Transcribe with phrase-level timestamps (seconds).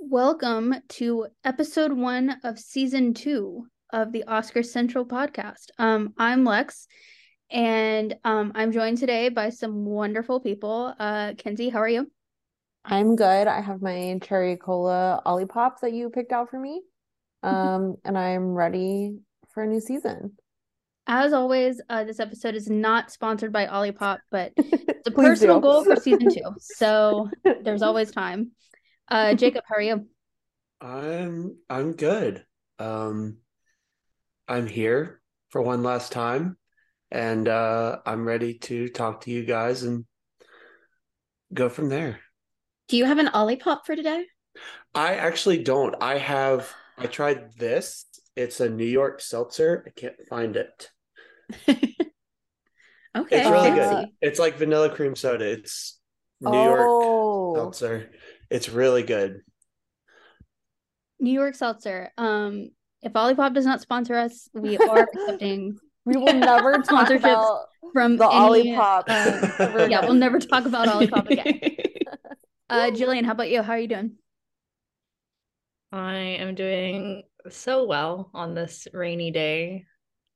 [0.00, 5.70] Welcome to episode one of season two of the Oscar Central podcast.
[5.76, 6.86] Um, I'm Lex,
[7.50, 10.94] and um, I'm joined today by some wonderful people.
[11.00, 12.08] Uh, Kenzie, how are you?
[12.84, 13.48] I'm good.
[13.48, 16.80] I have my cherry cola Olipop that you picked out for me.
[17.42, 19.18] Um, and I'm ready
[19.52, 20.36] for a new season.
[21.08, 25.82] As always, uh, this episode is not sponsored by Olipop, but it's a personal goal
[25.82, 26.54] for season two.
[26.60, 27.28] So
[27.64, 28.52] there's always time.
[29.10, 30.06] Uh, Jacob, how are you?
[30.80, 32.44] I'm I'm good.
[32.78, 33.38] Um,
[34.46, 36.56] I'm here for one last time,
[37.10, 40.04] and uh, I'm ready to talk to you guys and
[41.52, 42.20] go from there.
[42.88, 44.26] Do you have an Olipop for today?
[44.94, 45.94] I actually don't.
[46.02, 46.72] I have.
[46.98, 48.04] I tried this.
[48.36, 49.84] It's a New York seltzer.
[49.86, 50.90] I can't find it.
[51.68, 51.80] okay,
[53.16, 54.08] it's really good.
[54.20, 55.50] It's like vanilla cream soda.
[55.50, 55.98] It's
[56.40, 57.54] New oh.
[57.54, 58.10] York seltzer.
[58.50, 59.42] It's really good.
[61.20, 62.10] New York seltzer.
[62.16, 62.70] Um,
[63.02, 65.78] if Olipop does not sponsor us, we are accepting.
[66.04, 69.04] We will never talk about from the any, Olipop.
[69.08, 71.60] Uh, yeah, we'll never talk about Olipop again.
[72.70, 73.62] uh, Jillian, how about you?
[73.62, 74.12] How are you doing?
[75.92, 79.86] I am doing so well on this rainy day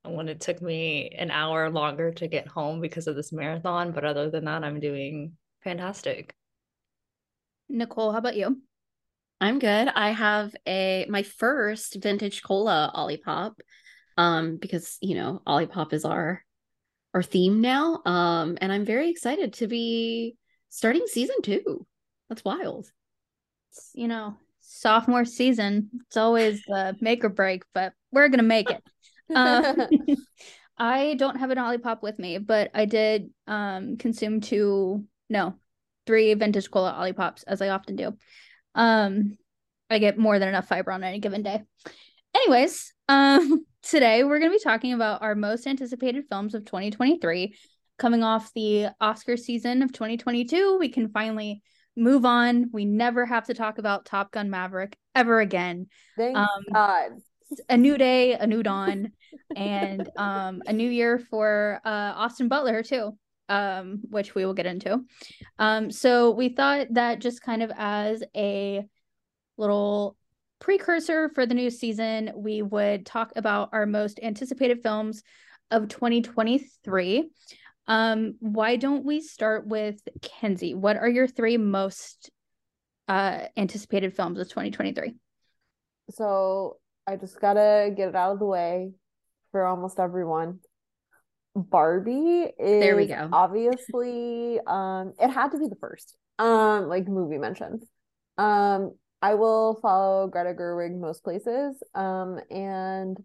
[0.03, 3.91] when it took me an hour longer to get home because of this marathon.
[3.91, 5.33] But other than that, I'm doing
[5.63, 6.33] fantastic.
[7.69, 8.61] Nicole, how about you?
[9.41, 9.87] I'm good.
[9.89, 13.55] I have a my first vintage cola Olipop.
[14.15, 16.43] Um, because you know, Olipop is our
[17.13, 18.01] our theme now.
[18.05, 20.35] Um, and I'm very excited to be
[20.69, 21.85] starting season two.
[22.29, 22.89] That's wild.
[23.71, 25.89] It's, you know, sophomore season.
[26.07, 28.83] It's always the make or break, but we're gonna make it.
[29.35, 29.87] Um,
[30.77, 35.55] I don't have an Olipop with me, but I did um consume two, no,
[36.05, 38.17] three vintage cola Olipops as I often do.
[38.75, 39.37] Um,
[39.89, 41.61] I get more than enough fiber on any given day.
[42.35, 47.55] Anyways, um, today we're gonna be talking about our most anticipated films of 2023.
[47.99, 51.61] Coming off the Oscar season of 2022, we can finally
[51.95, 52.69] move on.
[52.73, 55.87] We never have to talk about Top Gun Maverick ever again.
[56.17, 57.11] Thank um, God
[57.69, 59.11] a new day, a new dawn,
[59.55, 63.17] and um, a new year for uh, Austin Butler too,
[63.53, 65.01] um, which we will get into.
[65.59, 68.83] Um, so we thought that just kind of as a
[69.57, 70.17] little
[70.59, 75.21] precursor for the new season, we would talk about our most anticipated films
[75.69, 77.29] of 2023.
[77.85, 80.73] Um, why don't we start with Kenzie?
[80.73, 82.31] What are your three most
[83.07, 85.13] uh anticipated films of 2023?
[86.09, 88.93] So I just gotta get it out of the way
[89.51, 90.59] for almost everyone.
[91.55, 93.29] Barbie is there we go.
[93.31, 97.83] obviously um it had to be the first um like movie mentioned.
[98.37, 101.81] Um I will follow Greta Gerwig most places.
[101.93, 103.17] Um and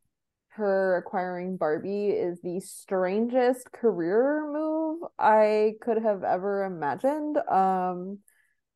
[0.51, 7.39] her acquiring Barbie is the strangest career move I could have ever imagined.
[7.39, 8.19] Um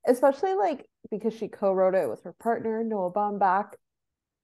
[0.06, 3.72] especially like because she co-wrote it with her partner Noah Baumbach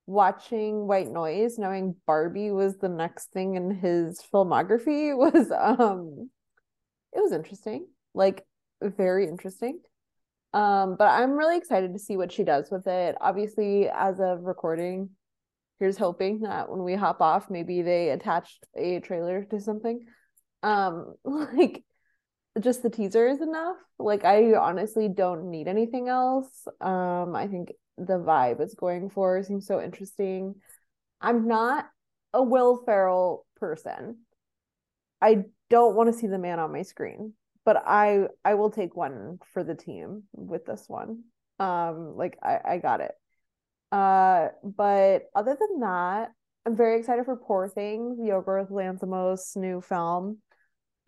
[0.08, 6.30] watching White Noise, knowing Barbie was the next thing in his filmography was um
[7.12, 7.86] it was interesting.
[8.14, 8.44] Like
[8.82, 9.80] very interesting.
[10.54, 13.16] Um, but I'm really excited to see what she does with it.
[13.20, 15.10] Obviously, as of recording,
[15.78, 20.06] here's hoping that when we hop off, maybe they attached a trailer to something.
[20.62, 21.84] Um, like
[22.58, 23.76] just the teaser is enough.
[23.98, 26.66] Like I honestly don't need anything else.
[26.80, 30.54] Um, I think the vibe it's going for seems so interesting.
[31.20, 31.86] I'm not
[32.32, 34.18] a Will Ferrell person.
[35.20, 38.96] I don't want to see the man on my screen, but I I will take
[38.96, 41.24] one for the team with this one.
[41.58, 43.12] Um, like I I got it.
[43.90, 46.30] Uh, but other than that,
[46.66, 50.38] I'm very excited for Poor Things, Yorgos Lanthimos' new film.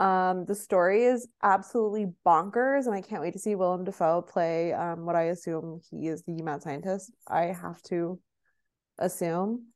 [0.00, 4.72] Um, the story is absolutely bonkers, and I can't wait to see Willem Dafoe play
[4.72, 7.12] um, what I assume he is the mad scientist.
[7.28, 8.18] I have to
[8.98, 9.66] assume.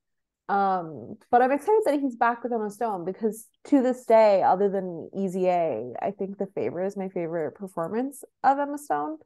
[0.49, 4.71] Um, but I'm excited that he's back with Emma Stone because to this day, other
[4.71, 9.19] than Easy A, I think The Favorite is my favorite performance of Emma Stone.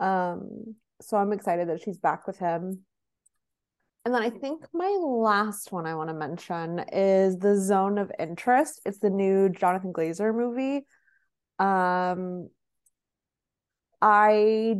[0.00, 2.80] Um, so I'm excited that she's back with him.
[4.06, 8.12] And then I think my last one I want to mention is The Zone of
[8.20, 8.80] Interest.
[8.86, 10.86] It's the new Jonathan Glazer movie.
[11.58, 12.48] Um
[14.00, 14.76] I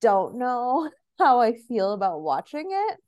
[0.00, 0.88] don't know
[1.18, 2.98] how I feel about watching it.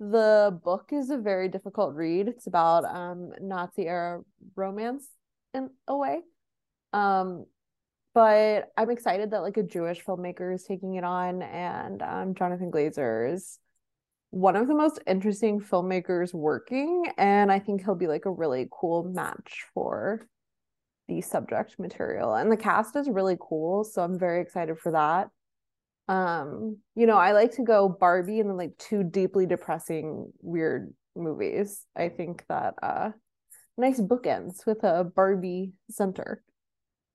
[0.00, 2.26] The book is a very difficult read.
[2.26, 4.22] It's about um Nazi era
[4.56, 5.06] romance
[5.52, 6.20] in a way.
[6.94, 7.44] Um
[8.14, 12.70] but I'm excited that like a Jewish filmmaker is taking it on, and um, Jonathan
[12.70, 13.58] Glazer is
[14.32, 18.66] one of the most interesting filmmakers working, and I think he'll be like a really
[18.72, 20.26] cool match for
[21.06, 22.34] the subject material.
[22.34, 25.28] And the cast is really cool, so I'm very excited for that.
[26.08, 30.94] Um, you know, I like to go Barbie and then like two deeply depressing, weird
[31.14, 31.84] movies.
[31.94, 33.10] I think that uh
[33.76, 36.42] nice bookends with a Barbie center,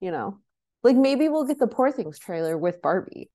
[0.02, 0.38] you know.
[0.84, 3.32] Like maybe we'll get the Poor Things trailer with Barbie.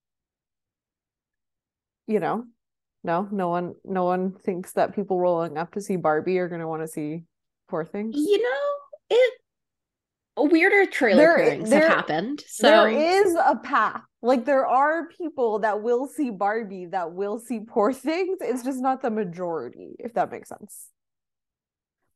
[2.06, 2.44] You know?
[3.04, 6.68] No, no one no one thinks that people rolling up to see Barbie are gonna
[6.68, 7.24] want to see
[7.68, 8.14] Poor Things.
[8.16, 8.74] You know,
[9.10, 9.34] it
[10.36, 12.44] weirder trailer there, pairings there, have happened.
[12.46, 14.02] So there is a path.
[14.22, 18.38] Like there are people that will see Barbie that will see Poor Things.
[18.40, 20.88] It's just not the majority, if that makes sense.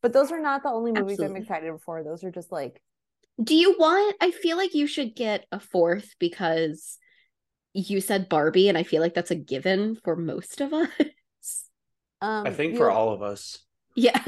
[0.02, 1.36] But those are not the only movies Absolutely.
[1.36, 2.04] I'm excited for.
[2.04, 2.80] Those are just like
[3.42, 6.98] do you want i feel like you should get a fourth because
[7.76, 10.88] you said barbie and i feel like that's a given for most of us.
[12.22, 13.58] Um, i think for all of us.
[13.94, 14.20] Yeah.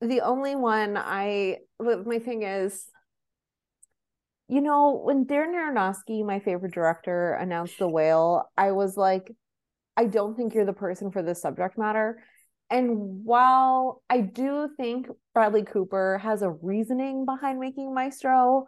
[0.00, 2.84] The only one i my thing is
[4.48, 9.32] you know when darren aronofsky my favorite director announced the whale i was like
[9.96, 12.22] i don't think you're the person for this subject matter.
[12.70, 18.66] And while I do think Bradley Cooper has a reasoning behind making Maestro,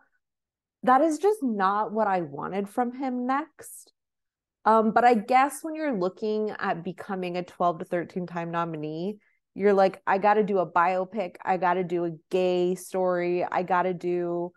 [0.82, 3.92] that is just not what I wanted from him next.
[4.64, 9.18] Um, but I guess when you're looking at becoming a 12 to 13 time nominee,
[9.54, 13.44] you're like, I got to do a biopic, I got to do a gay story,
[13.44, 14.52] I got to do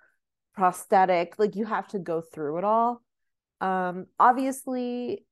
[0.54, 1.36] prosthetic.
[1.40, 3.02] Like you have to go through it all.
[3.60, 5.25] Um, obviously,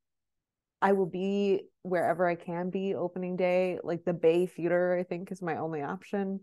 [0.81, 3.77] I will be wherever I can be opening day.
[3.83, 6.41] Like the Bay Theater, I think, is my only option.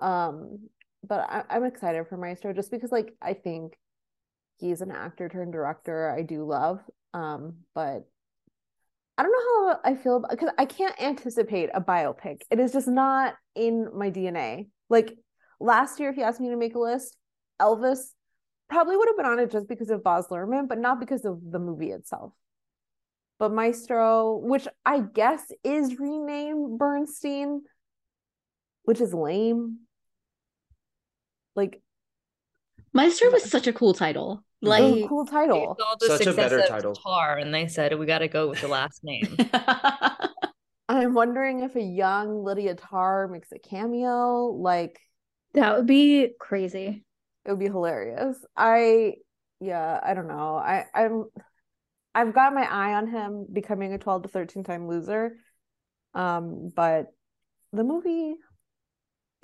[0.00, 0.68] Um,
[1.06, 3.76] but I, I'm excited for Maestro just because, like, I think
[4.56, 6.10] he's an actor turned director.
[6.10, 6.80] I do love.
[7.12, 8.04] Um, but
[9.16, 12.42] I don't know how I feel about because I can't anticipate a biopic.
[12.50, 14.68] It is just not in my DNA.
[14.90, 15.16] Like
[15.60, 17.16] last year, if you asked me to make a list,
[17.60, 18.00] Elvis
[18.68, 21.38] probably would have been on it just because of Baz Luhrmann, but not because of
[21.50, 22.32] the movie itself
[23.38, 27.62] but Maestro, which I guess is renamed Bernstein,
[28.84, 29.80] which is lame.
[31.54, 31.82] Like
[32.92, 34.44] Maestro was such a cool title.
[34.62, 35.76] Like cool title.
[36.00, 36.94] Such a better title.
[36.94, 39.36] Tar, and they said we got to go with the last name.
[40.88, 44.46] I'm wondering if a young Lydia Tar makes a cameo.
[44.46, 45.00] Like
[45.54, 47.04] that would be crazy.
[47.44, 48.38] It would be hilarious.
[48.56, 49.14] I
[49.60, 50.56] yeah, I don't know.
[50.56, 51.24] I I'm
[52.14, 55.36] I've got my eye on him becoming a 12 to 13 time loser.
[56.14, 57.06] Um, but
[57.72, 58.36] the movie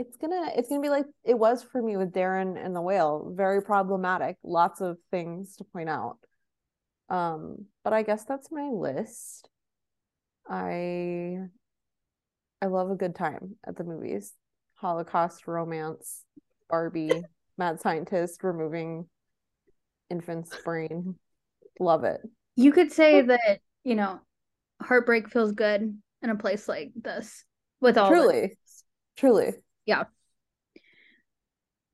[0.01, 3.31] it's gonna it's gonna be like it was for me with Darren and the whale.
[3.37, 6.17] Very problematic, lots of things to point out.
[7.11, 9.51] Um, but I guess that's my list.
[10.49, 11.37] I
[12.63, 14.33] I love a good time at the movies.
[14.77, 16.25] Holocaust romance,
[16.71, 17.23] Barbie,
[17.59, 19.07] mad scientist removing
[20.09, 21.17] infant's brain.
[21.79, 22.21] Love it.
[22.57, 24.21] You could say that, you know,
[24.81, 27.45] heartbreak feels good in a place like this
[27.83, 28.57] with all Truly.
[29.17, 29.53] Truly.
[29.87, 30.05] Yeah.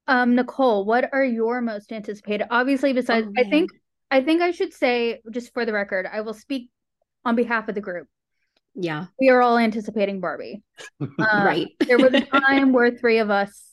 [0.07, 2.47] Um, Nicole, what are your most anticipated?
[2.51, 3.71] Obviously, besides, oh, I think
[4.11, 6.71] I think I should say, just for the record, I will speak
[7.25, 8.07] on behalf of the group.
[8.75, 9.07] Yeah.
[9.19, 10.63] We are all anticipating Barbie.
[11.01, 11.69] Um, right.
[11.81, 13.65] there was a time where three of us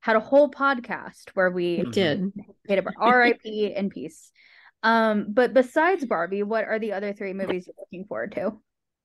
[0.00, 2.32] had a whole podcast where we did
[2.68, 4.30] RIP in peace.
[4.82, 8.52] Um, but besides Barbie, what are the other three movies you're looking forward to?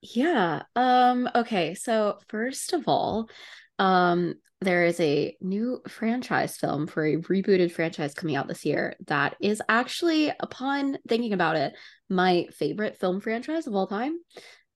[0.02, 0.64] Yeah.
[0.76, 3.30] Um, okay, so first of all,
[3.78, 8.96] um, there is a new franchise film for a rebooted franchise coming out this year
[9.08, 11.74] that is actually, upon thinking about it,
[12.10, 14.20] my favorite film franchise of all time.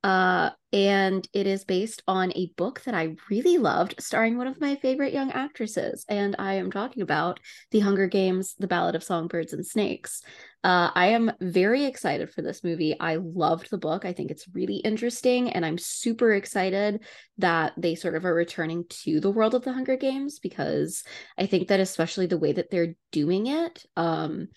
[0.06, 4.62] Uh, and it is based on a book that I really loved, starring one of
[4.62, 6.06] my favorite young actresses.
[6.08, 7.40] And I am talking about
[7.72, 10.22] The Hunger Games, The Ballad of Songbirds and Snakes.
[10.64, 12.96] Uh, I am very excited for this movie.
[13.00, 14.06] I loved the book.
[14.06, 15.50] I think it's really interesting.
[15.50, 17.04] And I'm super excited
[17.40, 21.04] that they sort of are returning to the world of The Hunger Games because
[21.36, 24.50] I think that, especially the way that they're doing it, um,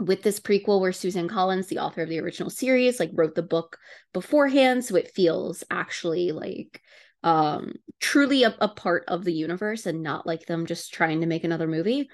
[0.00, 3.42] with this prequel where Susan Collins, the author of the original series, like wrote the
[3.42, 3.78] book
[4.12, 6.80] beforehand, so it feels actually like
[7.22, 11.26] um truly a, a part of the universe and not like them just trying to
[11.26, 12.08] make another movie.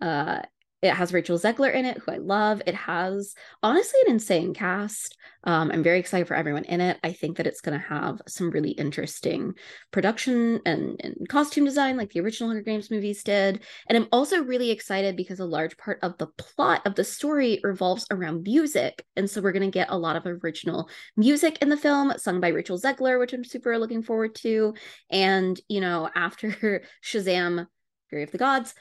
[0.00, 0.40] Uh
[0.84, 2.60] it has Rachel Zegler in it, who I love.
[2.66, 5.16] It has honestly an insane cast.
[5.44, 6.98] Um, I'm very excited for everyone in it.
[7.02, 9.54] I think that it's going to have some really interesting
[9.92, 13.62] production and, and costume design, like the original Hunger Games movies did.
[13.88, 17.60] And I'm also really excited because a large part of the plot of the story
[17.62, 19.06] revolves around music.
[19.16, 22.40] And so we're going to get a lot of original music in the film, sung
[22.40, 24.74] by Rachel Zegler, which I'm super looking forward to.
[25.08, 27.66] And, you know, after Shazam,
[28.10, 28.74] Fury of the Gods,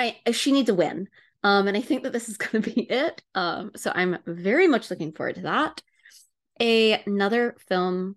[0.00, 1.08] I she needs a win.
[1.42, 3.22] Um, and I think that this is going to be it.
[3.34, 5.82] Um, so I'm very much looking forward to that.
[6.60, 8.16] A, another film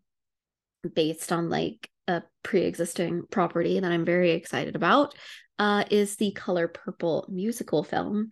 [0.95, 5.15] based on like a pre-existing property that I'm very excited about
[5.59, 8.31] uh, is the Color Purple musical film.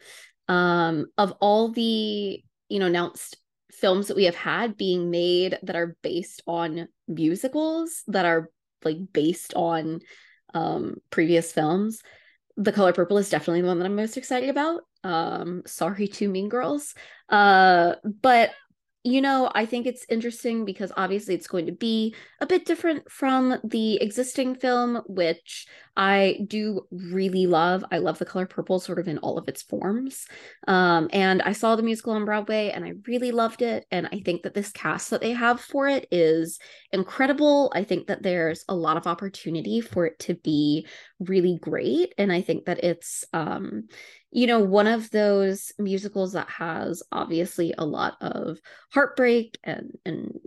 [0.50, 3.38] Um, of all the you know announced
[3.72, 8.50] films that we have had being made that are based on musicals that are
[8.84, 10.01] like based on
[10.53, 12.01] um previous films
[12.63, 14.81] the color purple is definitely the one that i'm most excited about.
[15.03, 16.93] Um sorry to mean girls.
[17.29, 18.51] Uh but
[19.03, 23.09] you know, I think it's interesting because obviously it's going to be a bit different
[23.11, 25.65] from the existing film, which
[25.95, 27.83] I do really love.
[27.91, 30.25] I love the color purple sort of in all of its forms.
[30.67, 33.86] Um, and I saw the musical on Broadway and I really loved it.
[33.91, 36.60] And I think that this cast that they have for it is
[36.91, 37.71] incredible.
[37.75, 40.88] I think that there's a lot of opportunity for it to be
[41.19, 42.13] really great.
[42.17, 43.88] And I think that it's, um,
[44.31, 48.60] you know, one of those musicals that has obviously a lot of
[48.93, 50.39] heartbreak and, and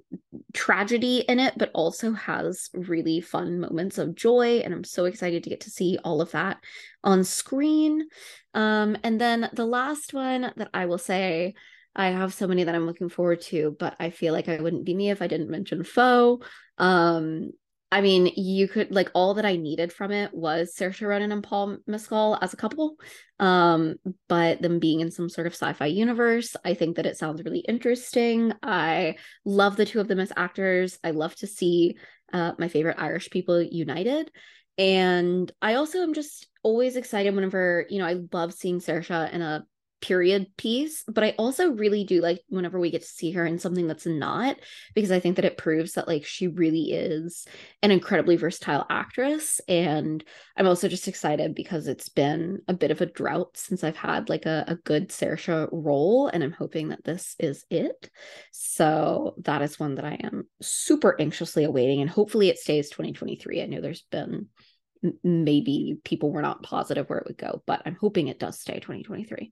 [0.54, 4.60] tragedy in it, but also has really fun moments of joy.
[4.64, 6.58] And I'm so excited to get to see all of that
[7.02, 8.08] on screen.
[8.54, 11.54] Um, and then the last one that I will say,
[11.96, 14.84] I have so many that I'm looking forward to, but I feel like I wouldn't
[14.84, 16.40] be me if I didn't mention Foe.
[16.78, 17.52] Um,
[17.92, 21.44] I mean, you could like all that I needed from it was Saoirse Ronan and
[21.44, 22.96] Paul Mescal as a couple.
[23.38, 23.94] Um,
[24.28, 27.60] but them being in some sort of sci-fi universe, I think that it sounds really
[27.60, 28.52] interesting.
[28.64, 29.14] I
[29.44, 30.98] love the two of them as actors.
[31.04, 31.96] I love to see
[32.32, 34.32] uh, my favorite Irish people united.
[34.78, 39.42] And I also am just always excited whenever, you know, I love seeing Saoirse in
[39.42, 39.66] a
[40.04, 43.58] period piece but i also really do like whenever we get to see her in
[43.58, 44.54] something that's not
[44.94, 47.46] because i think that it proves that like she really is
[47.80, 50.22] an incredibly versatile actress and
[50.58, 54.28] i'm also just excited because it's been a bit of a drought since i've had
[54.28, 58.10] like a, a good Saoirse role and i'm hoping that this is it.
[58.52, 63.62] So that is one that i am super anxiously awaiting and hopefully it stays 2023
[63.62, 64.48] i know there's been
[65.22, 68.74] maybe people were not positive where it would go but i'm hoping it does stay
[68.74, 69.50] 2023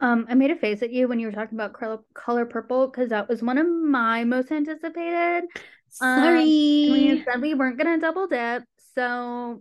[0.00, 2.86] um, I made a face at you when you were talking about color, color purple
[2.86, 5.44] because that was one of my most anticipated.
[5.90, 8.62] Sorry, um, we said we weren't gonna double dip,
[8.94, 9.60] so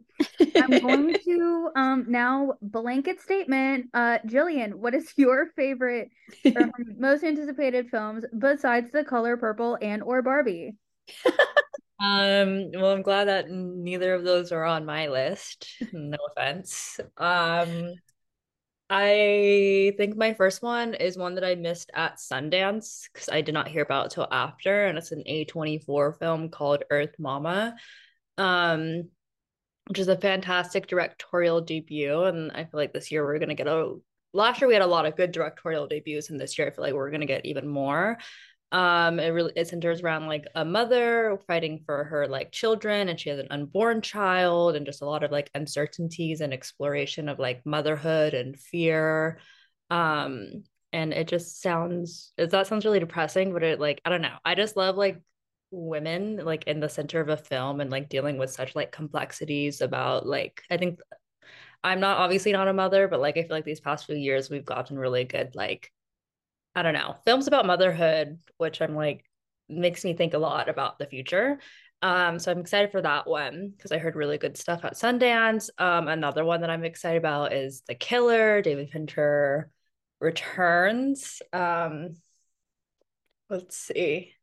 [0.60, 3.89] I'm going to um now blanket statement.
[3.93, 6.10] Uh, Jillian, what is your favorite
[6.55, 10.75] or most anticipated films besides The Color Purple and or Barbie?
[12.00, 15.67] um, well, I'm glad that neither of those are on my list.
[15.91, 17.00] No offense.
[17.17, 17.93] Um,
[18.89, 23.53] I think my first one is one that I missed at Sundance because I did
[23.53, 27.75] not hear about it till after, and it's an A24 film called Earth Mama,
[28.39, 29.10] um,
[29.88, 32.24] which is a fantastic directorial debut.
[32.24, 33.96] And I feel like this year we're gonna get a
[34.34, 36.84] last year we had a lot of good directorial debuts, and this year I feel
[36.84, 38.17] like we're gonna get even more
[38.71, 43.19] um it really it centers around like a mother fighting for her like children and
[43.19, 47.39] she has an unborn child and just a lot of like uncertainties and exploration of
[47.39, 49.39] like motherhood and fear.
[49.89, 54.38] Um and it just sounds that sounds really depressing but it like i don't know.
[54.45, 55.19] I just love like
[55.71, 59.81] women like in the center of a film and like dealing with such like complexities
[59.81, 60.99] about like i think
[61.83, 64.49] i'm not obviously not a mother but like i feel like these past few years
[64.49, 65.91] we've gotten really good like
[66.75, 69.25] I don't know, films about motherhood, which I'm like
[69.67, 71.59] makes me think a lot about the future.
[72.01, 75.69] Um, so I'm excited for that one because I heard really good stuff at Sundance.
[75.77, 79.69] Um, another one that I'm excited about is The Killer, David Fincher
[80.21, 81.41] returns.
[81.51, 82.15] Um,
[83.49, 84.33] let's see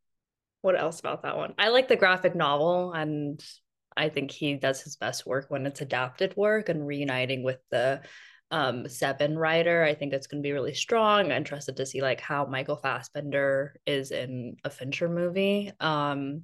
[0.61, 1.55] what else about that one.
[1.59, 3.43] I like the graphic novel and
[3.97, 8.03] I think he does his best work when it's adapted work and reuniting with the
[8.51, 12.01] um seven writer i think it's going to be really strong I'm interested to see
[12.01, 16.43] like how michael fassbender is in a fincher movie um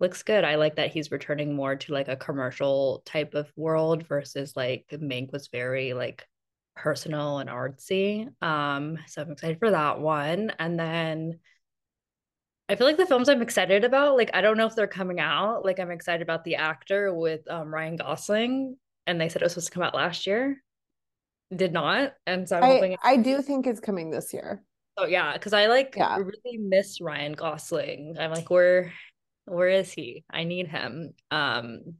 [0.00, 4.06] looks good i like that he's returning more to like a commercial type of world
[4.06, 6.26] versus like mank was very like
[6.76, 11.40] personal and artsy um so i'm excited for that one and then
[12.70, 15.20] I feel like the films I'm excited about, like I don't know if they're coming
[15.20, 15.64] out.
[15.64, 19.52] Like I'm excited about the actor with um, Ryan Gosling and they said it was
[19.52, 20.62] supposed to come out last year.
[21.54, 22.96] Did not, and so I'm I, hoping.
[23.02, 24.62] I do think it's coming this year.
[24.98, 26.18] Oh yeah, because I like Yeah.
[26.18, 28.16] really miss Ryan Gosling.
[28.18, 28.92] I'm like, where
[29.46, 30.24] where is he?
[30.30, 31.14] I need him.
[31.30, 31.94] Um,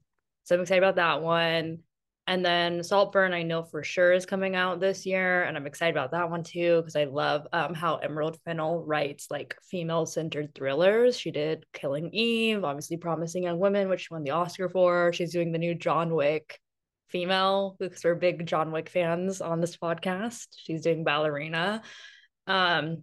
[0.45, 1.79] so I'm excited about that one.
[2.27, 5.95] And then Saltburn, I know for sure is coming out this year, and I'm excited
[5.97, 11.19] about that one too because I love um how Emerald Fennell writes like female-centered thrillers.
[11.19, 15.11] She did Killing Eve, obviously Promising Young Women, which she won the Oscar for.
[15.15, 16.61] She's doing the new John Wick
[17.09, 20.47] female because we're big John Wick fans on this podcast.
[20.57, 21.83] She's doing Ballerina.
[22.47, 23.03] Um,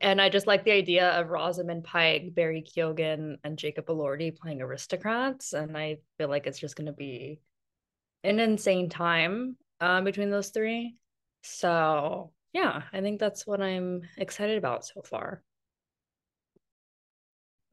[0.00, 4.60] and I just like the idea of Rosamund Pike, Barry Keoghan, and Jacob Elordi playing
[4.60, 5.52] aristocrats.
[5.52, 7.40] And I feel like it's just going to be
[8.22, 10.96] an insane time um, between those three.
[11.42, 15.42] So, yeah, I think that's what I'm excited about so far.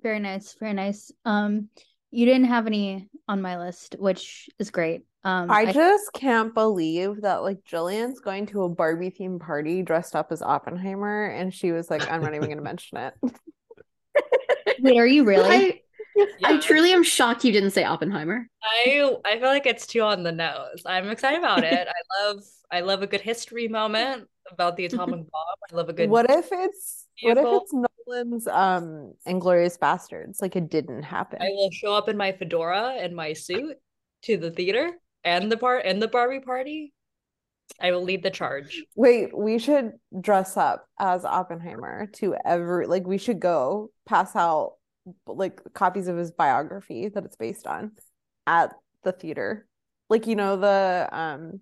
[0.01, 1.11] Very nice, very nice.
[1.25, 1.69] Um,
[2.11, 5.03] you didn't have any on my list, which is great.
[5.23, 10.15] Um, I just can't believe that like Jillian's going to a Barbie themed party dressed
[10.15, 13.13] up as Oppenheimer, and she was like, "I'm not even going to mention it."
[14.81, 15.81] wait, are you really?
[16.17, 18.47] I, I truly am shocked you didn't say Oppenheimer.
[18.63, 20.81] I I feel like it's too on the nose.
[20.85, 21.87] I'm excited about it.
[21.87, 25.55] I love I love a good history moment about the atomic bomb.
[25.71, 30.41] I love a good What if it's what if it's Nolan's um Inglorious Bastards?
[30.41, 31.41] Like it didn't happen.
[31.41, 33.77] I will show up in my fedora and my suit
[34.23, 34.91] to the theater
[35.23, 36.93] and the part and the Barbie party.
[37.79, 38.83] I will lead the charge.
[38.95, 44.73] Wait, we should dress up as Oppenheimer to every like we should go pass out
[45.25, 47.91] like copies of his biography that it's based on
[48.45, 49.67] at the theater.
[50.09, 51.61] Like you know the um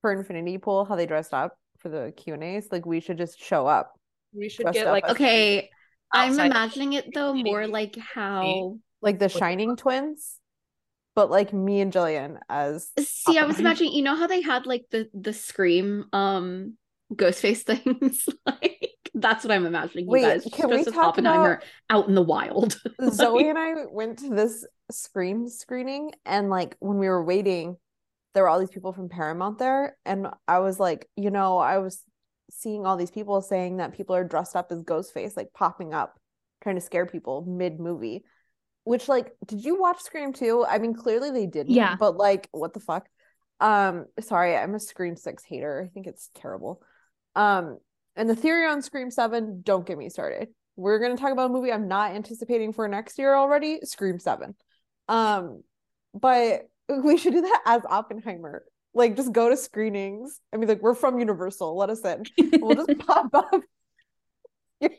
[0.00, 2.68] for Infinity Pool how they dressed up for the Q and A's.
[2.70, 3.95] Like we should just show up.
[4.36, 5.70] We should get like Okay,
[6.12, 8.78] I'm imagining it though more like how.
[9.00, 10.38] like the Shining twins,
[11.14, 13.92] but like me and Jillian as See, I was imagining.
[13.92, 16.76] You know how they had like the the scream um
[17.12, 18.28] Ghostface things.
[18.44, 20.06] like that's what I'm imagining.
[20.06, 22.78] You Wait, guys can we just as talk Oppenheimer out in the wild.
[23.10, 27.76] Zoe and I went to this Scream screening, and like when we were waiting,
[28.34, 31.78] there were all these people from Paramount there, and I was like, you know, I
[31.78, 32.02] was
[32.50, 36.18] seeing all these people saying that people are dressed up as Ghostface, like popping up,
[36.62, 38.24] trying to scare people mid movie.
[38.84, 40.64] Which, like, did you watch Scream 2?
[40.64, 41.96] I mean, clearly they didn't, Yeah.
[41.98, 43.08] but like, what the fuck?
[43.58, 45.82] Um, sorry, I'm a Scream 6 hater.
[45.84, 46.80] I think it's terrible.
[47.34, 47.78] Um,
[48.14, 50.48] and the theory on Scream 7, don't get me started.
[50.76, 54.54] We're gonna talk about a movie I'm not anticipating for next year already, Scream 7.
[55.08, 55.62] Um,
[56.14, 56.68] but
[57.02, 58.64] we should do that as Oppenheimer.
[58.96, 60.40] Like just go to screenings.
[60.52, 62.24] I mean, like we're from Universal, let us in.
[62.60, 63.62] We'll just pop up.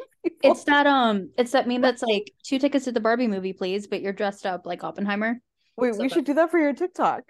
[0.43, 3.87] it's that um, it's that meme that's like two tickets to the Barbie movie, please,
[3.87, 5.41] but you're dressed up like Oppenheimer.
[5.77, 7.23] Wait, So we should do that for your TikTok.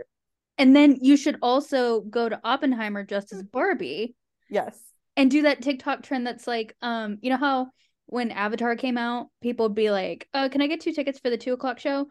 [0.57, 4.15] And then you should also go to Oppenheimer dressed as Barbie
[4.49, 4.77] Yes.
[5.15, 7.67] and do that TikTok trend that's like, um, you know how
[8.07, 11.29] when Avatar came out, people would be like, "Uh, can I get two tickets for
[11.29, 12.07] the two o'clock show?"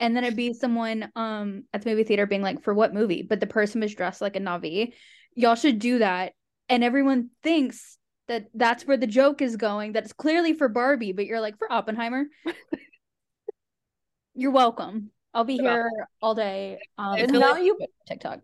[0.00, 3.22] And then it'd be someone um at the movie theater being like, "For what movie?"
[3.22, 4.94] But the person was dressed like a Na'vi.
[5.34, 6.32] Y'all should do that,
[6.68, 9.92] and everyone thinks that that's where the joke is going.
[9.92, 12.24] That it's clearly for Barbie, but you're like for Oppenheimer.
[14.34, 15.10] you're welcome.
[15.34, 16.78] I'll be here all day.
[16.98, 18.40] Um, And now like- you TikTok.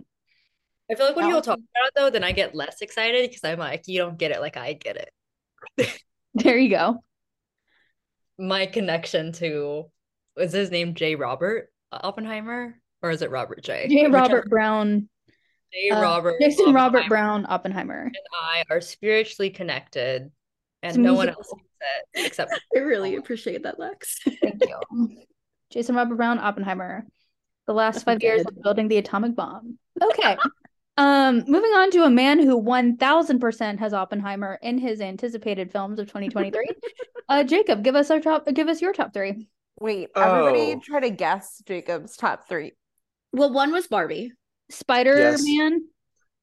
[0.89, 3.43] I feel like when people talk about it though, then I get less excited because
[3.43, 4.97] I'm like, you don't get it like I get
[5.79, 6.03] it.
[6.35, 6.99] There you go.
[8.39, 9.91] My connection to
[10.37, 11.15] is his name J.
[11.15, 13.87] Robert Oppenheimer or is it Robert J?
[13.89, 14.07] J.
[14.07, 15.09] Whichever- Robert Brown.
[15.73, 15.91] J.
[15.91, 18.03] uh, Robert Jason Robert Brown Oppenheimer.
[18.05, 20.31] and I are spiritually connected,
[20.83, 21.67] and It's a no one else gets
[22.17, 24.21] it except I really appreciate that, Lex.
[24.41, 25.17] Thank you.
[25.71, 27.05] Jason Robert Brown, Oppenheimer.
[27.67, 29.77] The last five years of building the atomic bomb.
[30.01, 30.37] Okay.
[30.97, 35.73] um, moving on to a man who one thousand percent has Oppenheimer in his anticipated
[35.73, 36.65] films of 2023.
[37.29, 38.47] uh, Jacob, give us our top.
[38.55, 39.49] Give us your top three.
[39.81, 40.81] Wait, everybody Oh.
[40.83, 42.73] try to guess Jacob's top three.
[43.33, 44.33] Well, one was Barbie
[44.71, 45.45] Spider Yes.
[45.45, 45.81] Man.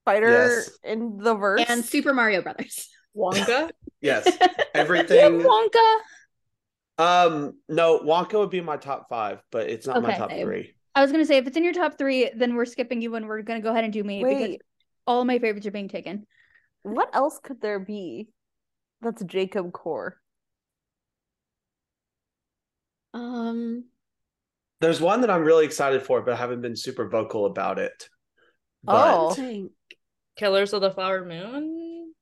[0.04, 0.70] Spider Yes.
[0.84, 1.64] in the verse.
[1.68, 2.90] and Super Mario Brothers.
[3.16, 3.72] Wonka.
[4.02, 4.28] Yes.
[4.74, 5.42] Everything.
[5.42, 5.98] Wonka.
[6.98, 10.46] Um, no, Wonka would be my top five, but it's not my top same.
[10.46, 10.76] three.
[10.96, 13.28] I was gonna say if it's in your top three, then we're skipping you and
[13.28, 14.58] we're gonna go ahead and do me because
[15.08, 16.28] all my favorites are being taken.
[16.84, 18.28] what else could there be
[19.02, 20.18] that's Jacob Core?
[23.14, 23.86] Um,
[24.82, 28.10] There's one that I'm really excited for, but I haven't been super vocal about it.
[28.88, 29.30] Oh.
[29.30, 29.70] But dang.
[30.36, 32.14] Killers of the Flower Moon.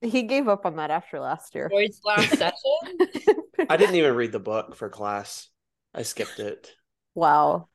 [0.00, 1.68] He gave up on that after last year.
[1.68, 3.38] Boyd's last session.
[3.68, 5.48] I didn't even read the book for class.
[5.94, 6.72] I skipped it.
[7.14, 7.68] Wow.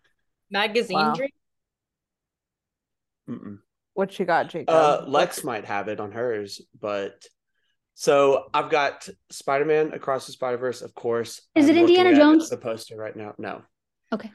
[0.49, 1.13] Magazine Wow.
[1.15, 1.29] Dream.
[3.29, 3.57] Mm-mm.
[3.93, 4.69] What you got, Jacob?
[4.69, 7.25] Uh, Lex might have it on hers, but
[8.01, 11.39] so I've got Spider Man Across the Spider Verse, of course.
[11.53, 12.49] Is I'm it Indiana at Jones?
[12.49, 13.35] The poster right now.
[13.37, 13.61] No.
[14.11, 14.31] Okay.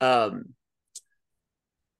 [0.00, 0.54] Um.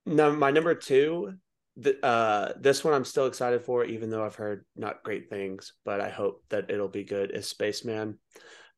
[0.07, 1.35] No, my number two.
[1.77, 5.75] The, uh, this one I'm still excited for, even though I've heard not great things,
[5.85, 7.31] but I hope that it'll be good.
[7.33, 8.19] Is Spaceman?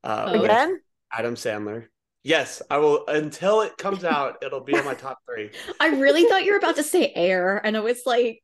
[0.03, 0.41] Uh.
[0.43, 0.81] Again?
[1.09, 1.85] Adam Sandler.
[2.23, 3.05] Yes, I will.
[3.07, 5.51] Until it comes out, it'll be on my top three.
[5.79, 8.41] I really thought you were about to say air, and I was like,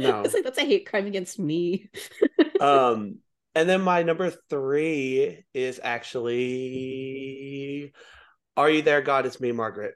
[0.00, 0.20] No.
[0.24, 1.90] it's like that's a hate crime against me.
[2.60, 3.18] um
[3.54, 7.92] and then my number three is actually
[8.56, 9.94] are you there god it's me margaret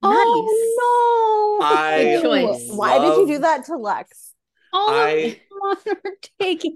[0.00, 1.66] Oh no!
[1.66, 2.68] I Good choice.
[2.70, 4.32] Why did you do that to Lex?
[4.72, 5.40] All I-
[5.72, 6.72] of them are taken.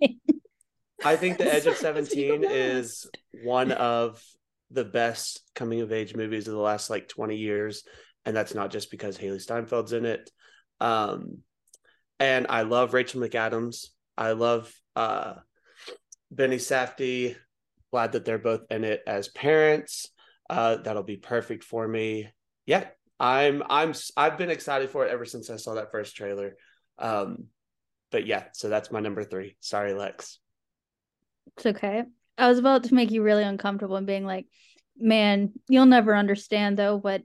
[1.05, 3.09] i think the edge of Sorry, I was 17 is
[3.45, 4.21] one of
[4.73, 7.85] the best coming of age movies of the last like 20 years
[8.25, 10.31] and that's not just because Hailee Steinfeld's in it
[10.81, 11.39] um
[12.23, 13.89] and i love rachel mcadams.
[14.17, 15.35] I love uh
[16.31, 17.35] benny safdie.
[17.91, 20.09] Glad that they're both in it as parents.
[20.49, 22.29] Uh that'll be perfect for me.
[22.65, 22.87] Yeah
[23.19, 26.57] i'm i'm i've been excited for it ever since i saw that first trailer.
[26.99, 27.49] Um
[28.11, 29.57] but yeah so that's my number three.
[29.61, 30.39] Sorry lex.
[31.57, 32.05] It's okay.
[32.39, 34.47] I was about to make you really uncomfortable and being like,
[34.97, 37.23] man, you'll never understand though what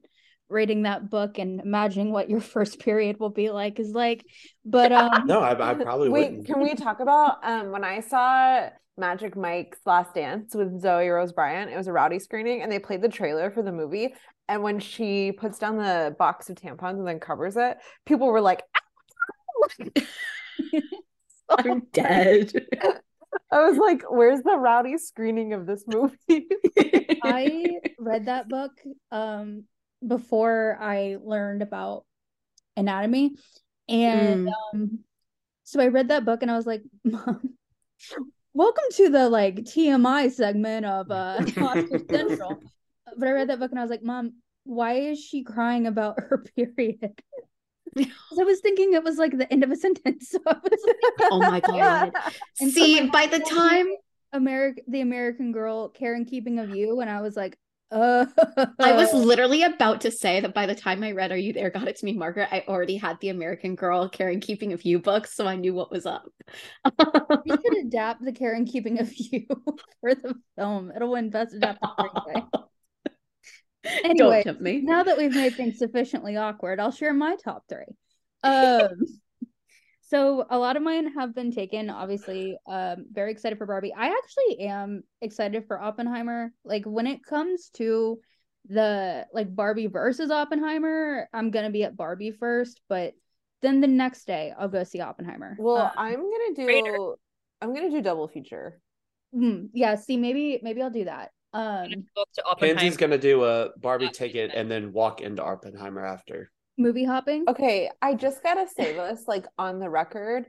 [0.49, 4.25] reading that book and imagining what your first period will be like is like.
[4.65, 7.99] But um no i, I probably Wait, wouldn't can we talk about um when I
[8.01, 11.71] saw Magic Mike's Last Dance with Zoe Rose Bryant?
[11.71, 14.13] It was a rowdy screening, and they played the trailer for the movie.
[14.49, 18.41] And when she puts down the box of tampons and then covers it, people were
[18.41, 18.63] like,
[21.49, 22.53] I'm dead.
[23.51, 26.47] I was like, where's the rowdy screening of this movie?
[27.23, 28.71] I read that book
[29.11, 29.65] um
[30.05, 32.05] before I learned about
[32.75, 33.35] anatomy.
[33.89, 34.53] And Mm.
[34.73, 34.99] um
[35.63, 37.55] so I read that book and I was like, Mom,
[38.53, 42.61] welcome to the like TMI segment of uh Oscar Central.
[43.17, 44.33] But I read that book and I was like, Mom,
[44.63, 47.13] why is she crying about her period?
[47.97, 50.29] I was thinking it was like the end of a sentence.
[50.29, 52.11] So I was like, oh my god.
[52.59, 53.87] And so See, my by the mom told me time
[54.33, 57.57] American the American girl, Care and Keeping of You, and I was like,
[57.91, 58.25] uh
[58.79, 61.69] I was literally about to say that by the time I read Are You There,
[61.69, 64.99] God, It's Me, Margaret, I already had the American Girl Care and Keeping of You
[64.99, 66.25] books, so I knew what was up.
[67.45, 69.45] We should adapt the Care and Keeping of You
[70.01, 70.91] for the film.
[70.95, 71.89] It'll win Best Adapted.
[74.03, 74.81] Anyway, Don't tempt me.
[74.81, 77.85] now that we've made things sufficiently awkward, I'll share my top three.
[78.43, 78.89] Um,
[80.09, 81.89] so a lot of mine have been taken.
[81.89, 83.93] Obviously, um, very excited for Barbie.
[83.93, 86.51] I actually am excited for Oppenheimer.
[86.63, 88.19] Like when it comes to
[88.69, 93.13] the like Barbie versus Oppenheimer, I'm gonna be at Barbie first, but
[93.61, 95.57] then the next day I'll go see Oppenheimer.
[95.59, 96.97] well, Um, I'm gonna do Raider.
[97.61, 98.79] I'm gonna do double feature.
[99.33, 101.31] Hmm, yeah, see, maybe maybe I'll do that.
[101.53, 102.79] Um, Go to Oppenheimer.
[102.79, 106.51] Pansy's gonna do a Barbie ticket and then walk into Oppenheimer after.
[106.77, 107.45] Movie hopping.
[107.47, 110.45] Okay, I just gotta say this like on the record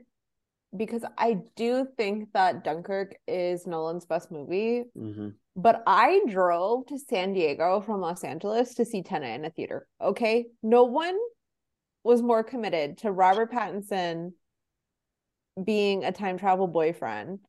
[0.75, 6.97] because I do think that Dunkirk is Nolan's best movie, hmm but I drove to
[6.97, 9.87] San Diego from Los Angeles to see Tenet in a theater.
[10.01, 11.17] Okay, no one
[12.03, 14.31] was more committed to Robert Pattinson
[15.61, 17.39] being a time travel boyfriend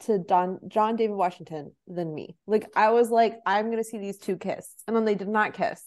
[0.00, 2.36] to Don John David Washington than me.
[2.46, 5.54] Like I was like, I'm gonna see these two kiss, and then they did not
[5.54, 5.82] kiss.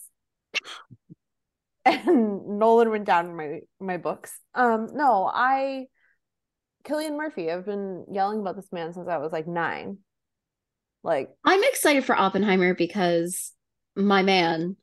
[1.86, 4.38] And Nolan went down in my my books.
[4.54, 5.86] Um, no, I
[6.88, 7.52] Cillian Murphy.
[7.52, 9.98] I've been yelling about this man since I was like nine.
[11.04, 13.52] Like I'm excited for Oppenheimer because
[13.96, 14.76] my man,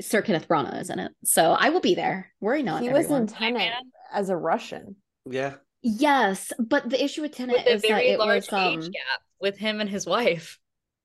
[0.00, 1.12] Sir Kenneth Branagh, is in it.
[1.24, 2.30] So I will be there.
[2.40, 2.82] Worry not.
[2.82, 3.72] he was in Tenet
[4.12, 4.96] as a Russian.
[5.24, 5.54] Yeah.
[5.80, 8.82] Yes, but the issue with Tenet with a is that very it large was um,
[8.82, 10.58] age gap with him and his wife.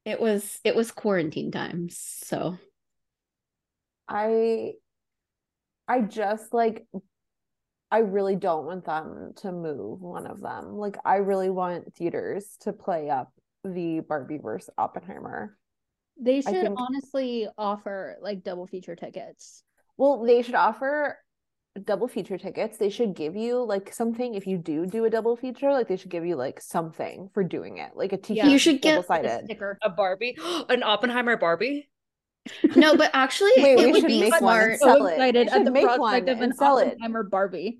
[0.03, 1.97] it was it was quarantine times.
[2.23, 2.57] So
[4.09, 4.73] I
[5.87, 6.85] I just like
[7.91, 10.75] I really don't want them to move one of them.
[10.77, 13.31] Like I really want theaters to play up
[13.63, 15.57] the Barbie versus Oppenheimer.
[16.19, 19.63] They should think- honestly offer like double feature tickets.
[19.97, 21.17] Well, they should offer
[21.85, 22.77] double feature tickets.
[22.77, 25.97] They should give you like something if you do do a double feature, like they
[25.97, 28.49] should give you like something for doing it, like a t-shirt.
[28.49, 29.77] You should get- A sticker.
[29.83, 30.37] A Barbie,
[30.69, 31.89] an Oppenheimer Barbie.
[32.75, 34.71] No, but actually, Wait, it would be smart.
[34.71, 35.13] and sell So it.
[35.13, 36.87] excited at the make prospect one of an and sell it.
[36.87, 37.79] Oppenheimer Barbie.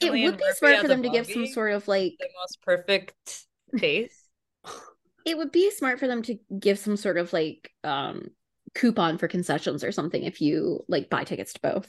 [0.00, 2.28] It Cillian would be Murphy smart for them to give some sort of like the
[2.40, 3.46] most perfect
[3.78, 4.28] face.
[5.24, 8.28] it would be smart for them to give some sort of like um
[8.74, 11.88] coupon for concessions or something if you like buy tickets to both.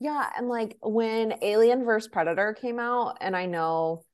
[0.00, 4.04] Yeah, and like when Alien vs Predator came out, and I know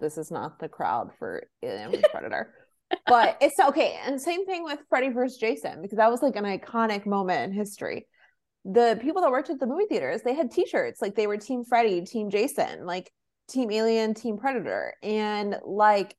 [0.00, 2.54] this is not the crowd for Alien vs Predator,
[3.06, 3.98] but it's okay.
[4.04, 7.52] And same thing with Freddy vs Jason because that was like an iconic moment in
[7.52, 8.06] history.
[8.64, 11.64] The people that worked at the movie theaters, they had T-shirts like they were Team
[11.64, 13.10] Freddy, Team Jason, like
[13.48, 16.14] Team Alien, Team Predator, and like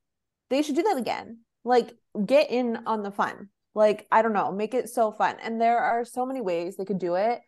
[0.48, 1.38] they should do that again.
[1.64, 3.48] Like get in on the fun.
[3.74, 5.36] Like I don't know, make it so fun.
[5.42, 7.40] And there are so many ways they could do it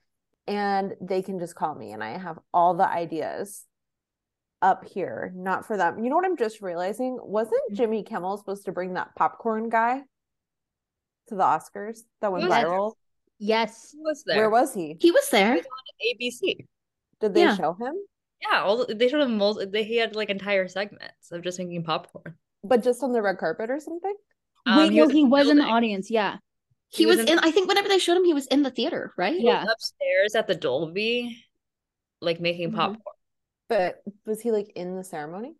[0.47, 3.65] and they can just call me and I have all the ideas
[4.63, 6.03] up here, not for them.
[6.03, 7.19] You know what I'm just realizing?
[7.21, 7.75] Wasn't Mm-hmm.
[7.75, 10.03] Jimmy Kimmel supposed to bring that popcorn guy
[11.29, 12.67] to the Oscars that went was there.
[12.67, 12.93] viral?
[13.39, 13.91] Yes.
[13.93, 14.37] Who was there?
[14.37, 14.97] Where was he?
[15.01, 15.57] He was there.
[16.21, 16.67] ABC?
[17.21, 17.57] Did they Yeah.
[17.57, 17.95] show him?
[18.41, 19.37] Yeah, all they showed him.
[19.39, 22.37] Mul- they he had like entire segments of just making popcorn.
[22.65, 24.15] But just on the red carpet or something?
[24.67, 26.11] Um, Wait, no, was he the was in the audience.
[26.11, 26.37] Yeah.
[26.89, 27.39] He, He was was in- in.
[27.41, 29.35] I think whenever they showed him, he was in the theater, right?
[29.37, 29.67] He was Yeah.
[29.73, 31.45] upstairs at the Dolby,
[32.21, 32.77] like making Mhm.
[32.77, 33.17] popcorn.
[33.73, 35.55] But was he like in the ceremony?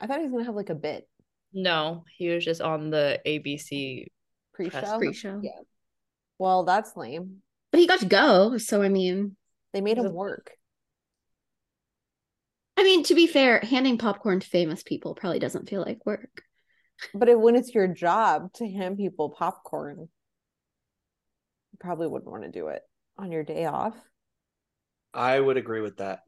[0.00, 1.06] I thought he was gonna have like a bit
[1.52, 4.06] No, he was just on the ABC.
[4.54, 4.98] pre-show.
[4.98, 5.40] Pre-show.
[5.42, 5.50] Yeah.
[6.38, 7.42] Well, that's lame.
[7.70, 8.56] But he got to go.
[8.56, 9.36] So I mean,
[9.74, 10.52] They made him it- work.
[12.78, 16.42] I mean, to be fair, handing popcorn to famous people probably doesn't feel like work.
[17.14, 19.98] But if, when it's your job to hand people popcorn,
[21.70, 22.82] you probably wouldn't want to do it
[23.18, 23.94] on your day off.
[25.12, 26.20] I would agree with that.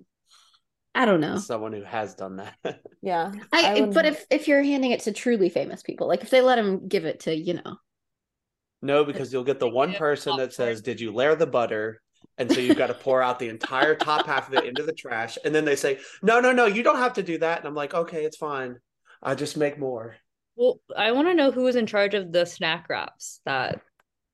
[0.94, 1.38] I don't know.
[1.38, 2.54] Someone who has done that.
[3.02, 3.32] Yeah.
[3.52, 6.40] I, would- but if if you're handing it to truly famous people, like if they
[6.40, 7.76] let him give it to, you know,
[8.80, 12.00] no, because you'll get the one person that says, "Did you layer the butter?"
[12.38, 14.92] And so you've got to pour out the entire top half of it into the
[14.92, 17.68] trash, and then they say, "No, no, no, you don't have to do that." And
[17.68, 18.76] I'm like, "Okay, it's fine.
[19.22, 20.16] I just make more."
[20.56, 23.80] Well, I want to know who was in charge of the snack wraps that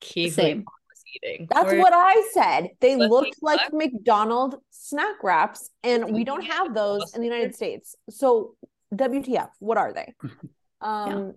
[0.01, 0.65] Keith Same.
[1.13, 1.47] Was eating.
[1.51, 2.71] That's Or- what I said.
[2.81, 3.75] They Let's looked like what?
[3.93, 7.95] McDonald's snack wraps, and we don't have those in the United States.
[8.09, 8.55] So,
[8.95, 9.51] WTF?
[9.59, 10.15] What are they?
[10.83, 11.35] Um,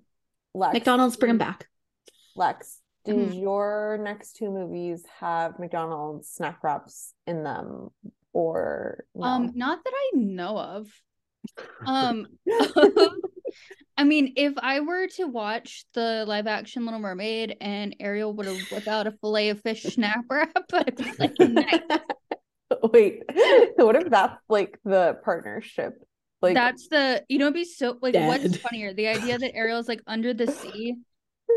[0.54, 1.68] Lex, McDonald's bring them back.
[2.38, 3.42] Lex, did Mhm.
[3.42, 7.90] your next two movies have McDonald's snack wraps in them,
[8.32, 9.24] or no?
[9.26, 10.88] Um, not that I know of.
[11.86, 12.28] Um,
[13.98, 18.48] I mean, if I were to watch the live action Little Mermaid and Ariel would
[18.48, 22.00] have whipped out a fillet of fish snack wrap, I'd be like, nice.
[22.92, 23.24] Wait,
[23.76, 25.94] what if that's like the partnership?
[26.42, 29.88] Like, That's the you know it'd be so like what's funnier the idea that Ariel's
[29.88, 30.98] like under the sea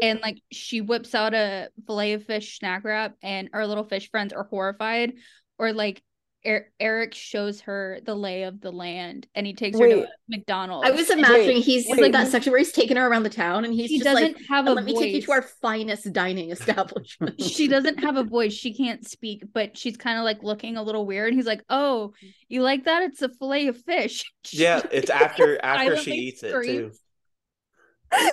[0.01, 4.09] and like she whips out a fillet of fish snack wrap and our little fish
[4.13, 5.15] friends are horrified
[5.59, 6.05] or like
[6.47, 10.09] er- Eric shows her the lay of the land and he takes her to a
[10.29, 10.89] McDonald's.
[10.89, 12.01] I was and imagining he's wait.
[12.01, 14.37] like that section where he's taking her around the town and he's she just doesn't
[14.37, 17.41] like, have a "And let me take you to our finest dining establishment.
[17.41, 18.53] she doesn't have a voice.
[18.53, 21.35] She can't speak, but she's kind of like looking a little weird.
[21.35, 22.13] He's like, "Oh,
[22.49, 23.03] you like that?
[23.03, 26.93] It's a fillet of fish." Yeah, it's after after she eats it too.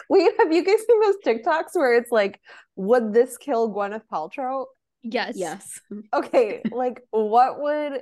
[0.09, 2.39] wait, have you guys seen those TikToks where it's like,
[2.75, 4.65] would this kill Gwyneth Paltrow?
[5.03, 5.33] Yes.
[5.35, 5.79] yes.
[6.13, 8.01] Okay, like what would,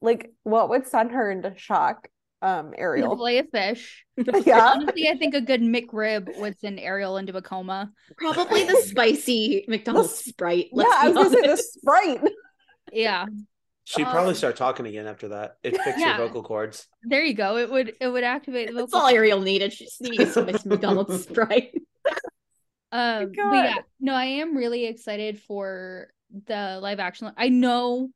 [0.00, 2.08] like what would send her into shock?
[2.42, 3.16] Um, Ariel.
[3.16, 4.04] Play a fish.
[4.46, 4.64] Yeah.
[4.74, 7.90] Honestly, I think a good McRib would send Ariel into a coma.
[8.16, 10.68] Probably the spicy McDonald's Sprite.
[10.72, 11.56] Yeah, Let's I be was gonna say the.
[11.56, 12.20] Sprite.
[12.92, 13.26] Yeah,
[13.84, 15.56] She'd probably Um, start talking again after that.
[15.62, 16.16] It fixed yeah.
[16.18, 16.86] your vocal cords.
[17.02, 17.56] there you go.
[17.56, 19.06] It would it would activate the That's vocal.
[19.06, 19.72] all Ariel needed.
[19.72, 21.72] She just needed some McDonald's Sprite.
[22.92, 26.08] Um, but yeah, no, I am really excited for
[26.46, 27.32] the live action.
[27.36, 28.10] I know,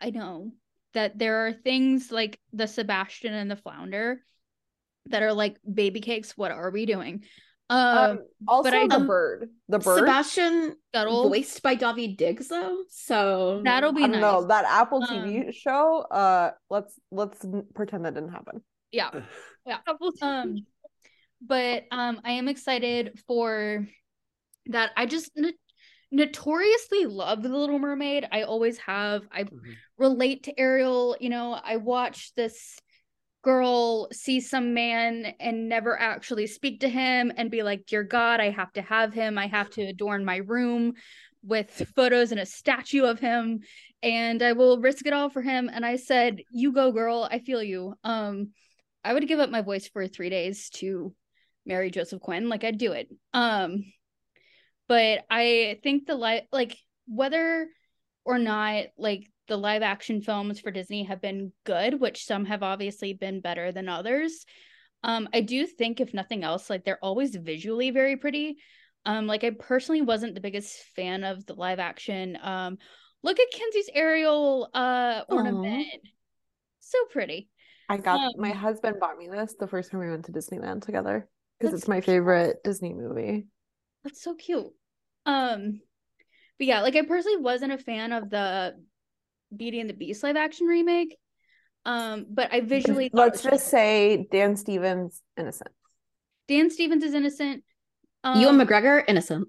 [0.00, 0.52] I know
[0.94, 4.22] that there are things like the Sebastian and the Flounder
[5.06, 6.36] that are like baby cakes.
[6.36, 7.24] What are we doing?
[7.68, 9.48] Um, Um, also I- the um, bird.
[9.68, 9.98] The bird.
[10.00, 12.82] Sebastian Scuttle, voiced by Daveed Diggs though.
[12.88, 14.20] So that'll be nice.
[14.20, 16.00] don't that Apple Um, TV show.
[16.10, 18.62] Uh, let's let's pretend that didn't happen.
[18.90, 19.10] Yeah,
[19.64, 19.78] yeah.
[20.22, 20.66] Um,
[21.40, 23.86] but um, I am excited for
[24.66, 24.90] that.
[24.96, 25.52] I just no-
[26.10, 28.26] notoriously love the Little Mermaid.
[28.32, 29.26] I always have.
[29.32, 29.76] I Mhm.
[29.96, 31.16] relate to Ariel.
[31.20, 32.78] You know, I watch this
[33.42, 38.40] girl see some man and never actually speak to him and be like, Dear God,
[38.40, 39.38] I have to have him.
[39.38, 40.94] I have to adorn my room
[41.42, 43.60] with photos and a statue of him.
[44.02, 45.70] And I will risk it all for him.
[45.72, 47.26] And I said, You go, girl.
[47.30, 47.94] I feel you.
[48.04, 48.50] Um,
[49.04, 51.14] I would give up my voice for three days to
[51.64, 52.48] marry Joseph Quinn.
[52.48, 53.08] Like I'd do it.
[53.32, 53.84] Um,
[54.90, 56.76] but I think the live like
[57.06, 57.68] whether
[58.24, 62.64] or not like the live action films for Disney have been good, which some have
[62.64, 64.44] obviously been better than others.
[65.04, 68.56] Um, I do think if nothing else, like they're always visually very pretty.
[69.04, 72.78] Um, like I personally wasn't the biggest fan of the live action um
[73.22, 75.86] Look at Kenzie's Ariel uh ornament.
[76.80, 77.48] So pretty.
[77.88, 80.82] I got my Um, husband bought me this the first time we went to Disneyland
[80.82, 81.28] together
[81.60, 83.46] because it's my favorite Disney movie.
[84.04, 84.72] That's so cute.
[85.26, 85.80] Um,
[86.58, 88.74] but yeah, like I personally wasn't a fan of the
[89.56, 91.16] Beauty and the Beast live action remake.
[91.86, 95.70] Um, but I visually Let's was just say Dan Stevens innocent.
[96.48, 97.64] Dan Stevens is innocent.
[98.22, 99.48] Um, Ewan McGregor, innocent.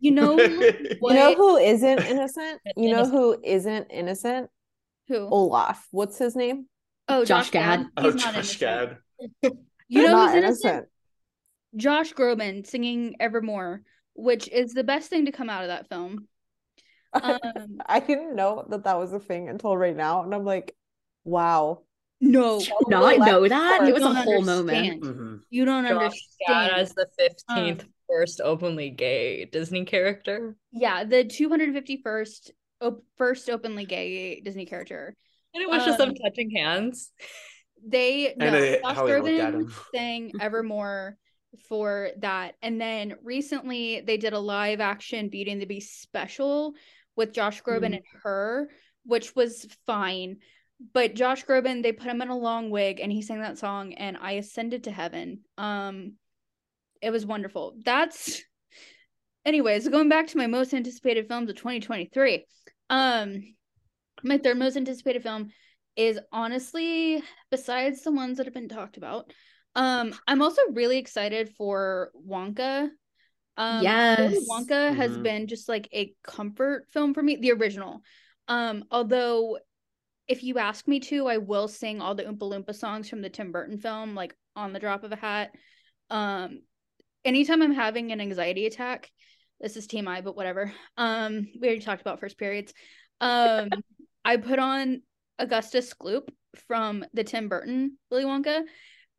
[0.00, 2.60] You know You know who isn't innocent?
[2.76, 3.12] You know Innocent.
[3.12, 4.50] who isn't innocent?
[5.08, 5.16] who?
[5.28, 5.86] Olaf.
[5.90, 6.66] What's his name?
[7.08, 7.86] Oh, Josh Gad.
[7.96, 8.60] Oh, He's not Josh innocent.
[8.60, 8.98] Gad.
[9.88, 10.64] You know Not who's innocent?
[10.64, 10.88] innocent.
[11.76, 13.82] Josh Groban singing Evermore,
[14.14, 16.26] which is the best thing to come out of that film.
[17.12, 17.38] Um,
[17.86, 20.74] I didn't know that that was a thing until right now, and I'm like,
[21.24, 21.82] wow.
[22.20, 23.86] no, not know that?
[23.86, 24.78] It was a don't whole moment.
[24.78, 25.02] understand.
[25.02, 25.40] Mhm.
[25.50, 25.92] You don't Josh
[26.48, 26.80] understand.
[26.80, 30.56] as the 15th Um, first openly gay Disney character.
[30.72, 32.50] Yeah, the 251st
[33.18, 35.14] first openly gay Disney character.
[35.54, 37.12] And it was just them Um, touching hands.
[37.86, 39.74] They no, And I- Josh how he looked at Groban him.
[39.94, 41.16] sang Evermore
[41.68, 46.74] for that, and then recently they did a live action Beauty and the Beast special
[47.16, 47.96] with Josh Groban Mm.
[47.96, 48.68] and her,
[49.04, 50.38] which was fine.
[50.92, 53.94] But Josh Groban, they put him in a long wig, and he sang that song,
[53.94, 55.40] and I ascended to heaven.
[55.56, 56.14] Um,
[57.00, 57.76] it was wonderful.
[57.84, 58.42] That's,
[59.44, 62.44] anyways, going back to my most anticipated films of 2023.
[62.90, 63.54] Um,
[64.22, 65.50] my third most anticipated film
[65.96, 69.32] is honestly besides the ones that have been talked about
[69.76, 72.88] um i'm also really excited for wonka.
[73.56, 74.34] Um Yes.
[74.48, 75.22] wonka has Mhm.
[75.22, 78.02] been just like a comfort film for me the original.
[78.48, 79.58] Um although
[80.26, 83.28] if you ask me to i will sing all the oompa loompa songs from the
[83.28, 85.54] tim burton film like on the drop of a hat.
[86.10, 86.60] Um
[87.24, 89.10] anytime i'm having an anxiety attack
[89.60, 90.72] this is tmi but whatever.
[90.96, 92.72] Um we already talked about first periods.
[93.20, 93.70] Um
[94.24, 95.02] i put on
[95.38, 96.28] augustus gloop
[96.68, 98.62] from the tim burton willy wonka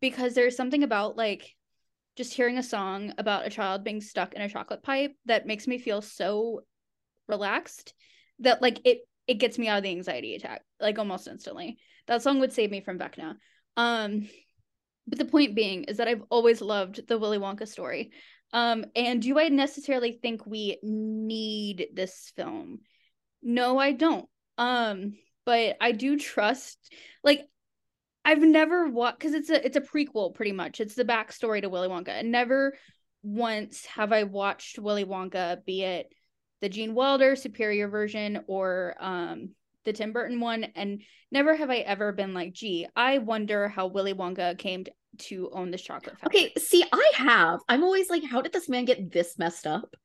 [0.02, 1.56] because there's something about like
[2.16, 5.68] just hearing a song about a child being stuck in a chocolate pipe that makes
[5.68, 6.62] me feel so
[7.28, 7.94] relaxed
[8.40, 11.78] that like it it gets me out of the anxiety attack like almost instantly.
[12.08, 13.36] That song would save me from vecna.
[13.78, 14.30] Um
[15.08, 18.12] but the point being is that i've always loved the willy wonka story.
[18.54, 22.80] Um and do i necessarily think we need this film?
[23.42, 24.28] No i don't.
[24.58, 25.14] Um
[25.46, 27.42] but i do trust like
[28.26, 30.82] I've never watched because it's a it's a prequel pretty much.
[30.82, 32.10] It's the backstory to Willy Wonka.
[32.10, 32.76] And never
[33.22, 36.12] once have I watched Willy Wonka, be it
[36.62, 39.50] the Gene Wilder superior version or um
[39.86, 43.86] the Tim Burton one, and never have I ever been like, gee, I wonder how
[43.86, 46.46] Willy Wonka came to, to own this chocolate factory.
[46.46, 47.60] Okay, see, I have.
[47.70, 49.96] I'm always like, how did this man get this messed up?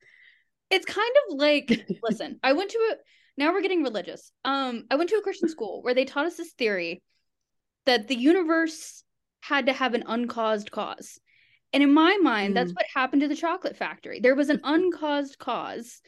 [0.69, 2.95] It's kind of like, listen, I went to a
[3.37, 4.31] now we're getting religious.
[4.45, 7.01] Um, I went to a Christian school where they taught us this theory
[7.85, 9.03] that the universe
[9.41, 11.19] had to have an uncaused cause.
[11.73, 12.75] And in my mind, that's Mm.
[12.75, 14.19] what happened to the chocolate factory.
[14.19, 16.01] There was an uncaused cause,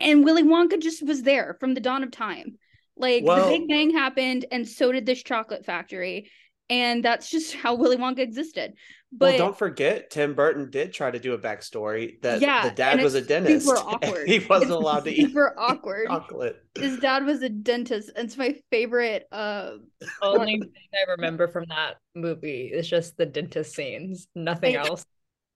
[0.00, 2.58] and Willy Wonka just was there from the dawn of time.
[2.96, 6.30] Like Well- the Big Bang happened, and so did this chocolate factory.
[6.68, 8.74] And that's just how Willy Wonka existed.
[9.12, 12.74] But well, don't forget, Tim Burton did try to do a backstory that Yeah, the
[12.74, 13.66] dad was a dentist.
[13.66, 14.28] super awkward.
[14.28, 16.08] He wasn't It's allowed to eat super awkward.
[16.08, 16.56] chocolate.
[16.76, 18.10] His dad was a dentist.
[18.16, 19.28] and It's my favorite.
[19.30, 19.76] Uh,
[20.20, 25.06] Only thing I remember from that movie is just the dentist scenes, nothing I- else.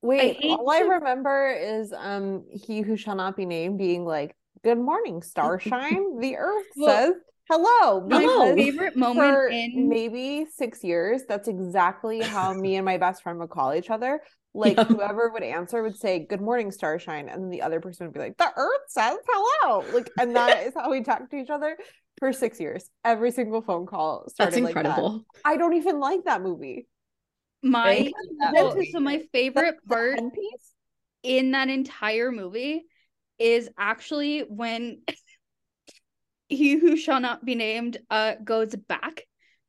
[0.03, 4.35] Wait, hate all I remember is um he who shall not be named being like,
[4.65, 6.19] "Good morning, starshine.
[6.21, 7.15] the Earth Well, says
[7.51, 8.55] hello." my Hello.
[8.57, 13.39] favorite moment for in maybe six years, that's exactly how me and my best friend
[13.41, 14.21] would call each other.
[14.55, 14.85] Like Yeah.
[14.85, 18.21] whoever would answer would say, "Good morning, starshine," and then the other person would be
[18.21, 21.77] like, "The Earth says hello." Like, and that is how we talked to each other
[22.19, 22.91] for six years.
[23.05, 24.87] Every single phone call started That's like that.
[24.87, 25.25] incredible.
[25.45, 26.87] I don't even like that movie.
[27.63, 28.11] my
[28.41, 28.91] that well, movie.
[28.93, 30.73] so my favorite The part end piece.
[31.23, 32.87] in that entire movie
[33.39, 35.03] is actually when
[36.51, 39.23] he who shall not be named uh goes back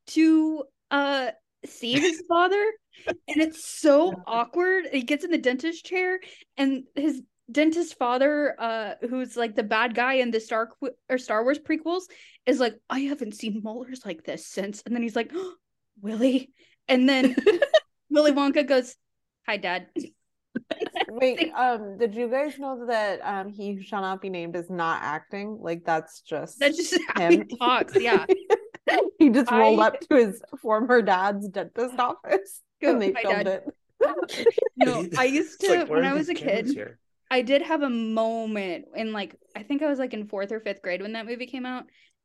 [0.08, 1.32] to uh
[1.66, 2.64] see his father.
[3.08, 4.88] And it's so awkward.
[4.92, 6.20] He gets in the dentist chair
[6.58, 11.18] and his dentist father uh who's like the bad guy in the star Qu- or
[11.18, 12.04] star wars prequels
[12.46, 14.82] is like i haven't seen molars like this since.
[14.86, 15.32] And then he's like
[16.02, 16.52] willie
[16.88, 17.36] and then
[18.10, 18.96] willy wonka goes
[19.46, 19.88] hi dad
[21.10, 24.70] Wait, um, did you guys know that um he who shall not be named is
[24.70, 25.58] not acting?
[25.62, 27.48] Like that's just that's just how he him.
[27.48, 28.26] talks yeah
[29.20, 33.46] he just rolled I- up to his former dad's dentist office Go, and they filmed
[33.46, 33.68] Dad." it.
[34.76, 36.68] No, I used to like, when I was a kid.
[36.68, 36.98] here?
[37.30, 40.60] I did have a moment in like I think I was like in fourth or
[40.60, 41.84] fifth grade when that movie came out.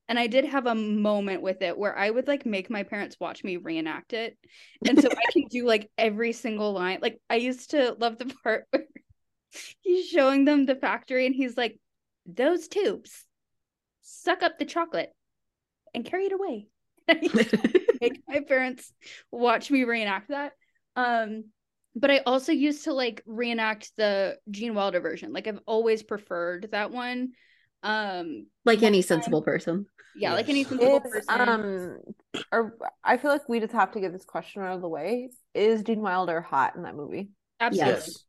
[0.09, 3.17] And I did have a moment with it where I would like make my parents
[3.19, 4.39] watch me reenact it.
[4.89, 6.99] And so I can do like every single line.
[7.03, 8.85] Like I used to love the part where
[9.81, 11.79] he's showing them the factory and he's like,
[12.27, 13.25] those tubes
[14.03, 15.13] suck up the chocolate
[15.95, 16.69] and carry it away.
[18.01, 18.93] make my parents
[19.31, 20.53] watch me reenact that.
[20.95, 21.45] Um,
[21.95, 25.33] but I also used to like reenact the Gene Wilder version.
[25.33, 27.31] Like I've always preferred that one.
[27.87, 29.87] Um, like any sensible person.
[30.17, 31.49] Yeah, like any sensible Is, person.
[31.49, 31.99] um,
[32.51, 35.31] or I feel like we just have to get this question out of the way.
[35.55, 37.29] Is Gene Wilder hot in that movie?
[37.61, 37.93] Absolutely.
[37.93, 38.25] Yes.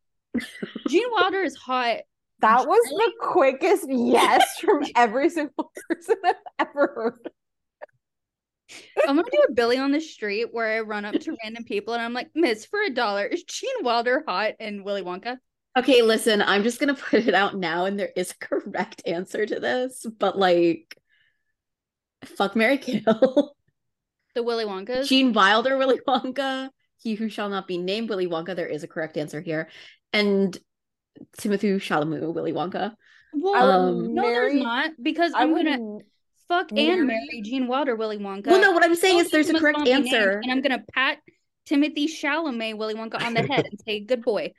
[0.90, 1.98] Gene Wilder is hot.
[2.40, 7.30] That was the quickest yes from every single person I've ever heard.
[9.08, 11.94] I'm gonna do a Billy on the street where I run up to random people
[11.94, 15.38] and I'm like, Miss, for a dollar, is Gene Wilder hot in Willy Wonka?
[15.78, 19.46] Okay, listen, I'm just gonna put it out now, and there is a correct answer
[19.46, 20.98] to this, but like,
[22.26, 23.54] fuck Mary Kill.
[24.36, 25.06] The Willy Wonka.
[25.08, 26.70] Gene Wilder, Willy Wonka.
[26.98, 28.56] He who shall not be named Willy Wonka.
[28.56, 29.70] There is a correct answer here,
[30.14, 30.58] and
[31.38, 32.94] Timothée Chalamet, Willy Wonka.
[33.34, 36.00] well, Um, no, there's not because I I'm gonna
[36.48, 38.48] fuck marry- and marry Gene Wilder, Willy Wonka.
[38.48, 40.40] Well, no, what I'm saying Both is there's a correct not named, answer.
[40.44, 41.20] and I'm gonna pat
[41.70, 44.54] Timothée Chalamet, Willy Wonka, on the head and say, "Good boy."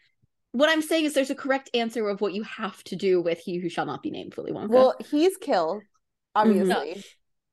[0.53, 3.39] What I'm saying is there's a correct answer of what you have to do with
[3.39, 4.69] he who shall not be named Willy Wonka.
[4.69, 5.83] Well, he's killed,
[6.45, 6.71] Mm-hmm.
[6.71, 7.05] obviously.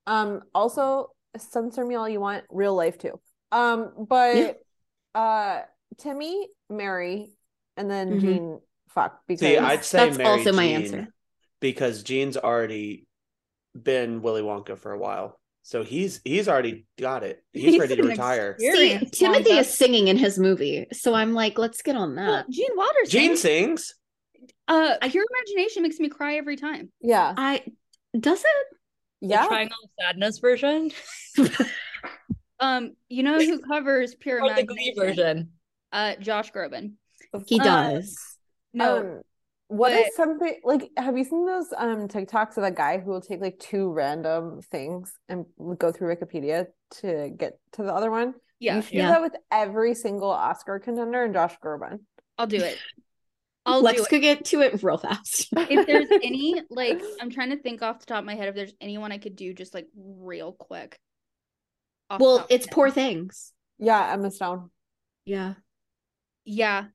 [0.08, 3.20] Um, also censor me all you want, real life too.
[3.52, 4.58] Um, but
[5.14, 5.62] uh
[5.98, 7.32] Timmy, Mary,
[7.78, 8.20] and then Mhm.
[8.20, 11.08] Gene fuck because See, I'd say That's Mary also my Jean answer.
[11.62, 13.08] because Jean's already
[13.82, 17.44] been Willy Wonka for a while, so he's he's already got it.
[17.52, 18.56] He's, He's ready to retire.
[18.60, 22.50] See, Timothy is singing in his movie, so I'm like, let's get on Well, that.
[22.52, 23.10] Gene Waters.
[23.10, 23.88] Gene sings.
[23.88, 23.96] sings.
[24.68, 26.92] Uh, I- pure imagination makes me cry every time.
[27.02, 27.34] yeah.
[27.36, 27.64] I
[28.20, 28.48] does it?
[29.22, 29.48] Yeah, the Yeah.
[29.48, 30.92] Triangle of Sadness version
[32.60, 35.50] Um, you know who covers pure or the Glee version?
[35.92, 36.94] Uh, Josh Groban.
[37.48, 38.18] He Uh, does.
[38.74, 39.22] No, Um,
[39.68, 43.10] what is but- something like have you seen those um TikToks of that guy who
[43.12, 45.46] will take like two random things and
[45.78, 46.68] go through Wikipedia
[47.02, 48.36] to get to the other one?
[48.60, 49.08] yeah, You should Yeah.
[49.08, 52.00] do that with every single Oscar contender and Josh Groban.
[52.38, 52.78] I'll do it.
[53.66, 54.10] I'll Lex do it.
[54.10, 55.48] could get to it real fast.
[55.58, 58.54] if there's any like i'm trying to think off the top of my head if
[58.56, 61.00] there's anyone i could do just like real quick
[62.12, 63.52] well, top of my it's poor things.
[63.80, 64.70] Yeah, Emma Stone.
[65.26, 65.56] Yeah.
[66.46, 66.86] yeah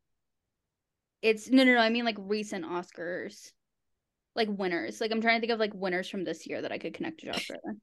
[1.23, 3.53] it's no no no i mean like recent oscars
[4.37, 6.79] like winners like i'm trying to think of like winners from this year that i
[6.79, 7.77] could connect to josh Groban.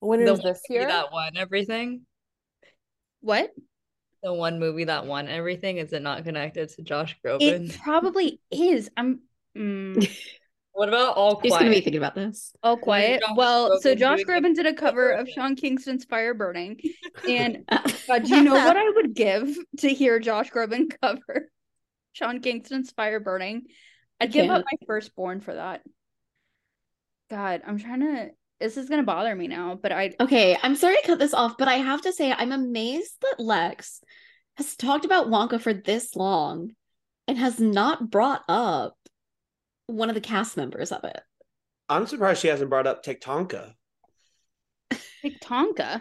[0.00, 0.86] Winners the this year.
[0.86, 2.02] that won everything.
[3.20, 3.50] what
[4.22, 7.70] The one movie that won everything is it not connected to Josh Groban?
[7.70, 9.20] it probably is i'm
[9.56, 10.08] mm,
[10.72, 11.60] What about All Who's Quiet?
[11.60, 12.52] gonna be thinking about this?
[12.62, 15.34] all quiet Josh well so josh Groban did a cover of version.
[15.34, 16.78] sean kingston's fire burning
[17.28, 17.64] and
[18.06, 21.50] God, do you know what I would give to hear Josh Groban cover
[22.16, 23.64] Sean Kingston's Fire Burning?
[24.18, 25.82] I'd give up my firstborn for that.
[27.28, 28.30] God, I'm trying to.
[28.58, 30.14] This is gonna bother me now, but I.
[30.18, 33.38] Okay, I'm sorry to cut this off, but I have to say I'm amazed that
[33.38, 34.00] Lex
[34.56, 36.70] has talked about Wonka for this long
[37.28, 38.96] and has not brought up
[39.86, 41.20] one of the cast members of it.
[41.90, 43.74] I'm surprised she hasn't brought up TikTonka.
[45.22, 46.00] Like Tonka.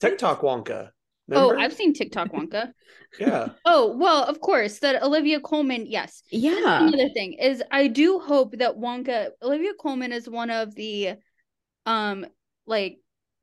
[0.00, 0.90] TikTok Wonka.
[1.32, 2.72] Oh, I've seen TikTok Wonka.
[3.20, 3.48] yeah.
[3.64, 6.22] Oh, well, of course, that Olivia Colman, yes.
[6.30, 6.86] Yeah.
[6.86, 11.14] Another thing is I do hope that Wonka Olivia Colman is one of the
[11.86, 12.26] um
[12.66, 12.98] like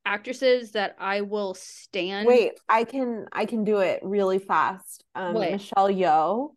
[0.06, 2.28] actresses that I will stand.
[2.28, 5.04] Wait, I can I can do it really fast.
[5.16, 5.52] Um What?
[5.52, 6.52] Michelle Yeoh.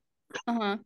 [0.46, 0.76] Uh-huh.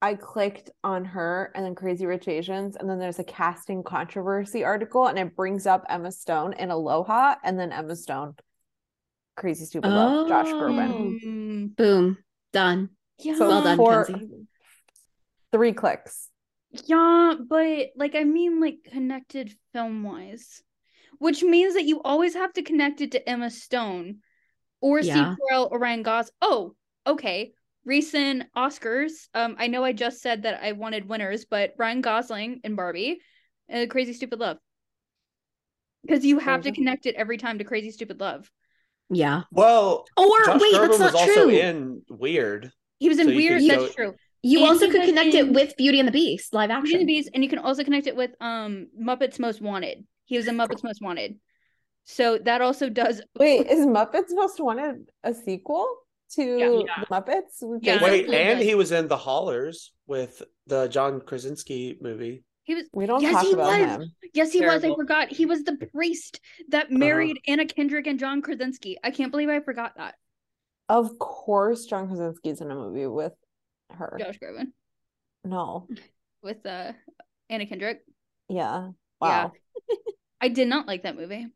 [0.00, 4.62] I clicked on her and then Crazy Rich Asians, and then there's a casting controversy
[4.62, 8.36] article, and it brings up Emma Stone in Aloha, and then Emma Stone,
[9.38, 10.90] Crazy Stupid Love, Josh Groban.
[10.90, 11.26] Oh.
[11.26, 12.18] Mm, Boom.
[12.52, 12.90] Done.
[13.20, 13.34] yeah.
[13.36, 14.46] So Well done, for Kenzie.
[15.52, 16.28] three clicks.
[16.84, 20.62] Yeah, but like I mean like connected film wise.
[21.18, 24.18] Which means that you always have to connect it to Emma Stone
[24.80, 25.34] or Yeah.
[25.34, 26.30] Steve Carell or Ryan Gos.
[26.40, 26.74] Oh,
[27.06, 27.52] okay.
[27.84, 29.28] Recent Oscars.
[29.34, 33.20] Um, I know I just said that I wanted winners, but Ryan Gosling and Barbie,
[33.72, 34.58] uh, Crazy Stupid Love.
[36.02, 38.50] Because you have to connect it every time to Crazy Stupid Love.
[39.10, 39.42] Yeah.
[39.52, 41.48] Well, Or Josh wait, Groban that's was not also true.
[41.50, 42.72] in Weird.
[42.98, 43.60] He was in So Weird.
[43.62, 44.14] could That's show- true.
[44.42, 46.82] you and also could was connect it with Beauty and the Beast live action.
[46.84, 47.06] Beauty and action.
[47.06, 50.04] the Beast, and you can also connect it with um Muppets Most Wanted.
[50.24, 51.36] He was in Muppets Most Wanted.
[52.04, 55.86] So that also does Wait, is Muppets Most Wanted a sequel?
[56.32, 57.00] to Yeah.
[57.00, 57.62] the Muppets.
[57.80, 58.02] Yeah.
[58.04, 62.44] Wait, and he was in The Hollars with the John Krasinski movie.
[62.68, 63.88] He was we don't Yes, talk he about was.
[64.04, 64.12] him.
[64.34, 64.84] yes, he was.
[64.84, 65.30] I forgot.
[65.30, 66.38] He was the priest
[66.68, 66.98] that Uh-huh.
[66.98, 68.98] married Anna Kendrick and John Krasinski.
[69.02, 70.16] I can't believe I forgot that.
[70.90, 73.32] Of course, John Krasinski's in a movie with
[73.90, 74.18] her.
[74.20, 74.72] Josh Groban
[75.44, 75.88] No.
[76.42, 76.92] with uh
[77.48, 78.02] Anna Kendrick.
[78.50, 78.90] Yeah.
[79.18, 79.52] Wow.
[79.88, 79.94] Yeah.
[80.42, 81.46] I did not like that movie.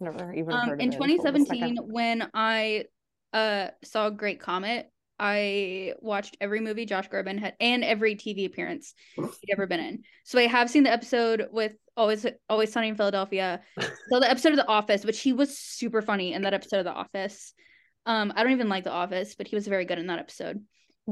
[0.00, 1.90] Never even Um, heard of in it until the 2017, second.
[1.92, 2.84] when I
[3.32, 8.94] uh saw Great Comet, I watched every movie Josh Groban had and every TV appearance
[9.14, 10.02] he'd ever been in.
[10.24, 13.60] So I have seen the episode with Always Always Sunny in Philadelphia.
[14.08, 16.84] So the episode of The Office, which he was super funny in that episode of
[16.84, 17.54] The Office.
[18.04, 20.60] Um, I don't even like The Office, but he was very good in that episode.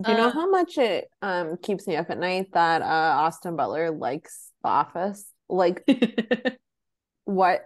[0.00, 2.84] Do you know uh, how much it um keeps me up at night that uh
[2.84, 5.24] Austin Butler likes The Office?
[5.48, 5.84] Like
[7.24, 7.62] what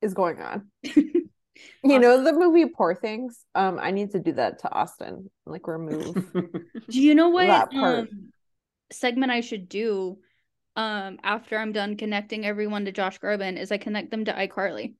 [0.00, 0.70] is going on?
[1.82, 3.44] You know the movie Poor Things?
[3.54, 5.30] Um, I need to do that to Austin.
[5.46, 6.14] Like remove.
[6.90, 8.08] Do you know what That part.
[8.08, 8.32] um
[8.92, 10.18] segment I should do
[10.76, 14.94] um after I'm done connecting everyone to Josh Groban is I connect them to iCarly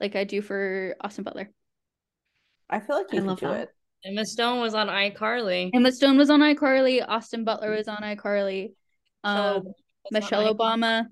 [0.00, 1.50] like I do for Austin Butler.
[2.68, 3.60] I feel like you I can love do that.
[3.62, 3.68] it.
[4.04, 5.70] Emma Stone was on iCarly.
[5.74, 8.72] Emma Stone was on iCarly, Austin Butler was on iCarly,
[9.24, 9.74] Michelle um Obama was
[10.12, 10.54] on Michelle.
[10.54, 11.04] Obama.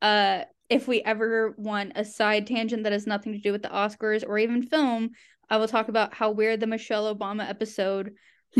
[0.00, 3.68] Uh if we ever want a side tangent that has nothing to do with the
[3.68, 5.10] Oscars or even film,
[5.48, 8.12] I will talk about how weird the Michelle Obama episode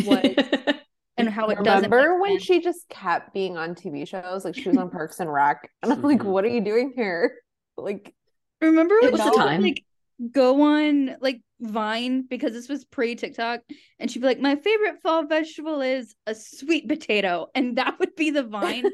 [0.04, 0.34] was
[1.16, 2.44] and how it doesn't Remember when sense.
[2.44, 4.44] she just kept being on TV shows?
[4.44, 6.24] Like she was on Parks and Rec, and I'm like, Mhm.
[6.24, 7.34] "What are you doing here?"
[7.76, 8.12] Like,
[8.60, 9.62] Remember It was she the time.
[9.62, 9.84] like
[10.32, 13.60] go on like Vine because this was pre TikTok,
[14.00, 18.16] and she'd be like, "My favorite fall vegetable is a sweet potato," and that would
[18.16, 18.84] be the Vine.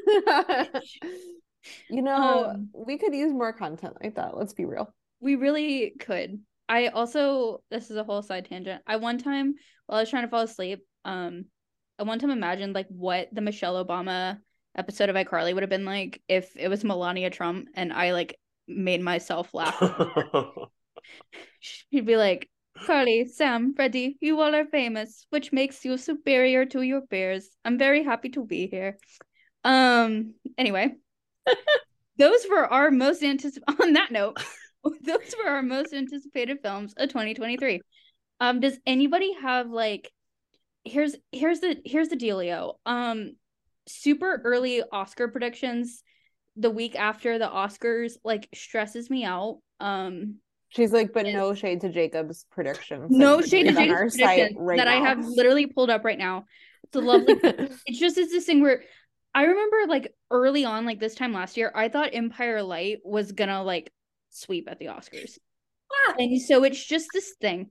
[1.89, 4.37] You know, Um, we could use more content like that.
[4.37, 4.93] Let's be real.
[5.19, 6.39] we really could.
[6.67, 8.81] I also this is a whole side tangent.
[8.87, 9.55] I one time
[9.85, 11.45] while I was trying to fall asleep, um,
[11.99, 14.39] I one time imagined like what the Michelle Obama
[14.75, 18.37] episode of iCarly would have been like if it was Melania Trump, and I like
[18.67, 19.75] made myself laugh.
[21.59, 22.49] She'd be like,
[22.85, 27.49] Carly, Sam, Freddie, you all are famous, which makes you superior to your peers.
[27.63, 28.97] I'm very happy to be here.
[29.63, 30.95] Um, anyway,
[32.17, 34.37] those were our most anticipated, on that note,
[35.03, 37.81] those were our most anticipated films of 2023.
[38.39, 40.11] Um, does anybody have like,
[40.83, 42.75] here's, here's the, here's the dealio.
[42.85, 43.35] Um,
[43.87, 46.03] super early Oscar predictions
[46.57, 49.59] the week after the Oscars, like, stresses me out.
[49.79, 50.35] Um,
[50.69, 53.09] She's like, but no shade to Jacob's predictions.
[53.09, 56.45] no shade to Jacob's predictions right that I have literally pulled up right now.
[56.83, 57.35] It's a lovely.
[57.43, 58.83] it's just it's this thing where
[59.35, 63.33] I remember like early on, like this time last year, I thought Empire Light was
[63.33, 63.91] gonna like
[64.29, 65.37] sweep at the Oscars,
[66.17, 67.69] and so it's just this thing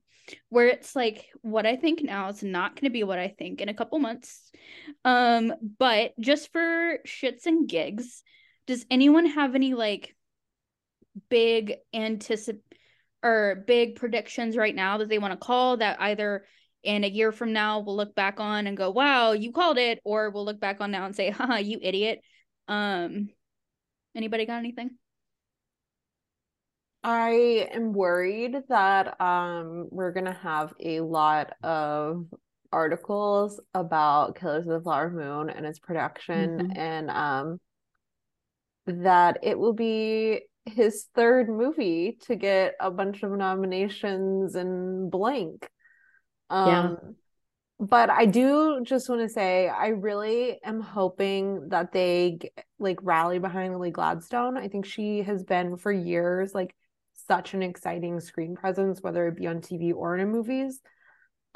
[0.50, 3.70] where it's like what I think now is not gonna be what I think in
[3.70, 4.52] a couple months.
[5.04, 8.22] Um, but just for shits and gigs,
[8.66, 10.14] does anyone have any like
[11.30, 12.60] big anticip
[13.22, 16.44] or big predictions right now that they want to call that either
[16.84, 20.00] in a year from now we'll look back on and go, wow, you called it,
[20.04, 22.20] or we'll look back on now and say, haha, you idiot.
[22.68, 23.30] Um
[24.14, 24.90] anybody got anything?
[27.02, 32.26] I am worried that um we're gonna have a lot of
[32.72, 36.76] articles about Killers of the Flower Moon and its production Mhm.
[36.76, 37.60] and um
[38.86, 45.68] that it will be his third movie to get a bunch of nominations and blank.
[46.54, 46.80] Yeah.
[46.80, 47.16] Um
[47.80, 52.38] but I do just want to say I really am hoping that they
[52.78, 54.56] like rally behind Lily Gladstone.
[54.56, 56.74] I think she has been for years like
[57.26, 60.80] such an exciting screen presence, whether it be on TV or in movies.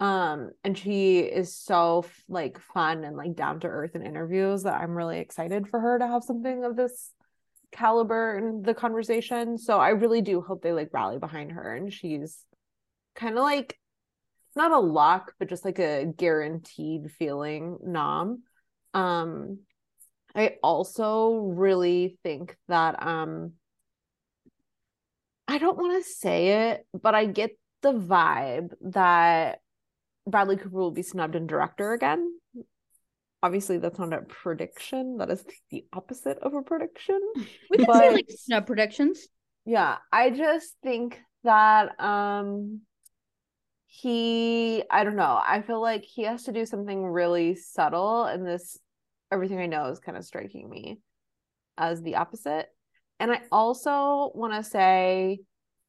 [0.00, 4.80] Um, and she is so like fun and like down to earth in interviews that
[4.80, 7.12] I'm really excited for her to have something of this
[7.72, 9.56] caliber in the conversation.
[9.58, 12.44] So I really do hope they like rally behind her and she's
[13.14, 13.77] kind of like
[14.58, 18.42] not a lock, but just like a guaranteed feeling nom.
[18.92, 19.60] Um,
[20.34, 23.52] I also really think that um
[25.46, 29.60] I don't want to say it, but I get the vibe that
[30.26, 32.38] Bradley Cooper will be snubbed in director again.
[33.42, 35.16] Obviously, that's not a prediction.
[35.18, 37.20] That is the opposite of a prediction.
[37.70, 39.26] We can say like snub predictions.
[39.64, 42.82] Yeah, I just think that um
[43.90, 45.40] he I don't know.
[45.44, 48.78] I feel like he has to do something really subtle and this
[49.32, 51.00] everything I know is kind of striking me
[51.78, 52.68] as the opposite.
[53.18, 55.40] And I also want to say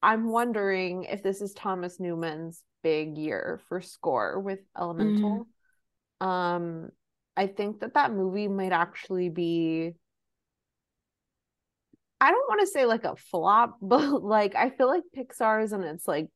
[0.01, 5.45] I'm wondering if this is Thomas Newman's big year for score with Elemental.
[6.21, 6.25] Mm.
[6.25, 6.89] Um,
[7.35, 9.91] I think that that movie might actually be.
[12.21, 15.83] I don't want to say like a flop, but like I feel like Pixar's and
[15.83, 16.27] it's like,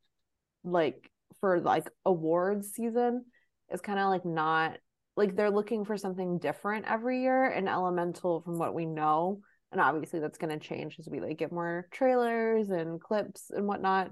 [0.66, 1.09] like
[1.40, 3.26] for like awards season
[3.72, 4.78] is kind of like not
[5.16, 7.46] like they're looking for something different every year.
[7.46, 11.38] And Elemental, from what we know, and obviously that's going to change as we like
[11.38, 14.12] get more trailers and clips and whatnot.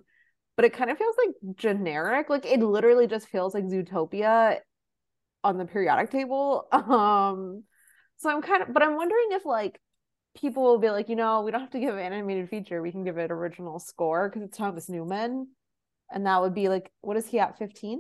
[0.55, 2.29] But it kind of feels like generic.
[2.29, 4.57] Like it literally just feels like zootopia
[5.43, 6.67] on the periodic table.
[6.73, 7.63] Um
[8.21, 9.81] so i'm kind of but i'm wondering if like
[10.39, 12.81] people will be like you know we don't have to give an animated feature.
[12.81, 15.47] We can give it original score because it's thomas newman
[16.11, 17.99] and that would be like what is he at 15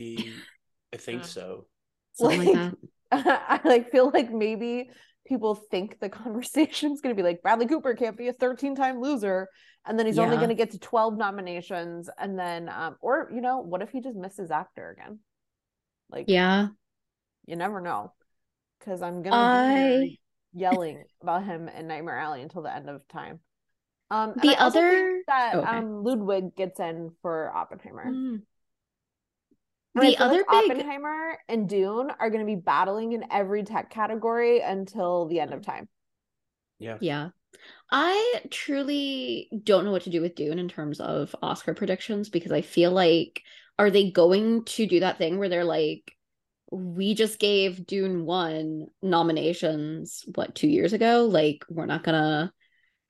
[0.00, 1.66] i think so.
[2.12, 2.72] Something like, like
[3.10, 3.60] that.
[3.64, 4.90] I like feel like maybe
[5.26, 9.00] people think the conversation's going to be like Bradley Cooper can't be a 13 time
[9.00, 9.48] loser
[9.86, 10.24] and then he's yeah.
[10.24, 13.90] only going to get to 12 nominations and then um or you know what if
[13.90, 15.20] he just misses actor again?
[16.10, 16.68] Like yeah.
[17.46, 18.12] you never know.
[18.78, 19.98] Because i'm gonna I...
[19.98, 20.20] be
[20.54, 23.40] yelling about him in nightmare alley until the end of time
[24.10, 25.66] um the other that okay.
[25.68, 28.40] um ludwig gets in for oppenheimer mm
[30.00, 33.90] the other like big Oppenheimer and Dune are going to be battling in every tech
[33.90, 35.88] category until the end of time.
[36.78, 36.98] Yeah.
[37.00, 37.30] Yeah.
[37.90, 42.52] I truly don't know what to do with Dune in terms of Oscar predictions because
[42.52, 43.42] I feel like
[43.78, 46.12] are they going to do that thing where they're like
[46.70, 52.52] we just gave Dune 1 nominations what 2 years ago like we're not going to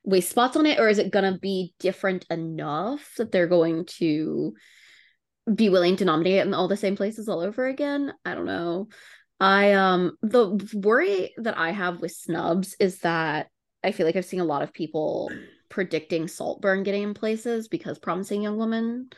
[0.08, 3.84] waste spots on it or is it going to be different enough that they're going
[3.84, 4.54] to
[5.54, 8.12] be willing to nominate it in all the same places all over again.
[8.24, 8.88] I don't know.
[9.40, 13.48] I um the worry that I have with snubs is that
[13.84, 15.30] I feel like I've seen a lot of people
[15.68, 19.10] predicting Saltburn getting in places because Promising Young Woman,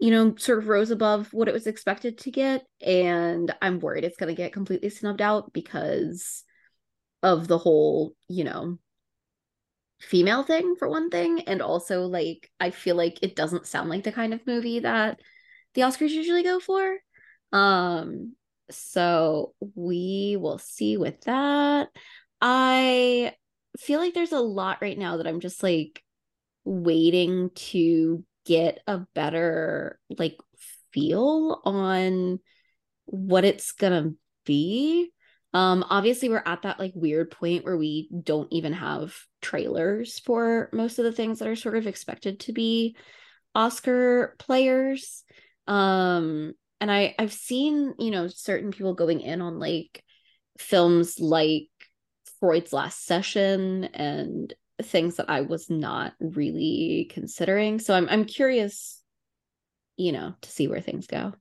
[0.00, 2.64] you know, sort of rose above what it was expected to get.
[2.84, 6.42] And I'm worried it's gonna get completely snubbed out because
[7.22, 8.78] of the whole, you know,
[10.00, 11.40] female thing for one thing.
[11.42, 15.20] And also like I feel like it doesn't sound like the kind of movie that
[15.74, 16.96] the Oscars usually go for.
[17.52, 18.34] Um,
[18.70, 21.88] so we will see with that.
[22.40, 23.34] I
[23.78, 26.02] feel like there's a lot right now that I'm just like
[26.64, 30.36] waiting to get a better like
[30.92, 32.40] feel on
[33.04, 34.12] what it's gonna
[34.44, 35.10] be.
[35.52, 39.14] Um, obviously we're at that like weird point where we don't even have
[39.46, 42.96] trailers for most of the things that are sort of expected to be
[43.54, 45.22] Oscar players.
[45.66, 50.04] Um and i i've seen you know certain people going in on like
[50.58, 51.68] films like
[52.38, 57.78] freud's last session and things that i was not really considering.
[57.78, 59.02] So i'm i'm curious
[59.96, 61.32] you know to see where things go.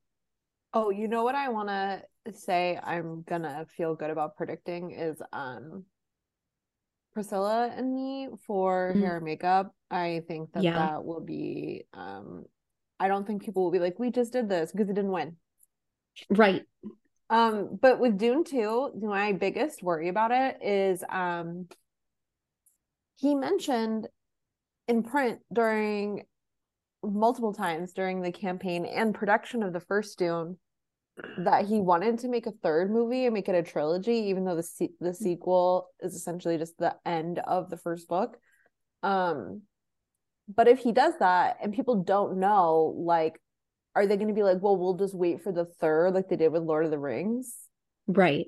[0.74, 2.02] Oh you know what i want to
[2.34, 5.86] say i'm gonna feel good about predicting is um
[7.16, 9.02] priscilla and me for mm-hmm.
[9.02, 10.74] hair and makeup i think that yeah.
[10.74, 12.46] that will be um
[13.00, 15.36] I don't think people will be like, we just did this because it didn't win.
[16.30, 16.64] Right.
[17.30, 21.68] Um, but with Dune 2, my biggest worry about it is um
[23.18, 24.08] he mentioned
[24.88, 26.24] in print during
[27.04, 30.58] multiple times during the campaign and production of the first Dune
[31.38, 34.56] that he wanted to make a third movie and make it a trilogy, even though
[34.56, 38.38] the se- the sequel is essentially just the end of the first book.
[39.04, 39.62] Um,
[40.54, 43.40] but if he does that and people don't know, like,
[43.96, 46.36] are they going to be like, well, we'll just wait for the third, like they
[46.36, 47.56] did with Lord of the Rings?
[48.08, 48.48] Right.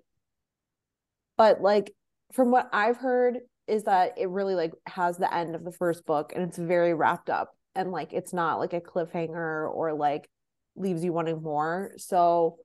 [1.37, 1.93] But like,
[2.33, 6.05] from what I've heard, is that it really like has the end of the first
[6.05, 10.29] book and it's very wrapped up and like it's not like a cliffhanger or like
[10.77, 11.91] leaves you wanting more.
[11.97, 12.57] So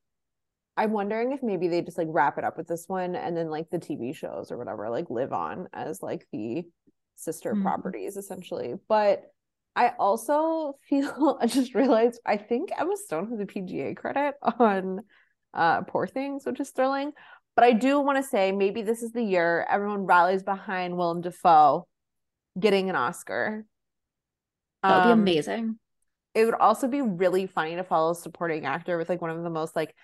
[0.76, 3.50] I'm wondering if maybe they just like wrap it up with this one and then
[3.50, 6.64] like the TV shows or whatever like live on as like the
[7.16, 7.62] sister mm-hmm.
[7.62, 8.74] properties essentially.
[8.88, 9.22] But
[9.76, 15.00] I also feel I just realized I think Emma Stone has a PGA credit on
[15.54, 17.12] uh Poor Things, which is thrilling.
[17.54, 21.20] But I do want to say maybe this is the year everyone rallies behind Willem
[21.20, 21.86] Dafoe
[22.58, 23.66] getting an Oscar.
[24.82, 25.78] That would um, be amazing.
[26.34, 29.42] It would also be really funny to follow a supporting actor with like one of
[29.42, 29.94] the most like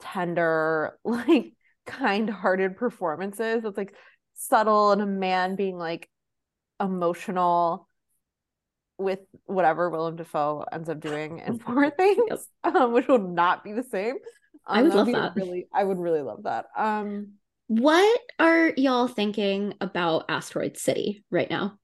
[0.00, 1.52] tender, like
[1.86, 3.62] kind-hearted performances.
[3.62, 3.94] That's like
[4.34, 6.08] subtle and a man being like
[6.80, 7.88] emotional
[8.98, 12.74] with whatever Willem Dafoe ends up doing in Poor Things, yep.
[12.74, 14.16] um, which will not be the same.
[14.66, 15.32] Um, I would love that.
[15.36, 16.66] Really, I would really love that.
[16.76, 17.34] Um,
[17.66, 21.78] what are y'all thinking about Asteroid City right now?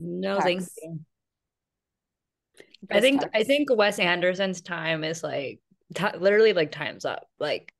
[0.00, 0.70] No, thanks.
[2.90, 5.60] I think I think Wes Anderson's time is like
[5.94, 7.26] ti literally like time's up.
[7.38, 7.72] Like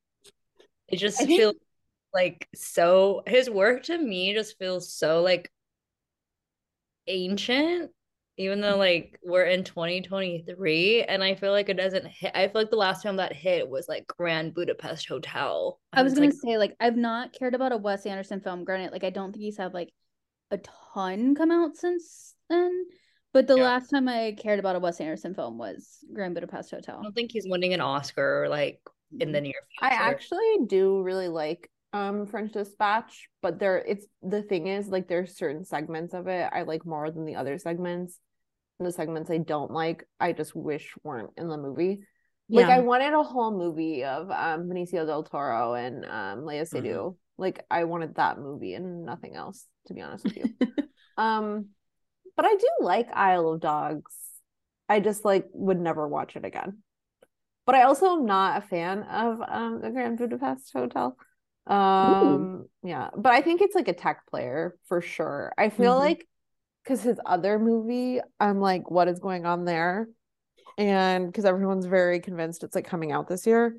[0.89, 1.55] it just I think- feels
[2.13, 5.51] like so his work to me just feels so like
[7.07, 7.91] ancient
[8.37, 12.63] even though like we're in 2023 and I feel like it doesn't hit I feel
[12.63, 15.79] like the last time that hit was like Grand Budapest Hotel.
[15.93, 18.65] I was And gonna like say like I've not cared about a Wes Anderson film.
[18.65, 19.93] Granted, like I don't think he's had like
[20.51, 22.87] a ton come out since then.
[23.35, 23.65] But the Yeah.
[23.65, 27.01] last time I cared about a Wes Anderson film was Grand Budapest Hotel.
[27.01, 28.81] I don't think he's winning an Oscar like
[29.19, 29.93] in the near future.
[29.93, 35.09] I actually do really like um French Dispatch, but there it's the thing is like
[35.09, 38.21] there's certain segments of it I like more than the other segments.
[38.79, 42.05] And the segments I don't like, I just wish weren't in the movie.
[42.49, 47.17] Like I wanted a whole movie of um Benicio del Toro and um Lea Seydoux.
[47.37, 50.45] Like I wanted that movie and nothing else, to be honest with you.
[51.17, 51.71] um
[52.37, 54.15] but I do like Isle of Dogs.
[54.89, 56.79] I just like would never watch it again.
[57.67, 61.17] But I also am not a fan of um the Grand Budapest Hotel.
[61.67, 65.53] Um yeah, but I think it's like a tech player for sure.
[65.59, 65.99] I feel Mhm.
[65.99, 66.27] like
[66.85, 70.09] because his other movie, I'm like, what is going on there?
[70.79, 73.79] And because everyone's very convinced it's like coming out this year.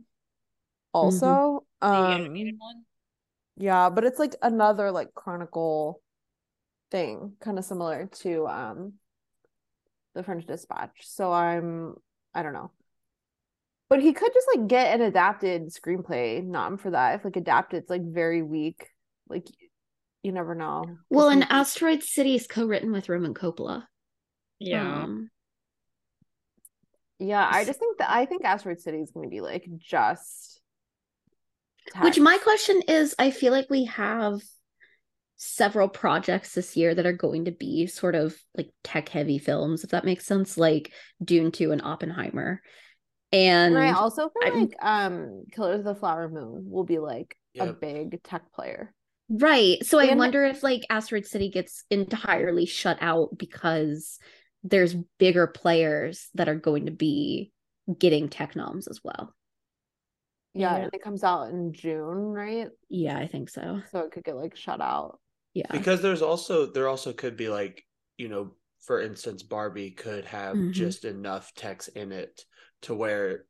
[0.93, 2.55] Also, The um
[3.57, 6.01] yeah, but it's like another like chronicle
[6.91, 8.93] thing, kind of similar to um
[10.13, 11.01] the French Dispatch.
[11.01, 11.95] So I'm
[12.33, 12.71] I don't know.
[13.87, 17.15] But he could just like get an adapted screenplay nom for that.
[17.15, 18.89] If like adapted's like very weak,
[19.29, 19.47] like
[20.23, 20.83] you never know.
[21.09, 23.83] Well, and he- Asteroid City is co-written with Roman Coppola.
[24.59, 25.03] Yeah.
[25.03, 25.29] Um,
[27.19, 30.61] yeah, I just think that I think Asteroid City is going to be like just
[32.01, 34.41] Which my question is, I feel like we have
[35.37, 39.83] several projects this year that are going to be sort of like tech heavy films,
[39.83, 42.61] if that makes sense, like Dune 2 and Oppenheimer.
[43.31, 46.99] And, And I also feel I'm- like um Killers of the Flower Moon will be
[46.99, 48.93] like a big tech player.
[49.29, 49.83] right.
[49.85, 54.19] So I wonder if like Asteroid City gets entirely shut out because
[54.63, 57.51] there's bigger players that are going to be
[57.99, 59.33] getting tech noms as well.
[60.53, 60.83] Yeah, Yeah.
[60.85, 62.69] and it comes out in June, right?
[62.89, 63.81] Yeah, I think so.
[63.91, 65.19] So it could get like shut out.
[65.55, 65.71] Yeah.
[65.71, 67.83] because there's also there also could be like
[68.17, 68.51] you know
[68.85, 70.71] for instance barbie could have Mhm.
[70.71, 72.41] just enough text in it
[72.83, 73.45] to where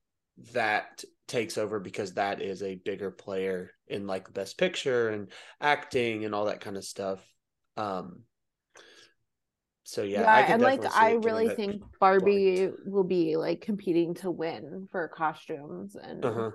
[0.54, 5.30] that takes over because that is a bigger player in like best picture and
[5.60, 7.22] acting and all that kind of stuff
[7.76, 8.22] um
[9.88, 11.84] so yeah, Yeah, and like I really think.
[12.00, 16.52] Barbie will be like competing to win for costumes and uh-huh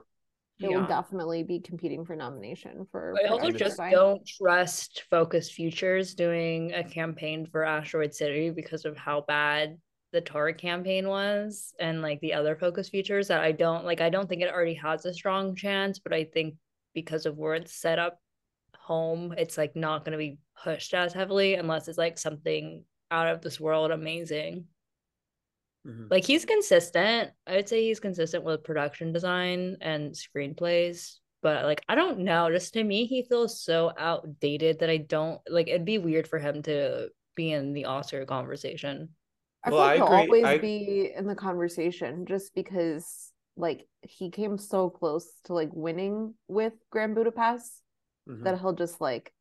[0.60, 3.92] it will definitely be competing for nomination for I also just design.
[3.92, 9.78] don't trust Focus Features doing a campaign for Asteroid City because of how bad
[10.12, 14.10] the Tora campaign was and like the other Focus Features that I don't like I
[14.10, 16.56] don't think it already has a strong chance, but I think
[16.94, 18.20] because of where it's set up
[18.76, 23.40] home, it's like not gonna be pushed as heavily unless it's like something out of
[23.40, 24.66] this world amazing.
[25.86, 26.10] Mhm.
[26.10, 27.30] Like he's consistent.
[27.46, 32.50] I would say he's consistent with production design and screenplays, but like I don't know.
[32.50, 35.68] Just to me, he feels so outdated that I don't like.
[35.68, 39.10] It'd be weird for him to be in the Oscar conversation.
[39.64, 40.42] I Well, feel like I he'll agree.
[40.42, 45.70] always I- be in the conversation just because like he came so close to like
[45.72, 47.82] winning with Grand Budapest
[48.28, 48.44] Mhm.
[48.44, 49.32] that he'll just like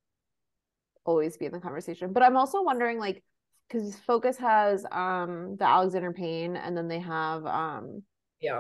[1.06, 2.14] always be in the conversation.
[2.14, 3.24] But I'm also wondering like
[3.70, 8.04] because Focus has um the Alexander Payne and then they have um
[8.42, 8.60] Yeah.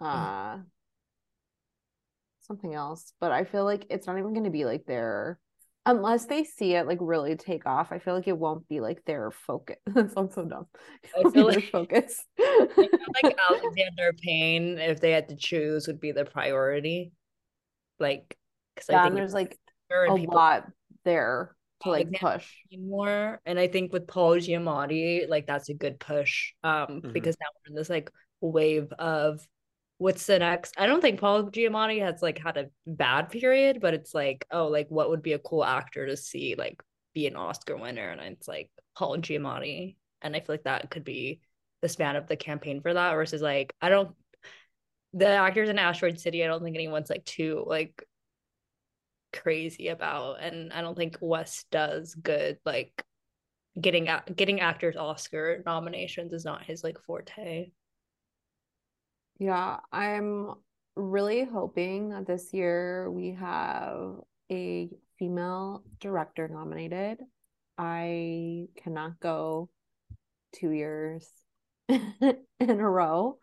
[0.00, 0.58] uh
[2.40, 3.12] something else.
[3.20, 5.38] But I feel like it's not even gonna be like their
[5.86, 9.04] unless they see it like really take off, I feel like it won't be like
[9.04, 9.76] their focus.
[9.86, 10.66] That sounds so dumb.
[11.16, 12.22] I feel like- focus.
[12.38, 17.12] like Alexander Payne, if they had to choose, would be the priority.
[17.98, 18.36] Like,
[18.74, 19.58] because yeah, I and think there's like
[19.90, 20.66] a people lot
[21.04, 22.52] there to like push.
[22.78, 23.40] more.
[23.46, 26.52] And I think with Paul Giamatti, like that's a good push.
[26.62, 27.12] Um, Mhm.
[27.12, 28.10] because now we're in this like
[28.40, 29.46] wave of
[29.98, 30.74] what's the next?
[30.78, 34.68] I don't think Paul Giamatti has like had a bad period, but it's like, oh,
[34.68, 36.82] like what would be a cool actor to see like
[37.14, 38.08] be an Oscar winner?
[38.10, 39.96] And it's like Paul Giamatti.
[40.22, 41.40] And I feel like that could be
[41.82, 44.14] the span of the campaign for that versus like I don't
[45.12, 48.02] the actors in Asteroid City, I don't think anyone's like too like
[49.32, 53.04] crazy about and I don't think Wes does good like
[53.80, 57.70] getting a- getting actors Oscar nominations is not his like forte.
[59.38, 60.54] Yeah, I'm
[60.96, 64.16] really hoping that this year we have
[64.50, 67.18] a female director nominated.
[67.78, 69.70] I cannot go
[70.54, 71.26] two years
[71.88, 73.38] in a row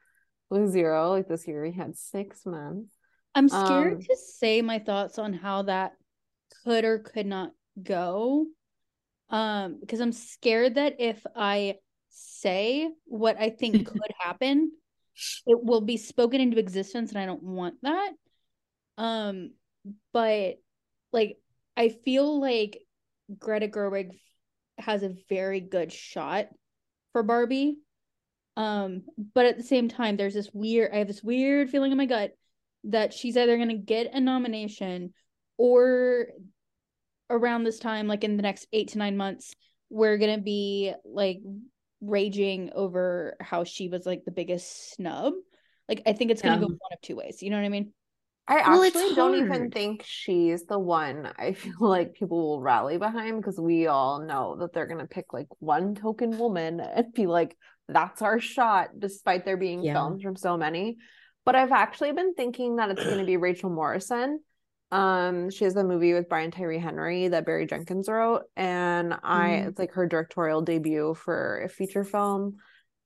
[0.49, 1.11] with zero.
[1.11, 2.87] Like this year, we had six men.
[3.35, 5.93] I'm scared Um, to say my thoughts on how that
[6.63, 7.51] could or could not
[7.81, 8.47] go.
[9.29, 11.75] Um, because I'm scared that if I
[12.09, 14.71] say what I think could happen,
[15.45, 18.11] it will be spoken into existence, and I don't want that.
[18.97, 19.51] Um,
[20.13, 20.55] but
[21.11, 21.37] like
[21.75, 22.79] I feel like
[23.37, 24.19] Greta Gerwig
[24.77, 26.47] has a very good shot
[27.11, 27.77] for Barbie.
[28.55, 29.03] Um,
[29.33, 32.05] but at the same time, there's this weird I have this weird feeling in my
[32.05, 32.31] gut
[32.87, 35.13] that she's either gonna get a nomination
[35.57, 36.27] or
[37.29, 39.55] around this time, like in the next eight to nine months,
[39.89, 41.39] we're gonna be like
[42.01, 45.33] raging over how she was like the biggest snub.
[45.89, 46.61] Like I think it's gonna Yeah.
[46.61, 47.41] go one of two ways.
[47.41, 47.93] You know what I mean?
[48.47, 52.97] I Well, actually don't even think she's the one I feel like people will rally
[52.97, 57.25] behind because we all know that they're gonna pick like one token woman and be
[57.27, 57.57] like,
[57.89, 59.93] that's our shot, despite there being Yeah.
[59.93, 60.97] films from so many.
[61.47, 64.41] But I've actually been thinking that it's gonna be Rachel Morrison.
[64.91, 69.61] Um, she has the movie with Brian Tyree Henry that Barry Jenkins wrote, and I
[69.63, 69.67] Mm.
[69.69, 72.57] it's like her directorial debut for a feature film.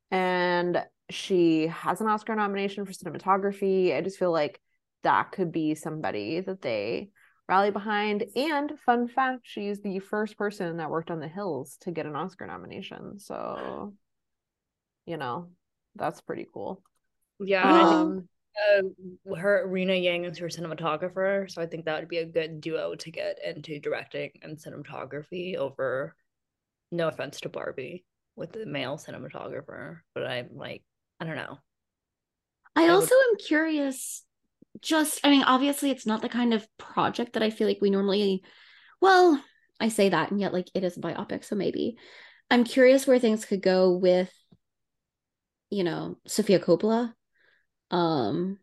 [0.10, 3.96] And she has an Oscar nomination for cinematography.
[3.96, 4.60] I just feel like
[5.04, 7.12] that could be somebody that they
[7.48, 8.26] rally behind.
[8.36, 12.16] And fun fact, she's the first person that worked on The Hills to get an
[12.16, 13.20] Oscar nomination.
[13.20, 13.94] So,
[15.06, 15.52] you know,
[15.96, 16.82] that's pretty cool.
[17.46, 18.28] Yeah, and I think
[18.78, 22.26] Um, uh, her Rina Yang is her cinematographer, so I think that would be a
[22.26, 26.16] good duo to get into directing and cinematography over.
[26.92, 30.84] No offense to Barbie with the male cinematographer, but I'm like,
[31.20, 31.58] I don't know.
[32.76, 34.24] I I would- also am curious.
[34.82, 37.90] Just, I mean, obviously, it's not the kind of project that I feel like we
[37.90, 38.44] normally.
[39.02, 39.42] Well,
[39.80, 41.98] I say that, and yet, like, it is a biopic, so maybe.
[42.50, 44.32] I'm curious where things could go with,
[45.70, 47.14] you know, Sofia Coppola.
[47.92, 48.58] Um,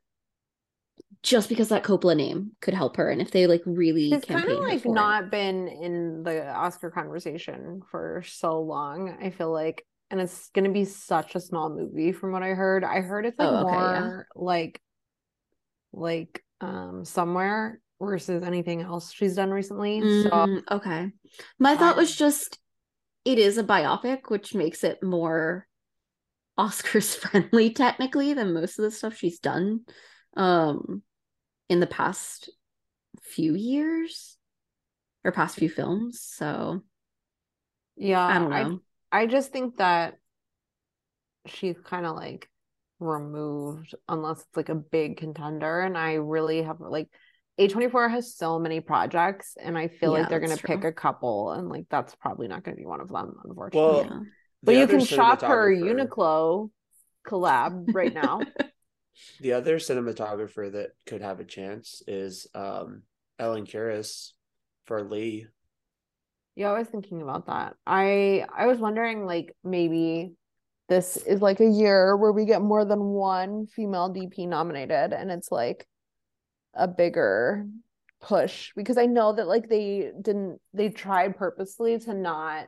[1.23, 4.49] just because that Coppola name could help her, and if they like really she's kind
[4.49, 4.95] of like for it.
[4.95, 9.17] not been in the Oscar conversation for so long.
[9.23, 12.85] I feel like, and it's gonna be such a small movie from what I heard.
[12.85, 14.01] I heard it's like Oh, okay, yeah.
[14.01, 14.81] more like,
[15.93, 20.01] like um somewhere versus anything else she's done recently.
[20.09, 21.11] So Mm, okay.
[21.59, 22.59] My thought was just
[23.25, 25.68] it is a biopic, which makes it more
[26.59, 29.81] Oscars friendly technically than most of the stuff she's done
[30.37, 31.03] um
[31.69, 32.51] in the past
[33.23, 34.37] few years
[35.25, 36.21] or past few films.
[36.21, 36.83] So
[37.97, 38.81] yeah, I don't know.
[39.11, 40.19] I just think that
[41.47, 42.49] she's kind of like
[43.01, 45.81] removed unless it's like a big contender.
[45.81, 47.09] And I really have like
[47.59, 51.53] A24 has so many projects, and I feel Yeah, like they're gonna pick a couple,
[51.53, 53.35] and like that's probably not gonna be one of them,
[53.73, 54.11] Well, unfortunately.
[54.11, 54.21] yeah.
[54.63, 56.71] But you can shop her Uniqlo
[57.27, 58.41] collab right now.
[59.41, 63.03] The other cinematographer that could have a chance is um,
[63.39, 64.31] Ellen Kuras
[64.87, 65.47] for Lee.
[66.55, 67.75] Yeah, I was thinking about that.
[67.87, 70.35] I I was wondering like maybe
[70.89, 75.31] this is like a year where we get more than one female DP nominated and
[75.31, 75.87] it's like
[76.75, 77.67] a bigger
[78.21, 82.67] push because I know that like they didn't they tried purposely to not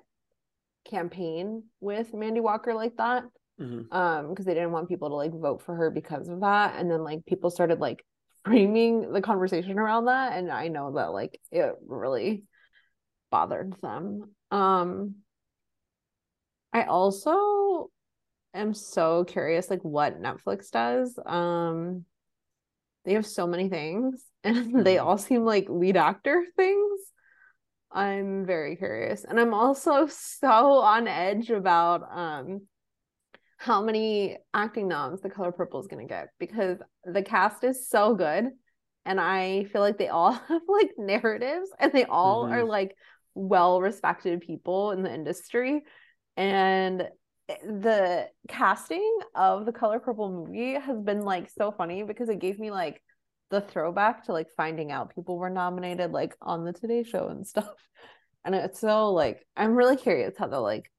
[0.84, 3.24] campaign with Mandy Walker like that
[3.60, 3.92] Mhm.
[3.92, 6.76] um because they didn't want people to like vote for her because of that.
[6.76, 8.04] And then like people started like
[8.44, 10.32] framing the conversation around that.
[10.32, 12.44] And I know that like it really
[13.30, 14.34] bothered them.
[14.50, 15.16] Um
[16.72, 17.90] I also
[18.54, 21.18] am so curious like what Netflix does.
[21.26, 22.04] Um
[23.04, 25.04] they have so many things and they Mhm.
[25.04, 27.00] all seem like lead actor things
[27.92, 32.62] I'm very curious and I'm also so on edge about um
[33.58, 37.88] how many acting noms The Color Purple is going to get because the cast is
[37.88, 38.50] so good
[39.04, 42.68] and I feel like they all have like narratives and they all are Mhm.
[42.68, 42.96] like
[43.34, 45.82] well respected people in the industry
[46.36, 47.08] and
[47.64, 52.58] the casting of the Color Purple movie has been like so funny because it gave
[52.58, 53.02] me like
[53.50, 57.46] the throwback to like finding out people were nominated like on the Today Show and
[57.46, 57.72] stuff.
[58.42, 60.90] And it's so like I'm really curious how the like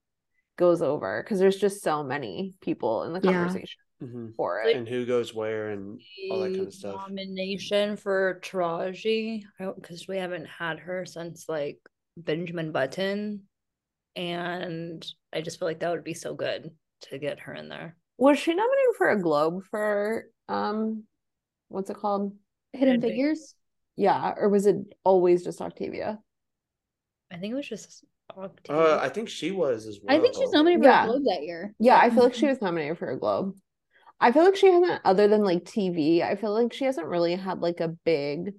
[0.56, 3.32] goes over because there's just so many people in the Yeah.
[3.32, 4.34] conversation Mhm.
[4.36, 4.78] for Like- it.
[4.78, 6.00] And who goes where and
[6.30, 7.08] all that kind of stuff.
[7.08, 11.80] Nomination for Taraji, because we haven't had her since like
[12.16, 13.42] Benjamin Button,
[14.14, 16.70] and I just feel like that would be so good
[17.02, 17.96] to get her in there.
[18.18, 21.04] Was she nominated for a Globe for um
[21.68, 22.36] what's it called?
[22.72, 23.54] Hidden Hidden Fig- Figures.
[23.96, 26.18] Yeah, or was it always just Octavia?
[27.30, 28.04] I think it was just
[28.36, 28.82] Octavia.
[28.82, 30.16] Uh, I think she was as well.
[30.16, 31.02] I think she's nominated Yeah.
[31.04, 31.74] for a Globe that year.
[31.78, 33.54] Yeah, I feel like she was nominated for a Globe.
[34.20, 37.34] I feel like she hasn't, other than like TV, I feel like she hasn't really
[37.34, 38.54] had like a big,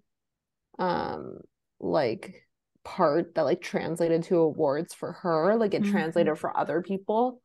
[0.78, 1.39] um,
[1.80, 2.45] like
[2.84, 5.55] part that like translated to awards for her.
[5.55, 5.91] Like it Mhm.
[5.91, 7.41] translated for other people.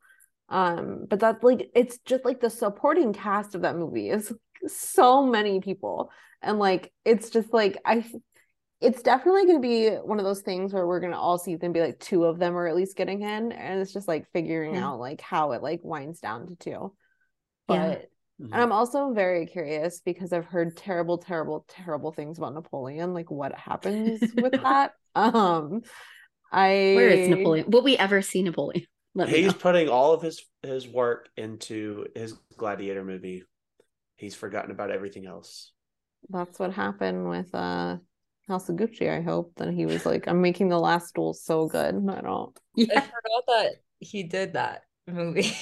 [0.49, 4.41] Um, but that's like it's just like the supporting cast of that movie is like,
[4.67, 6.11] so many people,
[6.43, 8.05] and like it's just like I.
[8.81, 11.57] It's definitely going to be one of those things where we're going to all see
[11.57, 14.31] them be like two of them are at least getting in, and it's just like
[14.33, 14.85] figuring Yeah.
[14.85, 16.95] out like how it like winds down to two.
[17.69, 17.77] Yeah.
[17.87, 18.53] But Mhm.
[18.53, 23.15] and I'm also very curious because I've heard terrible, terrible, terrible things about Napoleon.
[23.15, 24.93] Like what happens with that?
[25.17, 25.83] Um,
[26.53, 27.71] I Where is Napoleon?
[27.71, 28.87] Will we ever see Napoleon?
[29.15, 29.59] Let me He's know.
[29.59, 33.43] putting all of his his work into his Gladiator movie.
[34.19, 35.73] He's forgotten about everything else.
[36.29, 37.97] That's what happened with uh
[38.49, 39.09] House of Gucci.
[39.11, 41.95] I hope that he was like, I'm making the last duel so good.
[41.95, 42.59] I don't.
[42.79, 45.53] I forgot that he did that movie.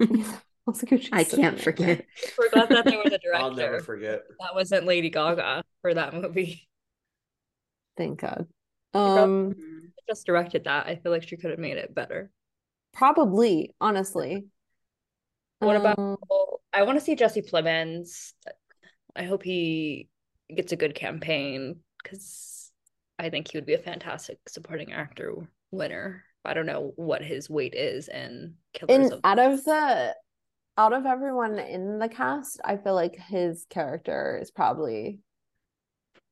[0.00, 1.08] House of Gucci.
[1.12, 1.58] I is such a can't nightmare.
[1.58, 2.06] forget.
[2.36, 3.84] forgot that there was a I'll never director.
[3.84, 4.20] forget.
[4.40, 6.68] That wasn't Lady Gaga for that movie.
[7.96, 8.46] Thank God.
[8.92, 9.54] forgot- Um,
[10.08, 10.86] Just directed that.
[10.86, 12.30] I feel like she could have made it better.
[12.92, 14.46] probably, honestly.
[15.60, 18.32] What about- Um, Well, I want to see Jesse Plemons.
[19.16, 20.08] I hope he
[20.54, 22.70] gets a good campaign because
[23.18, 25.34] I think he would be a fantastic supporting actor
[25.70, 26.24] winner.
[26.44, 30.14] I don't know what his weight is in Killers in of out of the
[30.78, 35.18] out of everyone in the cast, I feel like his character is probably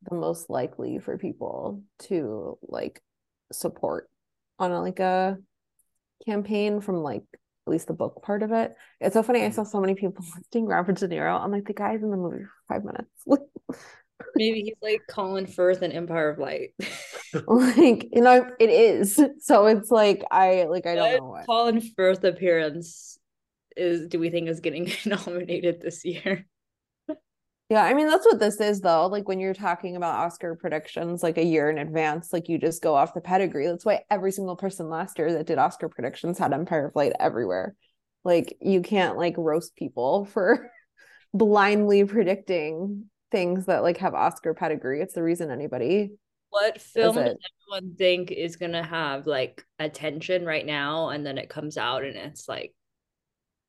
[0.08, 3.02] the most likely for people to like
[3.52, 4.08] support
[4.58, 5.36] on like a
[6.24, 7.24] campaign from like
[7.68, 8.74] at least the book part of it.
[8.98, 9.44] It's so funny.
[9.44, 9.70] I saw mm-hmm.
[9.70, 11.38] so many people listing Robert De Niro.
[11.38, 13.10] I'm like, the guy's in the movie for five minutes.
[14.34, 16.70] maybe he's like Colin Firth in Empire of Light.
[17.46, 19.20] like, you know, it is.
[19.40, 21.46] So it's like I like I don't What know what.
[21.46, 23.18] Colin Firth appearance
[23.76, 26.46] is do we think is getting nominated this year?
[27.68, 29.06] Yeah, I mean that's what this is though.
[29.08, 32.82] Like when you're talking about Oscar predictions like a year in advance, like you just
[32.82, 33.66] go off the pedigree.
[33.66, 37.12] That's why every single person last year that did Oscar predictions had Empire of Light
[37.20, 37.74] everywhere.
[38.24, 40.70] Like you can't like roast people for
[41.34, 45.02] blindly predicting things that like have Oscar pedigree.
[45.02, 46.12] It's the reason anybody
[46.48, 47.36] What film does
[47.70, 52.16] everyone think is gonna have like attention right now, and then it comes out and
[52.16, 52.72] it's like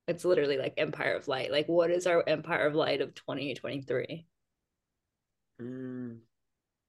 [0.09, 1.51] it's literally like Empire of Light.
[1.51, 4.25] Like, what is our Empire of Light of 2023?
[5.61, 6.17] Mm,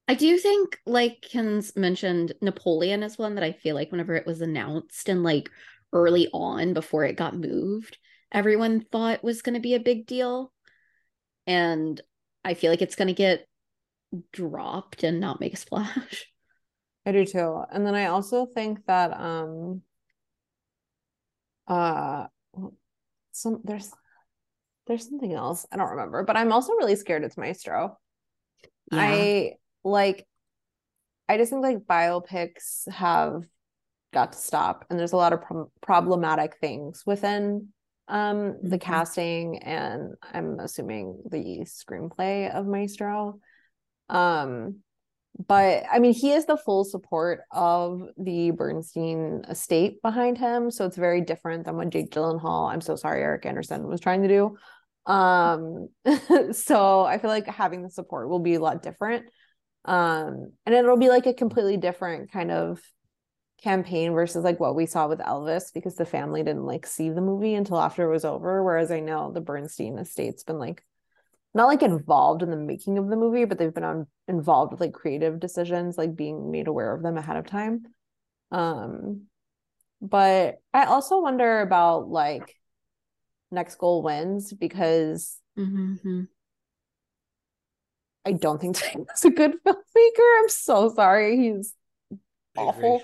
[0.07, 4.25] I do think, like Ken's mentioned, Napoleon is one that I feel like whenever it
[4.25, 5.49] was announced and like
[5.93, 7.97] early on before it got moved,
[8.31, 10.51] everyone thought was going to be a big deal.
[11.45, 12.01] And
[12.43, 13.47] I feel like it's going to get
[14.33, 16.25] dropped and not make a splash.
[17.05, 17.63] I do too.
[17.71, 19.81] And then I also think that um
[21.67, 22.27] uh
[23.31, 23.91] some there's
[24.87, 25.65] there's something else.
[25.71, 27.97] I don't remember, but I'm also really scared it's Maestro.
[28.91, 29.53] I
[29.83, 30.27] like
[31.29, 33.43] I just think like biopics have
[34.13, 37.69] got to stop and there's a lot of pro- problematic things within
[38.09, 38.81] um the Mhm.
[38.81, 43.39] casting and I'm assuming the screenplay of Maestro.
[44.09, 44.83] Um
[45.47, 50.85] but I mean he is the full support of the Bernstein estate behind him, so
[50.85, 54.27] it's very different than what Jake Gyllenhaal, I'm so sorry Eric Anderson was trying to
[54.27, 54.57] do.
[55.11, 55.89] Um
[56.51, 59.25] so I feel like having the support will be a lot different.
[59.85, 62.81] Um and it'll be like a completely different kind of
[63.63, 67.21] campaign versus like what we saw with Elvis because the family didn't like see the
[67.21, 70.83] movie until after it was over whereas I know the Bernstein estate's been like
[71.53, 74.81] not like involved in the making of the movie but they've been on, involved with
[74.81, 77.83] like creative decisions like being made aware of them ahead of time
[78.51, 79.23] um
[80.01, 82.55] but I also wonder about like
[83.51, 86.27] next goal wins because Mhm.
[88.25, 90.39] I don't think Taika's a good filmmaker.
[90.39, 91.37] I'm so sorry.
[91.37, 91.73] He's
[92.57, 93.01] awful.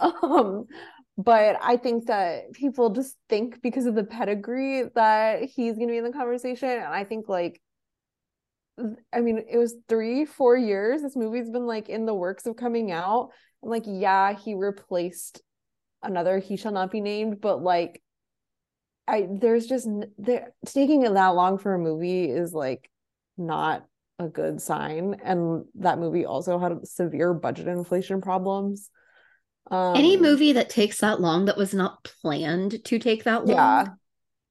[0.00, 0.66] Um,
[1.18, 5.98] but I think that people just think because of the pedigree that he's gonna be
[5.98, 6.68] in the conversation.
[6.70, 7.60] And I think like th-
[9.12, 11.02] I mean, it was three, four years.
[11.02, 13.30] This movie's been like in the works of coming out.
[13.62, 15.42] And like, yeah, he replaced
[16.02, 18.02] another He Shall Not Be Named, but like
[19.06, 22.90] I there's just there taking it that long for a movie is like
[23.36, 23.84] not
[24.18, 25.16] a good sign.
[25.22, 28.90] And that movie also had severe budget inflation problems.
[29.70, 33.56] Um, Any movie that takes that long that was not planned to take that long.
[33.56, 33.86] yeah,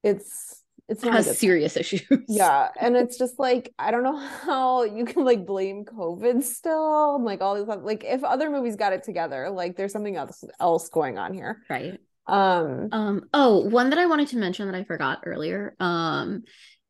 [0.04, 2.02] it's it's not a has serious issues.
[2.28, 7.16] Yeah, and it's just like I don't know how you can like blame COVID still,
[7.16, 10.44] and, like all these like if other movies got it together, like there's something else
[10.60, 11.62] else going on here.
[11.70, 12.00] Right.
[12.28, 16.44] Um, Um, oh, one that I wanted to mention that I forgot earlier, um,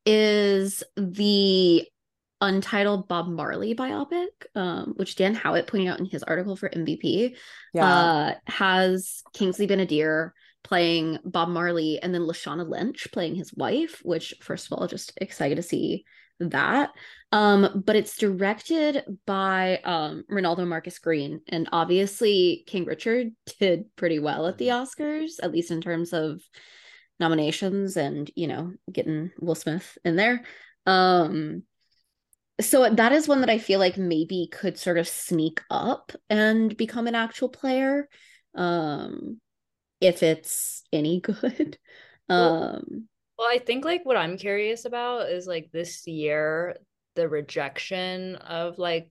[0.06, 1.88] is the
[2.41, 7.36] untitled Bob Marley biopic, um, which Dan Howitt pointed out in his article for MVP,
[7.74, 10.32] yeah, uh, has Kingsley Ben-Adir
[10.64, 15.14] playing Bob Marley and then Lashana Lynch playing his wife, which first of all, just
[15.18, 16.05] excited to see
[16.39, 16.91] that.
[17.32, 24.20] Um, but it's directed by um Reinaldo Marcus Green, and obviously King Richard did pretty
[24.20, 26.41] well at the Oscars, at least in terms of
[27.20, 30.43] nominations and you know getting Will Smith in there.
[30.86, 31.64] Um
[32.62, 36.76] so that is one that I feel like maybe could sort of sneak up and
[36.76, 38.07] become an actual player.
[38.55, 39.39] Um
[40.02, 41.78] if it's any good.
[42.30, 46.78] Well- Um Well, I think like what I'm curious about is like this year,
[47.16, 49.10] the rejection of like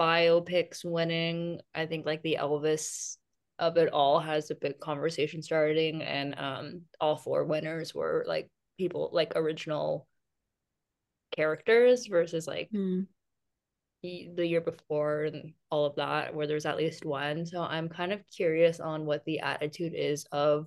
[0.00, 1.60] biopics winning.
[1.74, 3.16] I think like the Elvis
[3.58, 8.48] of it all has a big conversation starting, and um, all four winners were like
[8.78, 10.06] people like original
[11.32, 13.02] characters versus like hmm.
[14.02, 17.46] Y- the year before and all of that, where there's at least one.
[17.46, 20.66] So I'm kind of curious on what the attitude is of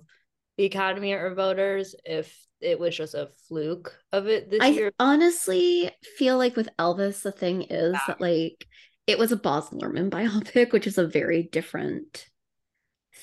[0.56, 4.92] the Academy or voters, if it was just a fluke of it this I year.
[4.98, 8.00] honestly feel like with Elvis, the thing is Yeah.
[8.08, 8.66] that like
[9.06, 12.26] it was a Baz Luhrmann biopic, which is a very different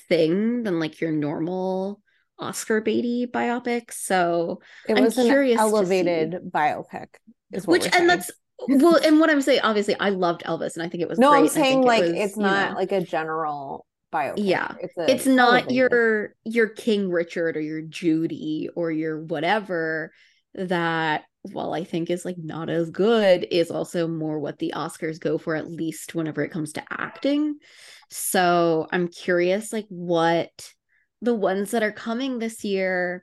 [0.08, 2.02] thing than like your normal
[2.38, 3.92] Oscar Beatty biopic.
[3.92, 7.08] So it I'm was an curious elevated biopic,
[7.52, 8.06] is what which and saying.
[8.08, 8.30] that's
[8.66, 11.30] well, and what I'm saying, obviously, I loved Elvis, and I think it was no,
[11.30, 11.40] great.
[11.40, 14.34] I'm saying think it like was, it's not know, like a general biopic.
[14.36, 14.74] Yeah.
[14.80, 20.12] it's a it's not your your King Richard or your Judy or your whatever
[20.54, 25.20] that well I think is like not as good is also more what the Oscars
[25.20, 27.58] go for at least whenever it comes to acting.
[28.10, 30.72] So I'm curious like what
[31.20, 33.22] the ones that are coming this year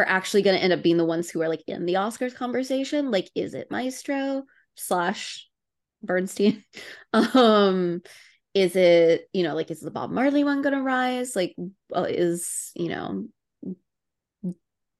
[0.00, 2.34] are actually going to end up being the ones who are like in the Oscars
[2.34, 3.10] conversation.
[3.10, 4.44] Like is it Maestro
[4.74, 5.48] slash
[6.02, 6.64] Bernstein?
[7.12, 8.00] um
[8.54, 11.54] is it you know like is the bob marley one gonna rise like
[11.94, 13.26] uh, is you know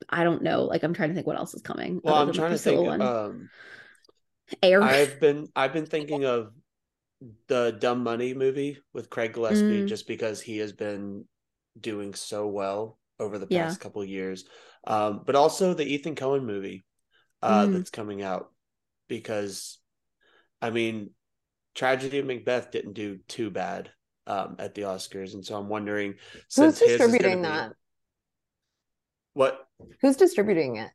[0.08, 2.52] i don't know like i'm trying to think what else is coming Well, I'm trying
[2.52, 2.80] to think.
[2.82, 3.00] one.
[3.02, 3.48] Um,
[4.62, 6.52] air I've been I've been thinking of
[7.48, 9.88] the Dumb Money movie with Craig Gillespie, Mm.
[9.88, 11.24] just because he has been
[11.80, 13.74] doing so well over the past Yeah.
[13.82, 14.44] couple years.
[14.86, 16.84] Um, but also the Ethan Coen movie
[17.42, 17.72] uh, Mm.
[17.72, 18.52] that's coming out
[19.08, 19.78] because,
[20.62, 21.10] I mean,
[21.74, 23.90] Tragedy of Macbeth didn't do too bad
[24.26, 27.48] um, at the Oscars, and so I'm wondering Who's since his is gonna distributing be-
[27.48, 27.72] that?
[29.34, 29.66] What
[30.00, 30.90] Who's distributing it?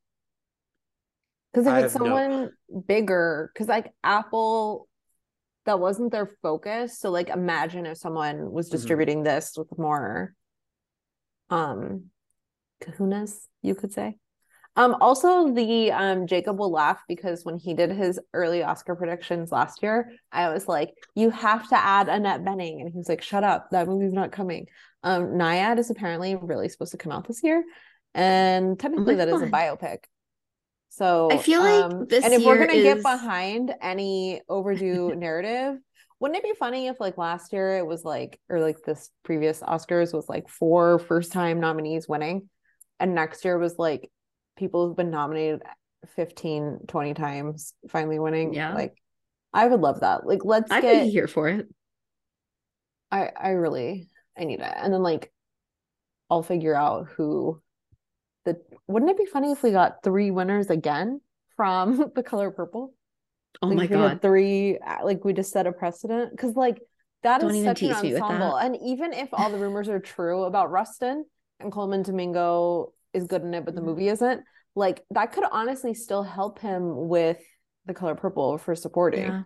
[1.51, 2.49] Because if I it's have no- someone
[2.87, 4.87] bigger, because like Apple,
[5.65, 6.99] that wasn't their focus.
[6.99, 8.71] So like, imagine if someone was Mhm.
[8.71, 10.33] distributing this with more,
[11.49, 12.11] um,
[12.83, 14.17] kahunas, you could say.
[14.75, 19.51] Um, also the um Jacob will laugh because when he did his early Oscar predictions
[19.51, 23.21] last year, I was like, you have to add Annette Bening, and he was like,
[23.21, 24.67] shut up, that movie's not coming.
[25.03, 27.63] Um, Nyad is apparently really supposed to come out this year,
[28.15, 29.79] and technically that is a God.
[29.79, 29.97] biopic.
[30.89, 35.79] So I feel like um, this and if we're gonna get behind any overdue narrative,
[36.19, 39.61] wouldn't it be funny if like last year it was like or like this previous
[39.61, 42.49] Oscars was like four first time nominees winning,
[43.03, 44.09] and next year was like
[44.57, 45.61] people who've been nominated
[46.15, 48.53] 15, 20 times finally winning.
[48.53, 48.73] Yeah.
[48.73, 48.95] Like
[49.53, 50.25] I would love that.
[50.25, 51.67] Like let's i'd get be here for it
[53.11, 54.73] I I really I need it.
[54.75, 55.31] And then like
[56.29, 57.61] I'll figure out who
[58.45, 61.21] the wouldn't it be funny if we got three winners again
[61.55, 62.93] from the color purple?
[63.61, 66.31] oh Like my if we had god three uh, like we just set a precedent
[66.31, 66.81] because like
[67.23, 68.41] that is Don't even such an tease me with that.
[68.41, 68.55] ensemble.
[68.55, 71.25] And even if all the rumors are true about Rustin
[71.63, 73.85] and Colman Domingo is good in it, but the Mhm.
[73.85, 74.43] movie isn't,
[74.75, 77.39] like that could honestly still help him with
[77.85, 79.23] the color purple for supporting.
[79.25, 79.43] yeah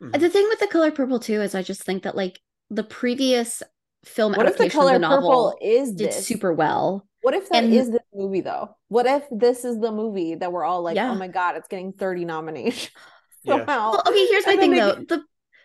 [0.00, 0.18] Mhm.
[0.18, 3.62] the thing with the color purple too is i just think that like the previous
[4.06, 6.26] film What if the adaptation color of the novel purple is did this?
[6.26, 8.76] super well What if that is And- this movie though?
[8.88, 11.10] What if this is the movie that we're all like, Yeah.
[11.10, 12.90] oh my god, it's getting 30 nominations
[13.44, 13.58] Yeah.
[13.58, 13.92] somehow.
[13.92, 14.94] Well, okay, here's my And thing they though.
[15.08, 15.22] The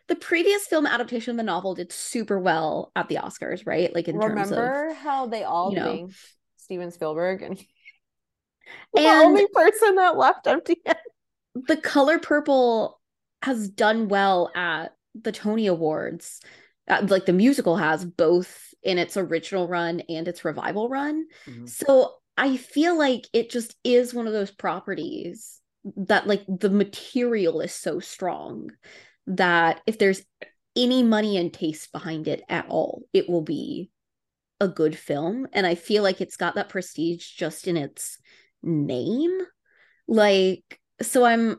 [0.10, 3.94] the previous film adaptation of the novel did super well at the Oscars, right?
[3.94, 5.92] Like in terms Remember how they all you know.
[5.92, 6.16] thanked
[6.58, 7.58] Steven Spielberg and
[8.94, 10.96] the only person that left empty of
[11.68, 13.00] the color purple
[13.42, 16.42] has done well at the Tony Awards.
[16.88, 21.26] Uh, like the musical has both in its original run and its revival run.
[21.48, 21.70] Mhm.
[21.70, 25.62] So I feel like it just is one of those properties
[25.98, 28.72] that like the material is so strong
[29.30, 30.24] that if there's
[30.76, 33.92] any money and taste behind it at all, it will be
[34.60, 35.48] a good film.
[35.54, 38.18] And I feel like it's got that prestige just in its
[38.62, 39.40] name.
[40.08, 41.58] Like, so I'm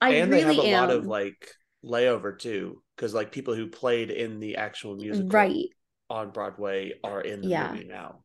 [0.00, 1.50] I and really they have a am lot of like
[1.84, 5.68] layover too, because like people who played in the actual musical right.
[6.10, 7.72] on Broadway are in the Yeah.
[7.72, 8.24] movie now.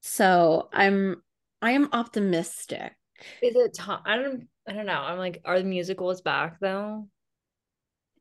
[0.00, 1.22] So I'm
[1.62, 2.92] I am optimistic.
[3.42, 4.02] Is it time?
[4.04, 4.48] I don't.
[4.68, 4.92] I don't know.
[5.00, 7.08] I'm like, are the musicals back though?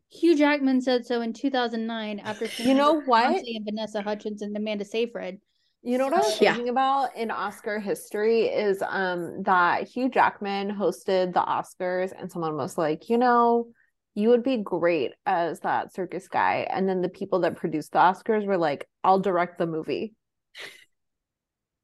[0.10, 3.36] Hugh Jackman said so in 2009 after You know what?
[3.36, 5.40] Beyonce and Vanessa Hudgens and Amanda Seyfried.
[5.84, 6.54] You know what I was Yeah.
[6.54, 12.56] thinking about in Oscar history is um that Hugh Jackman hosted the Oscars and someone
[12.56, 13.68] was like, you know,
[14.16, 16.66] you would be great as that circus guy.
[16.70, 20.14] And then the people that produced the Oscars were like, I'll direct the movie.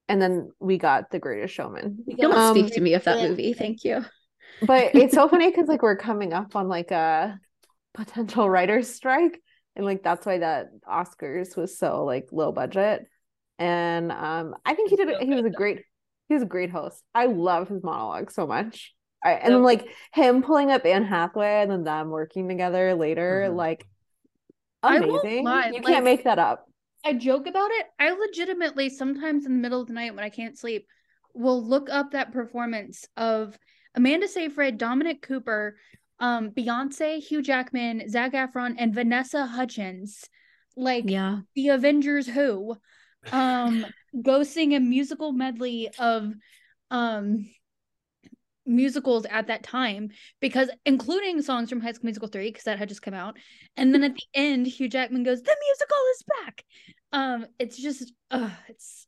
[0.10, 2.04] And then we got The Greatest Showman.
[2.20, 3.30] Don't Um, speak to me of that yeah.
[3.30, 3.54] movie.
[3.54, 4.04] Thank you.
[4.62, 7.40] But it's so funny because like we're coming up on like a
[7.94, 9.42] potential writer's strike.
[9.76, 13.06] And like that's why that Oscars was so like low budget.
[13.60, 15.84] And um I think he did he was a great
[16.28, 17.02] he was a great host.
[17.14, 18.94] I love his monologue so much.
[19.24, 23.48] I, and then like him pulling up Anne Hathaway and then them working together later,
[23.50, 23.56] Mhm.
[23.56, 23.86] like
[24.84, 25.44] amazing.
[25.44, 26.66] You like- can't make that up.
[27.06, 27.86] I joke about it.
[28.00, 30.88] I legitimately sometimes in the middle of the night when I can't sleep
[31.34, 33.58] will look up that performance of
[33.96, 35.78] Amanda Seyfried, Dominic Cooper,
[36.22, 40.30] um, Beyonce, Hugh Jackman, Zac Efron, and Vanessa Hudgens,
[40.78, 41.40] like Yeah.
[41.56, 42.78] the Avengers Who,
[43.32, 43.86] um,
[44.22, 46.34] go sing a musical medley of
[46.92, 47.48] um
[48.66, 52.90] musicals at that time because including songs from High School Musical 3 because that had
[52.90, 53.38] just come out.
[53.76, 56.64] And then at the end Hugh Jackman goes the musical is back.
[57.12, 59.08] Um it's just uh it's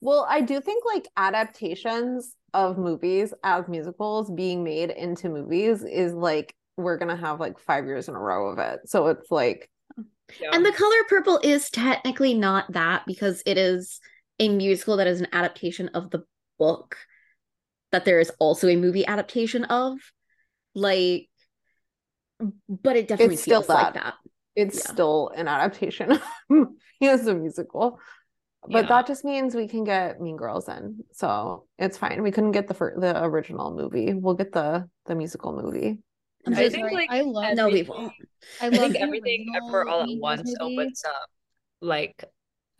[0.00, 6.12] Well, I do think like adaptations of movies as musicals being made into movies is
[6.14, 8.80] like we're gonna have like five years in a row of it.
[8.86, 9.68] So it's like
[10.40, 10.50] Yeah.
[10.52, 14.00] And the color purple is technically not that because it is
[14.38, 16.24] a musical that is an adaptation of the
[16.58, 16.96] book
[17.92, 19.98] that there is also a movie adaptation of.
[20.74, 21.28] Like,
[22.68, 24.04] but it definitely It's still feels like that.
[24.04, 24.14] that.
[24.54, 24.92] it's Yeah.
[24.92, 26.18] still an adaptation
[27.02, 27.98] as a musical.
[28.70, 28.88] But Yeah.
[28.88, 31.04] that just means we can get Mean Girls in.
[31.12, 32.22] So it's fine.
[32.22, 34.12] We couldn't get the fir- the original movie.
[34.14, 35.98] We'll get the the musical movie.
[36.46, 36.94] I'm I think, sorry.
[36.94, 38.12] like, I love No, we won't.
[38.60, 40.56] I, I love think everything ever all at once movie.
[40.60, 41.28] opens up
[41.80, 42.24] like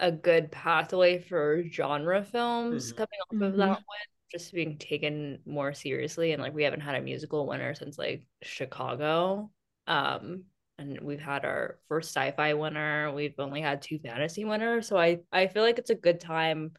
[0.00, 2.96] a good pathway for genre films Mhm.
[2.96, 3.56] coming off of Mhm.
[3.58, 6.32] that one, just being taken more seriously.
[6.32, 9.50] And like we haven't had a musical winner since like Chicago.
[9.86, 10.44] Um,
[10.78, 13.12] and we've had our first sci-fi winner.
[13.12, 14.88] We've only had two fantasy winners.
[14.88, 16.72] So I I feel like it's a good time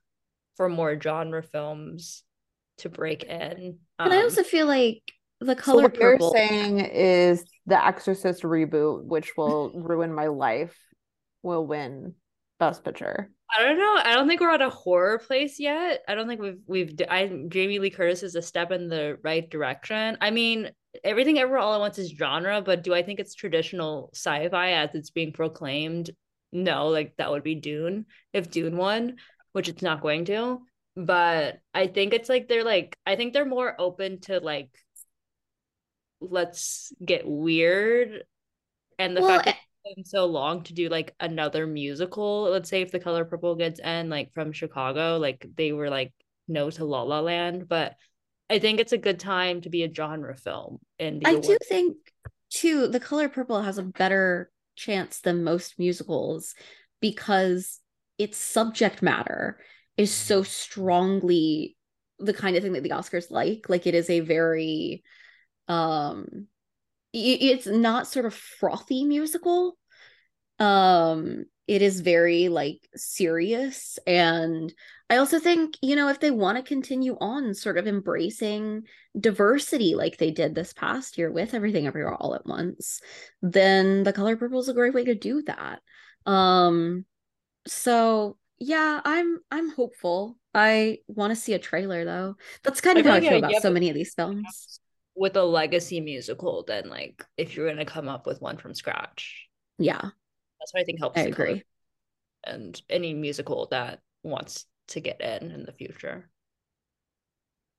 [0.56, 2.24] for more genre films
[2.80, 3.78] to break in.
[4.04, 5.02] And I Um, also feel like
[5.42, 10.28] the color So color what you're saying is the Exorcist reboot, which will ruin my
[10.28, 10.78] life,
[11.44, 12.16] will win
[12.60, 13.32] Best Picture.
[13.58, 14.00] I don't know.
[14.04, 16.04] I don't think we're at a horror place yet.
[16.08, 19.18] I don't think we've we've d- I Jamie Lee Curtis is a step in the
[19.24, 20.18] right direction.
[20.22, 20.70] I mean,
[21.04, 24.96] everything ever all at once is genre, but do I think it's traditional sci-fi as
[24.96, 26.12] it's being proclaimed?
[26.52, 29.18] No, like that would be Dune if Dune won,
[29.52, 30.62] which it's not going to.
[30.96, 34.70] But I think it's like they're like I think they're more open to like
[36.22, 38.24] let's get weird
[39.00, 39.56] and the Well, fact that
[39.86, 43.56] it's been so long to do like another musical let's say if the color purple
[43.56, 46.14] gets in like from chicago like they were like
[46.48, 47.96] no to la la land but
[48.50, 51.58] i think it's a good time to be a genre film in the I do
[51.68, 51.98] think
[52.50, 56.56] too the color purple has a better chance than most musicals
[57.02, 57.80] because
[58.18, 59.60] its subject matter
[59.98, 61.78] is so strongly
[62.20, 63.70] the kind of thing that the Oscars like.
[63.70, 65.04] Like it is a very
[65.68, 66.48] um
[67.12, 69.78] it's not sort of frothy musical.
[70.60, 74.74] Um it is very like serious and
[75.10, 78.84] i also think you know if they want to continue on sort of embracing
[79.20, 83.02] diversity like they did this past year with everything everywhere all at once
[83.42, 85.80] then the color purple is a great way to do that.
[86.26, 87.06] Um
[87.68, 90.38] so yeah i'm i'm hopeful.
[90.54, 92.36] I want to see a trailer though.
[92.64, 94.80] That's kind of feel how i feel about so many of these films.
[95.16, 98.74] with a legacy musical than like if you're going to come up with one from
[98.74, 99.48] scratch.
[99.78, 100.02] Yeah.
[100.02, 101.64] That's what i think helps i the color agree.
[102.44, 106.30] and any musical that wants to get in in the future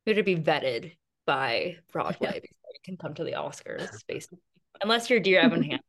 [0.07, 0.93] you have to be vetted
[1.27, 4.39] by broadway before you can come to the oscars basically
[4.83, 5.81] unless you're dear evan hansen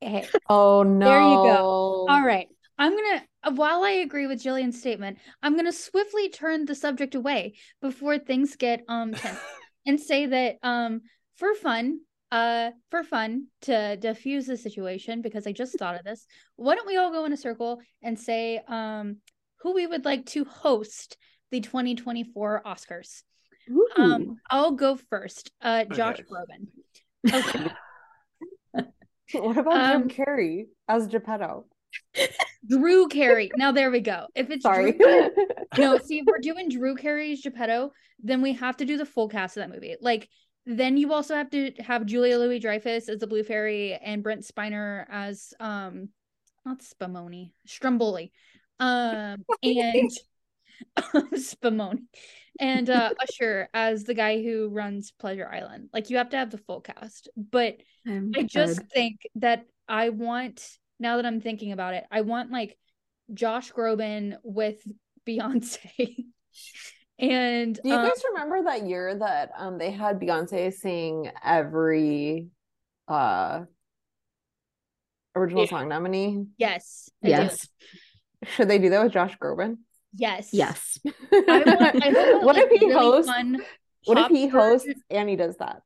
[0.00, 1.06] Hey, Oh no.
[1.06, 2.06] There you go.
[2.08, 2.48] all right
[2.78, 7.14] I'm gonna uh, while I agree with Jillian's statement, I'm gonna swiftly turn the subject
[7.14, 9.38] away before things get um tense
[9.86, 11.00] and say that um
[11.36, 12.00] for fun,
[12.30, 16.26] uh for fun to diffuse the situation because I just thought of this,
[16.56, 19.16] why don't we all go in a circle and say um
[19.62, 21.16] who we would like to host
[21.50, 23.22] the 2024 Oscars.
[23.70, 23.88] Ooh.
[23.96, 25.50] Um I'll go first.
[25.60, 26.24] Uh Josh Okay.
[26.30, 27.34] Groban.
[27.34, 27.70] Okay.
[29.38, 31.66] what about um, Jim Carrey as Geppetto?
[32.68, 33.50] Drew Carey.
[33.56, 34.26] Now there we go.
[34.34, 34.92] If it's Sorry.
[34.92, 35.30] Drew
[35.78, 37.92] no, see, if we're doing Drew Carey's Geppetto,
[38.22, 39.96] then we have to do the full cast of that movie.
[40.00, 40.28] Like,
[40.64, 44.42] then you also have to have Julia Louis Dreyfus as the Blue Fairy and Brent
[44.42, 46.08] Spiner as um
[46.64, 48.32] not Spumoni, Stromboli.
[48.80, 50.10] Um and
[51.34, 52.02] Spumoni.
[52.58, 55.90] And uh Usher as the guy who runs Pleasure Island.
[55.92, 57.28] Like you have to have the full cast.
[57.36, 57.76] But
[58.06, 62.50] I'm I just think that I want now that I'm thinking about it, I want
[62.50, 62.78] like
[63.34, 64.80] Josh Groban with
[65.26, 66.26] Beyonce.
[67.18, 72.48] and Do you um, guys remember that year that um they had Beyonce sing every
[73.08, 73.64] uh
[75.34, 75.70] original Yeah.
[75.70, 76.46] song nominee?
[76.58, 77.48] yes, I do.
[78.46, 78.54] Yes.
[78.54, 79.78] Should they do that with Josh Groban?
[80.14, 80.98] yes, Yes.
[81.32, 83.30] I want, I hope what like, if he really hosts?
[83.30, 83.60] fun
[84.04, 85.82] What if pop he hosts version- and he does that?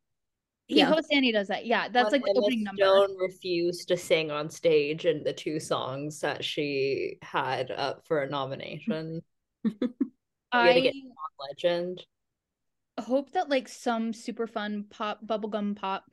[0.67, 0.87] He Yeah.
[0.87, 1.67] hosts and he does that.
[1.67, 2.83] Yeah, that's When like the Emma opening number.
[2.83, 8.23] Stone refused to sing on stage in the two songs that she had up for
[8.23, 9.23] a nomination.
[9.65, 9.71] We
[10.59, 10.95] had to I get
[11.49, 12.05] Legend.
[13.01, 16.05] hope that like some super fun pop bubblegum pop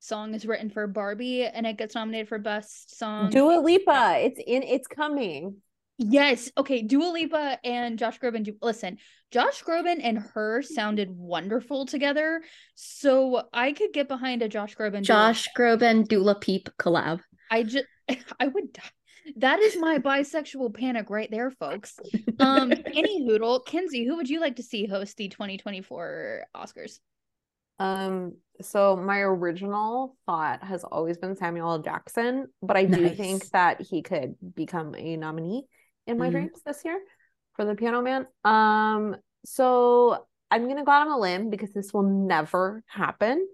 [0.00, 3.28] song is written for Barbie and it gets nominated for best song.
[3.30, 4.62] Dua Lipa, it's in.
[4.62, 5.56] It's coming.
[5.98, 6.50] Yes.
[6.56, 6.82] Okay.
[6.82, 8.44] Dua Lipa and Josh Groban.
[8.44, 8.98] Do, listen,
[9.30, 12.42] Josh Groban and her sounded wonderful together.
[12.74, 15.02] So I could get behind a Josh Groban.
[15.02, 15.78] Josh Lipa.
[15.78, 17.20] Groban Dula Peep collab.
[17.50, 17.86] I just,
[18.40, 18.82] I would die.
[19.36, 21.98] That is my bisexual panic right there, folks.
[22.40, 26.98] Um, any hoodle, Kenzie, who would you like to see host the 2024 Oscars?
[27.78, 31.78] Um, so my original thought has always been Samuel L.
[31.78, 35.64] Jackson, but I do think that he could become a nominee
[36.06, 36.32] in my Mhm.
[36.32, 37.00] dreams this year
[37.54, 38.26] for the Piano Man.
[38.44, 43.46] Um, so I'm gonna go out on a limb because this will never happen,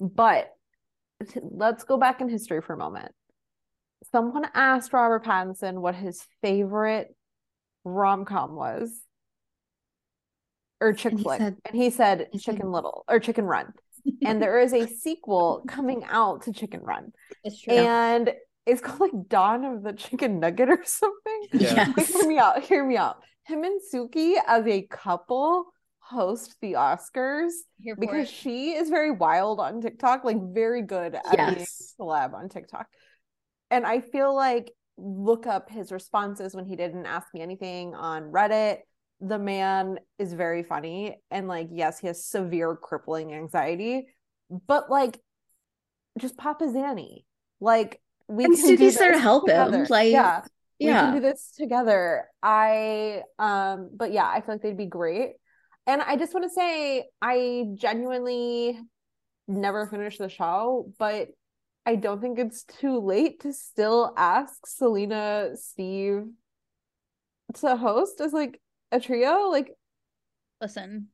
[0.00, 0.52] but
[1.42, 3.12] let's go back in history for a moment.
[4.12, 7.14] Someone asked Robert Pattinson what his favorite
[7.84, 9.02] rom-com was.
[10.80, 11.38] Or chick And flick.
[11.40, 13.72] said- and he said he said- Chicken Little or Chicken Run
[14.22, 17.12] and there is a sequel coming out to Chicken Run,
[17.44, 17.72] It's true.
[17.72, 18.34] and
[18.66, 21.42] it's called like Dawn of the Chicken Nugget or something.
[21.52, 21.92] Yeah.
[21.96, 22.62] Like, hear me out.
[22.62, 23.16] Hear me out.
[23.46, 25.66] Him and Suki as a couple
[25.98, 28.34] host the Oscars Here because it.
[28.34, 31.94] she is very wild on TikTok, like very good at being Yes.
[31.98, 32.86] a celeb on TikTok.
[33.70, 38.24] And I feel like look up his responses when he didn't ask me anything on
[38.30, 38.78] Reddit.
[39.20, 44.06] The man is very funny and like yes, he has severe crippling anxiety,
[44.66, 45.18] but like
[46.18, 47.24] just pop a Zanny.
[47.60, 49.86] Like we And can do Suki's there to help him, together.
[49.90, 50.42] like, yeah,
[50.80, 52.26] we can do this together.
[52.42, 55.32] I um but yeah, I feel like they'd be great.
[55.86, 58.78] And I just want to say I genuinely
[59.46, 61.28] never finished the show, but
[61.86, 66.24] I don't think it's too late to still ask Selena Steve
[67.54, 68.60] to host as like
[68.90, 69.48] a trio.
[69.50, 69.70] Like
[70.60, 71.08] Listen,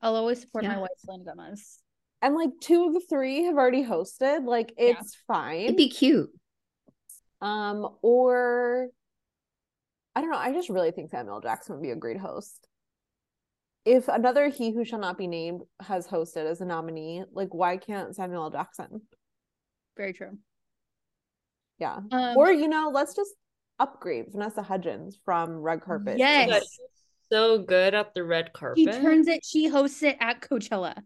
[0.00, 0.78] I'll always support my Yeah.
[0.80, 1.78] wife, Selena Gomez.
[2.22, 4.46] and like two of the three have already hosted.
[4.46, 4.94] Like Yeah.
[4.98, 5.60] it's fine.
[5.64, 6.30] It'd be cute.
[7.40, 8.88] Um, or
[10.14, 10.38] I don't know.
[10.38, 12.66] I just really think Samuel Jackson would be a great host.
[13.84, 17.76] If another He Who Shall Not Be Named has hosted as a nominee, like why
[17.76, 19.02] can't Samuel Jackson?
[19.96, 20.38] Very true.
[21.78, 21.98] Yeah.
[22.10, 23.32] Um, or you know, let's just
[23.78, 26.18] upgrade Vanessa Hudgens from Red Carpet.
[26.18, 26.48] Yes.
[26.48, 26.78] God, she's
[27.30, 28.78] so good at the red carpet.
[28.78, 30.96] She turns it, she hosts it at Coachella.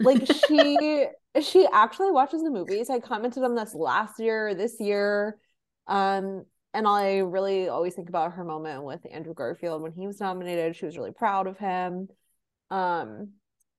[0.00, 1.06] Like she
[1.42, 2.90] she actually watches the movies.
[2.90, 5.38] I commented on this last year, or this year.
[5.86, 10.20] Um, and I really always think about her moment with Andrew Garfield when he was
[10.20, 10.76] nominated.
[10.76, 12.08] She was really proud of him.
[12.70, 13.30] Um,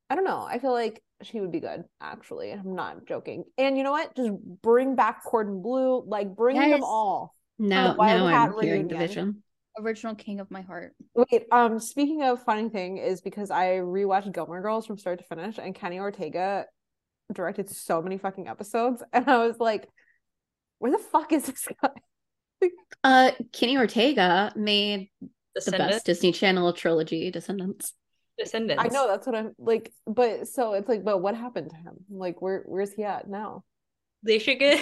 [0.10, 0.42] I don't know.
[0.42, 2.52] I feel like she would be good, actually.
[2.52, 3.46] I'm not joking.
[3.58, 4.16] And you know what?
[4.16, 6.72] Just bring back Cordon Blue, like bring Yes.
[6.72, 7.34] them all.
[7.58, 9.08] Now, Wild now Hat I'm hearing the reunion.
[9.08, 9.44] vision.
[9.80, 10.94] Original king of my heart.
[11.16, 15.26] Wait, um, speaking of funny thing is because I rewatched Gilmore Girls from start to
[15.26, 16.66] finish, and Kenny Ortega
[17.32, 19.88] directed so many fucking episodes, and I was like,
[20.82, 21.90] where the fuck is this guy?
[23.04, 25.10] Uh, Kenny Ortega made
[25.56, 27.94] the best Disney Channel trilogy, Descendants.
[28.38, 28.84] Descendants.
[28.84, 31.96] I know that's what I'm like, but so it's like, but what happened to him?
[32.12, 33.64] Like, where where's he at now?
[34.22, 34.78] They should get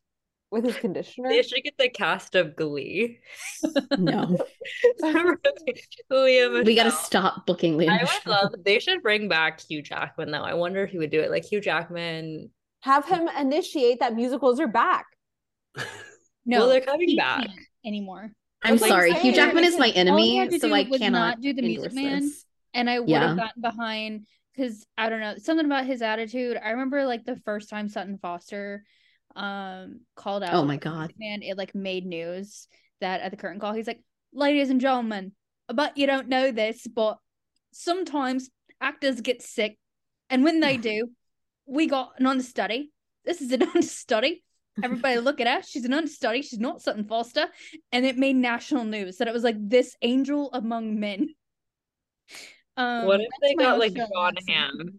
[0.50, 1.28] with his conditioner.
[1.28, 3.20] They should get the cast of Glee.
[3.98, 4.36] No.
[6.10, 7.88] Liam we got to stop booking Liam.
[7.90, 8.32] I would Michelle.
[8.32, 8.54] love.
[8.64, 10.42] They should bring back Hugh Jackman though.
[10.42, 11.30] I wonder if he would do it.
[11.30, 12.50] Like Hugh Jackman.
[12.80, 15.06] Have him initiate that musicals are back.
[16.44, 17.46] No, Well, they're coming back.
[17.84, 18.32] anymore.
[18.62, 19.12] I'm That's sorry.
[19.12, 21.92] Hugh saying, Jackman is my because all he enemy, so I cannot do the Music
[21.92, 22.20] Man.
[22.20, 22.44] this.
[22.74, 23.28] and I would Yeah.
[23.28, 26.58] have gotten behind because I don't know something about his attitude.
[26.62, 28.84] I remember like the first time Sutton Foster
[29.34, 30.98] um called out Oh my God.
[31.00, 32.68] Music Man, it like made news
[33.00, 35.32] that at the curtain call he's like, "Ladies and gentlemen,
[35.68, 37.18] but you don't know this, but
[37.72, 38.50] sometimes
[38.80, 39.78] actors get sick,
[40.28, 41.10] and when they do,
[41.66, 42.92] we got an understudy.
[43.24, 44.42] This is an understudy."
[44.82, 45.62] Everybody look at her.
[45.62, 46.42] She's an understudy.
[46.42, 47.46] She's not Sutton Foster.
[47.90, 51.28] And it made national news that it was like this angel among men.
[52.76, 54.48] Um, what if they got like Australian John accent.
[54.48, 54.98] Hamm,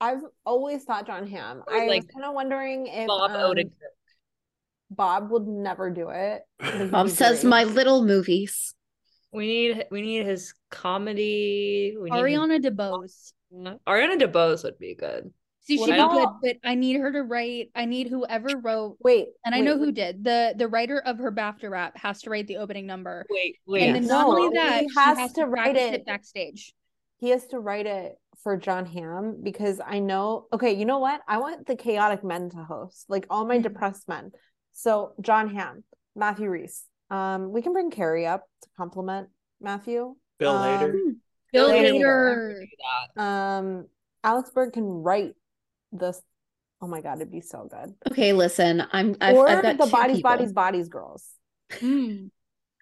[0.00, 1.62] I've always thought Jon Hamm.
[1.66, 3.70] Or I like was kind of wondering if Bob um, Odenkirk?
[4.90, 6.42] Bob would never do it.
[6.90, 8.74] Bob says my little movies.
[9.32, 11.96] We need we need his comedy.
[11.96, 13.32] We need his- Ariana DeBose.
[13.86, 15.32] Ariana DeBose would be good.
[15.70, 17.70] See, she'd be good, but I need her to write.
[17.76, 19.94] I need whoever wrote, Wait, and I wait, know who wait.
[19.94, 20.24] did.
[20.24, 23.72] the The writer of her BAFTA rap has to write the opening number, Wait, and
[23.72, 23.92] wait.
[23.92, 24.08] then Yes.
[24.08, 25.94] not only No, that, he she has has to to write it.
[25.94, 26.74] it backstage.
[27.18, 30.46] He has to write it for Jon Hamm because I know.
[30.52, 31.20] Okay, you know what?
[31.28, 33.62] I want the chaotic men to host, like all my Mhm.
[33.62, 34.32] depressed men.
[34.72, 35.84] So Jon Hamm,
[36.16, 36.84] Matthew Rhys.
[37.10, 39.28] Um, we can bring Keri up to compliment
[39.60, 40.16] Matthew.
[40.38, 41.16] Bill Um, Hader.
[41.52, 41.92] Bill Hader.
[41.92, 42.60] Hader.
[42.60, 42.66] Do
[43.16, 43.22] that.
[43.22, 43.88] Um,
[44.24, 45.34] Alec Berg can write
[45.92, 46.20] this.
[46.82, 47.94] Oh my god, it'd be so good.
[48.10, 50.30] Okay, listen, I'm I've, or I've got the two bodies, people.
[50.30, 51.24] bodies, bodies girls
[51.72, 52.30] Mm.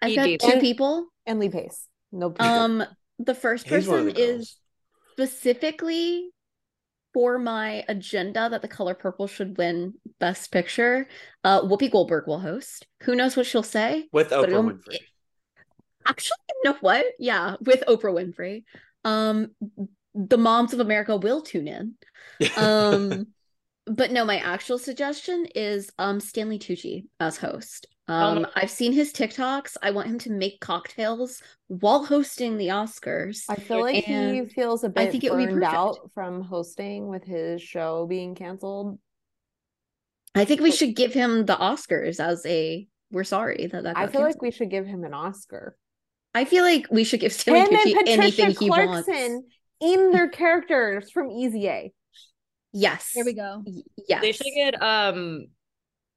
[0.01, 0.39] I've got did.
[0.39, 1.07] two And- people.
[1.25, 1.85] and Lee Pace.
[2.11, 2.45] No, people.
[2.45, 2.83] Um,
[3.19, 4.57] the first He's person the is
[5.11, 6.29] specifically
[7.13, 11.07] for my agenda that the color purple should win best picture.
[11.43, 12.87] Uh, Whoopi Goldberg will host.
[13.03, 14.07] Who knows what she'll say?
[14.13, 14.97] with but Oprah it'll- Winfrey.
[16.07, 17.05] Actually, you know what?
[17.19, 18.63] Yeah, with Oprah Winfrey.
[19.03, 19.51] Um,
[20.13, 21.95] the moms of America will tune in.
[22.55, 23.27] Um,
[23.85, 27.87] but no, my actual suggestion is um Stanley Tucci as host.
[28.07, 28.49] Um, no.
[28.55, 29.77] I've seen his TikToks.
[29.83, 33.43] I want him to make cocktails while hosting the Oscars.
[33.49, 35.75] I feel like he feels a bit I think it would be burned perfect.
[35.75, 38.97] out from hosting with his show being canceled.
[40.33, 44.03] I think we should give him the Oscars as a we're sorry that that got
[44.03, 44.25] I feel canceled.
[44.25, 45.77] like we should give him an Oscar.
[46.33, 49.07] I feel like we should give Stanley Tucci Patricia anything he wants.
[49.79, 51.93] Clarkson in their characters from Easy A.
[52.73, 53.11] Yes.
[53.15, 53.63] There we go.
[53.65, 54.21] Y- Yes.
[54.21, 55.47] They should get um.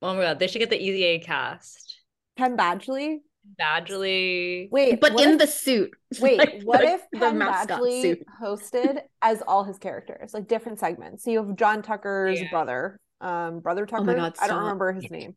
[0.01, 2.01] Oh my god, they should get the Easy A cast.
[2.37, 3.19] Penn Badgley.
[3.61, 4.69] Badgley.
[4.71, 5.91] Wait, but in if, the suit.
[6.21, 8.19] wait, like what the- if the Penn Badgley suit?
[8.43, 11.25] hosted as all his characters, like different segments?
[11.25, 12.51] So you have John Tucker's Yeah.
[12.51, 14.03] brother, um, brother Tucker.
[14.03, 15.35] Oh my God, I don't remember his name.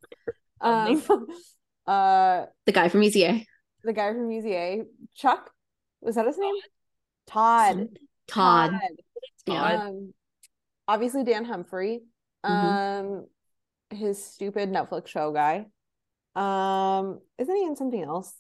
[0.62, 1.28] Um, Um,
[1.88, 3.46] uh, The guy from Easy A.
[3.84, 4.84] the guy from Easy A,
[5.16, 5.52] Chuck,
[6.02, 6.56] was that his name?
[7.28, 7.76] Todd.
[7.78, 7.88] Todd.
[9.48, 9.84] Yeah.
[9.88, 10.14] Um,
[10.88, 12.02] obviously Dan Humphrey.
[12.46, 12.50] Mhm.
[12.50, 13.28] Um,
[13.92, 15.68] his stupid Netflix show guy.
[16.36, 18.34] Um, isn't he in something else?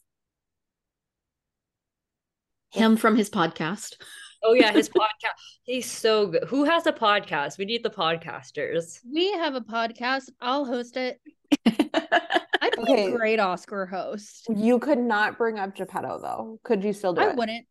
[2.71, 3.95] Him from his podcast.
[4.43, 5.39] Oh yeah, his podcast.
[5.63, 6.43] He's so good.
[6.49, 7.57] Who has a podcast?
[7.57, 8.99] We need the podcasters.
[9.11, 10.29] We have a podcast.
[10.41, 11.19] I'll host it.
[11.65, 13.13] I'd be Okay.
[13.13, 14.47] a great Oscar host.
[14.53, 16.59] You could not bring up Geppetto though.
[16.63, 17.31] Could you still do I it?
[17.31, 17.65] I wouldn't.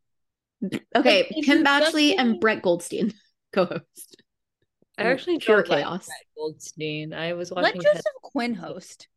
[0.96, 3.12] Okay, if Kim Batchley and Brett Goldstein
[3.52, 4.22] co-host.
[4.96, 6.06] I actually pure don't like chaos.
[6.06, 7.12] Brett Goldstein.
[7.12, 7.82] I was Let watching.
[7.82, 9.08] Joseph Quinn host.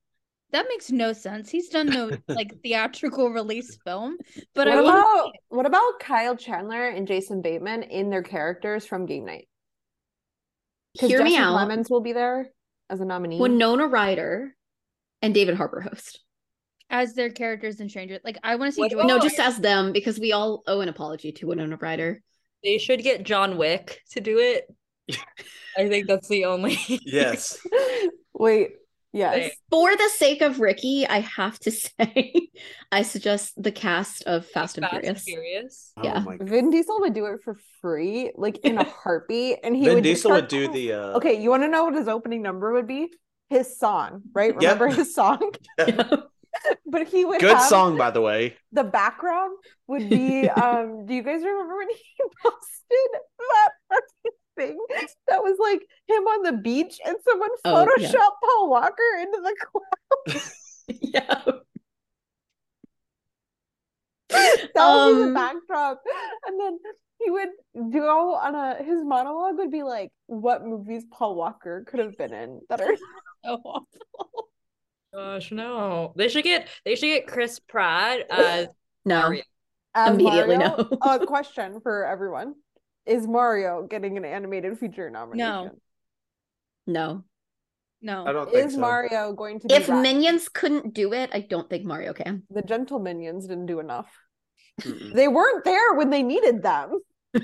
[0.51, 1.49] That makes no sense.
[1.49, 4.17] He's done no like theatrical release film,
[4.55, 8.85] but what I want about what about Kyle Chandler and Jason Bateman in their characters
[8.85, 9.47] from Game Night?
[10.93, 11.57] Because Hear me out.
[11.57, 12.49] Plemons will be there
[12.89, 13.39] as a nominee.
[13.39, 14.55] Winona Ryder
[15.21, 16.21] and David Harbour host.
[16.89, 18.19] As their characters in Stranger.
[18.23, 19.03] Like I want to see What Joy.
[19.03, 22.21] No, Oh, just as them because we all owe an apology to Winona Ryder.
[22.63, 24.65] They should get John Wick to do it.
[25.77, 26.77] I think that's the only.
[26.87, 27.59] yes.
[28.33, 28.71] Wait,
[29.13, 29.35] yes.
[29.35, 29.51] Thing.
[29.69, 32.49] For the sake of Ricky, I have to say,
[32.91, 35.23] I suggest the cast of Fast and Furious.
[35.23, 35.91] Furious.
[35.97, 36.19] Oh Yeah.
[36.19, 36.49] my God.
[36.49, 40.03] Vin Diesel would do it for free, like in a heartbeat, and he Vin would
[40.03, 42.73] Diesel start- would do the uh Okay, you want to know what his opening number
[42.73, 43.11] would be?
[43.49, 44.53] His song, right?
[44.59, 44.61] Yep.
[44.79, 45.51] Remember his song?
[45.79, 46.03] Yeah.
[46.85, 48.55] but he would good have song by the way.
[48.71, 49.55] the background
[49.87, 54.01] would be um do you guys remember when he posted that
[54.57, 54.77] thing
[55.27, 58.29] that was like him on the beach and someone Oh, photoshopped yeah.
[58.43, 60.41] Paul Walker into the cloud?
[61.01, 61.43] yeah.
[64.29, 66.01] that would be the Um, backdrop.
[66.47, 66.79] And then
[67.23, 67.49] he would
[67.91, 72.33] go on a his monologue would be like what movies Paul Walker could have been
[72.33, 72.95] in that are
[73.45, 74.46] so awful.
[75.13, 76.13] Gosh, no.
[76.15, 78.67] They should get they should get Chris Pratt as
[79.05, 79.21] No.
[79.21, 79.43] Mario.
[79.95, 80.97] As Immediately Mario, no.
[81.13, 82.53] a question for everyone:
[83.05, 85.71] Is Mario getting an animated feature nomination?
[86.85, 86.85] No.
[86.85, 87.23] No.
[88.01, 88.25] No.
[88.27, 88.79] I don't think Is so.
[88.79, 92.43] Mario going to be If Rat- Minions couldn't do it, I don't think Mario can.
[92.51, 94.07] the gentle minions didn't do enough?
[94.81, 95.13] Mm-mm.
[95.15, 96.99] They weren't there when they needed them.
[97.33, 97.41] they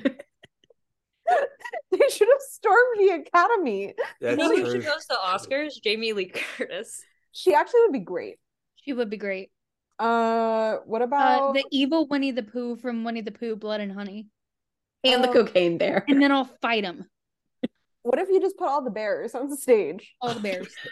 [2.10, 3.96] should have stormed the academy.
[4.22, 4.72] That's You know who true.
[4.74, 5.82] should host the Oscars?
[5.84, 7.02] Jamie Lee Curtis.
[7.34, 8.38] She actually would be great.
[8.78, 9.52] She would be great.
[10.00, 13.92] Uh, what Uh, about the evil Winnie the Pooh from Winnie the Pooh, Blood and
[13.92, 14.28] Honey.
[15.04, 16.06] And the Um, cocaine bear.
[16.08, 17.10] And then I'll fight him.
[18.04, 20.14] what if you just put all the bears on the stage?
[20.22, 20.74] All the bears.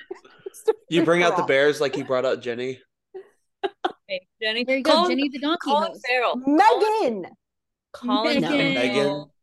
[0.89, 2.81] You bring out the bears like you brought out Jenny.
[4.07, 4.65] Hey, Jenny.
[4.65, 6.05] There you go, Jenny the Donkey Colin host.
[6.05, 6.35] Farrell.
[6.35, 7.25] Megan.
[7.93, 8.75] Colin Megan.
[8.75, 9.33] Farrell.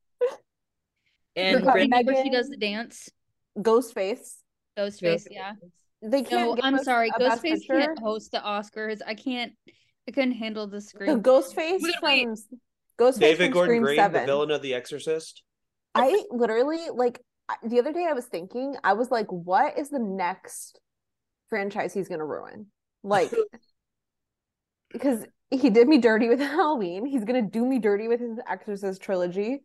[1.34, 3.08] And Remember she does the dance.
[3.58, 4.34] Ghostface.
[4.76, 5.54] Ghostface, yeah.
[6.02, 6.56] They can't.
[6.56, 7.10] No, I'm sorry.
[7.10, 9.00] Ghostface can't host the Oscars.
[9.06, 9.52] I can't.
[10.06, 11.22] I couldn't handle the The screen.
[11.22, 12.24] Ghostface Wait, wait.
[12.24, 12.36] from
[12.98, 14.20] Ghostface David from Gordon Scream Green, Seven.
[14.22, 15.42] the villain of The Exorcist.
[15.94, 17.20] I literally like
[17.64, 20.80] the other day I was thinking, I was like, what is the next
[21.48, 22.66] franchise he's gonna ruin?
[23.02, 23.32] Like
[24.92, 27.06] because he did me dirty with Halloween.
[27.06, 29.60] He's gonna do me dirty with his Exorcist trilogy.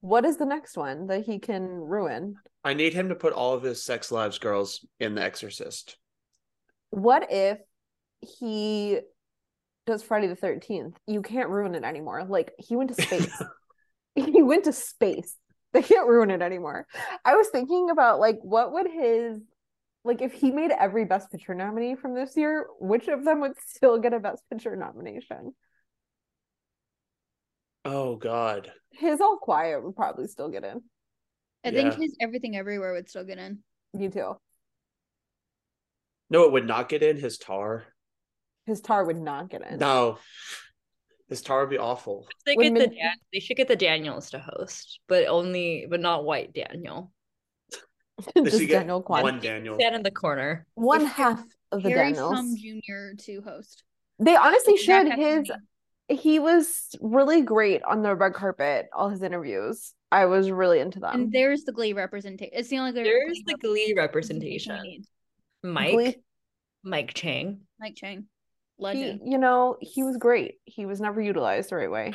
[0.00, 2.36] What is the next one that he can ruin?
[2.64, 5.96] I need him to put all of his sex lives girls in The Exorcist.
[6.90, 7.58] What if
[8.20, 9.00] he
[9.86, 10.94] does Friday the 13th?
[11.06, 12.24] You can't ruin it anymore.
[12.24, 13.42] Like he went to space.
[14.14, 15.36] he went to space.
[15.72, 16.86] They can't ruin it anymore.
[17.24, 19.40] I was thinking about like what would his
[20.04, 23.54] like if he made every best picture nominee from this year, which of them would
[23.68, 25.54] still get a best picture nomination?
[27.84, 28.70] Oh God.
[28.90, 30.82] His All Quiet would probably still get in.
[31.64, 33.58] I think his Everything Everywhere would still get in.
[33.94, 34.36] Me too.
[36.30, 37.84] No, it would not get in his tar.
[38.66, 39.78] His tar would not get in.
[39.78, 40.18] No.
[41.28, 42.26] His tar would be awful.
[42.46, 46.00] they Would get the Dan- they should get the Daniels to host, but only but
[46.00, 47.12] not white Daniel.
[48.44, 49.22] Just get Daniel Kwan.
[49.22, 49.74] one One, Daniel.
[49.74, 50.66] Stand in the corner.
[50.74, 52.34] One half of the Harry Daniels.
[52.34, 53.16] Shum Jr.
[53.24, 53.82] to host.
[54.18, 55.12] They honestly should.
[55.12, 55.50] His
[56.08, 58.88] he was really great on the red carpet.
[58.94, 61.14] All his interviews, I was really into them.
[61.14, 62.52] and there's the Glee representation.
[62.54, 65.02] It's the only Glee There's the Glee we representation.
[65.62, 66.16] Mike Glee-
[66.84, 67.62] Mike Chang.
[67.80, 68.26] Mike Chang,
[68.76, 69.20] he, legend.
[69.24, 70.56] you know, he was great.
[70.64, 72.12] He was never utilized the right way.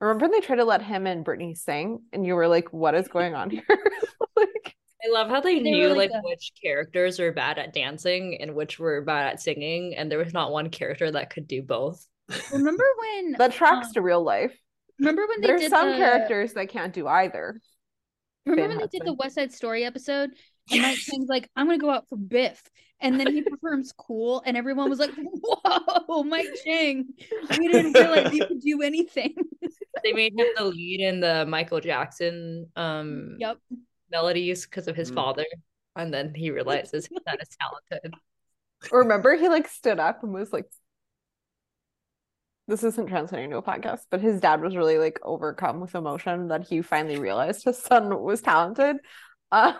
[0.00, 2.94] Remember when they tried to let him and Brittany sing, and you were like, "What
[2.94, 3.62] is going on here?"
[4.36, 7.72] like, I love how they, They knew like like a- which characters were bad at
[7.72, 11.46] dancing and which were bad at singing, and there was not one character that could
[11.46, 12.04] do both.
[12.52, 13.32] Remember when?
[13.38, 14.56] that tracks um, to real life.
[14.98, 17.60] Remember when they There's did some the, characters that can't do either.
[18.46, 20.30] Remember Ben when they did the West Side Story episode?
[20.70, 22.62] And Mike Chang's like, I'm gonna go out for Biff.
[23.00, 27.06] And then he performs cool, and everyone was like, Whoa, Mike Chang.
[27.58, 29.34] We didn't realize you could do anything.
[30.04, 33.58] They made him the lead in the Michael Jackson um yep.
[34.12, 35.16] melodies because of his Mm.
[35.16, 35.44] father,
[35.96, 38.14] and then he realizes he's not as talented.
[38.92, 40.66] Remember, he like stood up and was like,
[42.68, 46.48] "This isn't translating to a podcast," but his dad was really like overcome with emotion
[46.48, 48.98] that he finally realized his son was talented.
[49.50, 49.74] Um,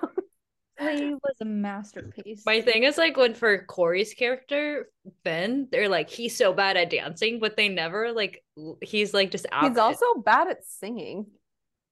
[0.78, 2.42] Glee was a masterpiece.
[2.46, 4.88] My thing is like when for Cory's character
[5.24, 8.42] Finn, they're like he's so bad at dancing, but they never like
[8.80, 9.68] he's like just out.
[9.68, 11.26] he's also bad at singing.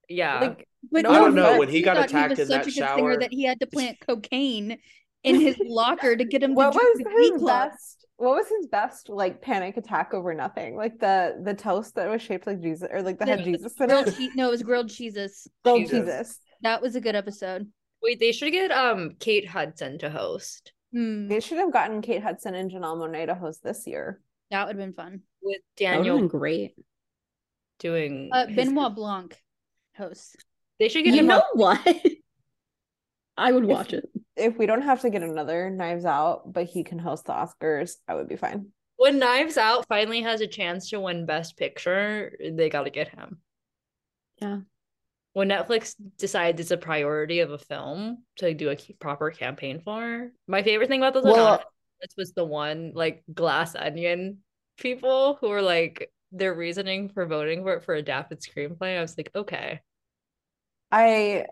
[0.08, 0.40] yeah.
[0.40, 1.58] Like, But No I don't know.
[1.58, 3.32] When he he got thought attacked was in such that a good singer shower, that
[3.32, 4.78] he had to plant cocaine
[5.24, 7.72] in his locker to get him to what join was the Glee his club.
[7.72, 8.05] best?
[8.18, 10.74] What was his best like panic attack over nothing?
[10.76, 13.74] Like the the toast that was shaped like Jesus, or like that had The Jesus
[13.80, 14.14] in it.
[14.16, 15.46] che- no, it was grilled cheeses.
[15.64, 15.98] Grilled Jesus.
[16.00, 16.40] Jesus.
[16.62, 17.70] That was a good episode.
[18.02, 22.22] Wait, they should get um Kate Hudson to host Hmm, They should have gotten Kate
[22.22, 24.20] Hudson and Janelle Monae to host this year.
[24.50, 25.22] that would have been fun.
[25.42, 26.74] with That would have Daniel been great.
[27.80, 28.30] doing.
[28.32, 29.36] Uh, his- Benoit Blanc
[29.96, 30.36] hosts.
[30.78, 31.26] They should get You him.
[31.26, 31.96] know on- what?
[33.36, 34.08] I would watch it.
[34.36, 37.94] If we don't have to get another Knives Out, but he can host the Oscars,
[38.06, 38.66] I would be fine.
[38.96, 43.08] when Knives Out finally has a chance to win Best Picture, they got to get
[43.08, 43.38] him.
[44.40, 44.58] Yeah.
[45.32, 50.30] When Netflix decides it's a priority of a film to do a proper campaign for,
[50.46, 51.64] my favorite thing about those Well-
[52.02, 54.38] this was the one like Glass Onion
[54.76, 58.98] people who were like their reasoning for voting for it for adapted screenplay.
[58.98, 59.80] I was like, okay,
[60.92, 61.46] I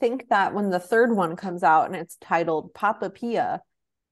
[0.00, 3.62] think that when the third one comes out and it's titled Papa Pia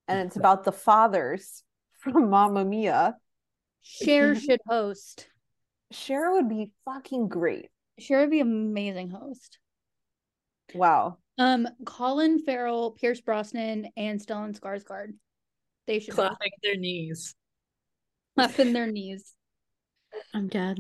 [0.09, 1.62] and it's about the fathers
[1.98, 3.16] from Mamma Mia,
[3.82, 5.28] Cher should host.
[5.93, 7.69] Cher would be fucking great.
[7.98, 9.59] Cher would be amazing host.
[10.74, 11.19] Wow.
[11.39, 15.15] Um, Colin Farrell, Pierce Brosnan, and Stellan Skarsgård.
[15.86, 17.35] They should Clapping their knees.
[18.36, 19.32] clap in their knees.
[20.35, 20.78] I'm dead.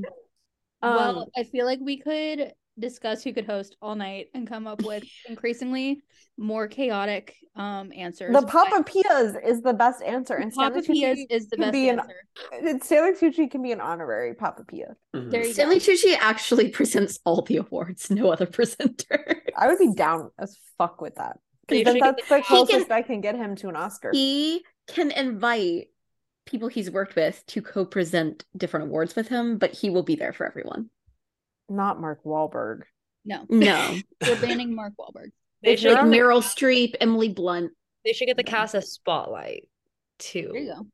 [0.82, 4.66] well, Um, I feel like we could discuss who could host all night and come
[4.66, 6.02] up with increasingly
[6.38, 8.34] more chaotic um answers.
[8.34, 11.72] the but Papa Pias is the best answer, and Papa Stanley Pia's is the best
[11.72, 12.14] be answer.
[12.52, 14.94] and Stanley Tucci can be an honorary Papa Pia.
[15.14, 15.30] Mhm.
[15.30, 15.86] There you Stanley go.
[15.86, 19.42] Tucci actually presents all the awards, no other presenter.
[19.56, 21.38] I would be down as fuck with that.
[21.66, 23.76] Because should then get that's the He can- closest I can get him to an
[23.76, 24.10] Oscar.
[24.12, 25.86] He can invite
[26.44, 30.32] people he's worked with to co-present different awards with him, but he will be there
[30.32, 30.90] for everyone.
[31.68, 32.82] Not Mark Wahlberg.
[33.24, 35.30] No, No, we're banning Mark Wahlberg.
[35.62, 37.72] They If should like on the- Meryl Streep, Emily Blunt.
[38.04, 39.68] they should get the cast a spotlight
[40.32, 40.86] There you to go.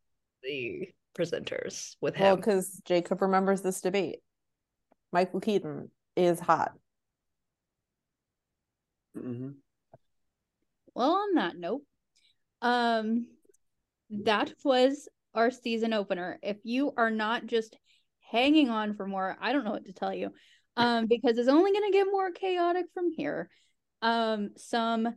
[0.42, 2.40] the presenters with Well, him.
[2.40, 4.20] because Jacob remembers this debate.
[5.12, 6.72] Michael Keaton is hot.
[9.16, 9.56] Mhm.
[10.94, 11.82] Well, on that note,
[12.62, 13.26] um,
[14.10, 16.38] that was our season opener.
[16.42, 17.76] If you are not just
[18.20, 20.32] hanging on for more, I don't know what to tell you.
[20.76, 23.50] Um, because it's only gonna get more chaotic from here.
[24.00, 25.14] Um, some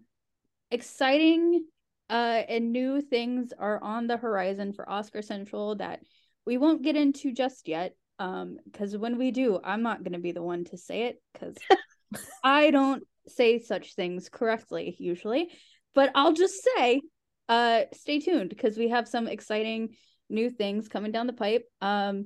[0.71, 1.65] exciting
[2.09, 6.01] uh and new things are on the horizon for Oscar Central that
[6.45, 7.95] we won't get into just yet.
[8.19, 11.55] Um, because when we do, I'm not gonna be the one to say it because
[12.43, 15.49] I don't say such things correctly usually,
[15.93, 17.01] but I'll just say,
[17.49, 19.95] uh, stay tuned because we have some exciting
[20.29, 21.65] new things coming down the pipe.
[21.81, 22.25] Um,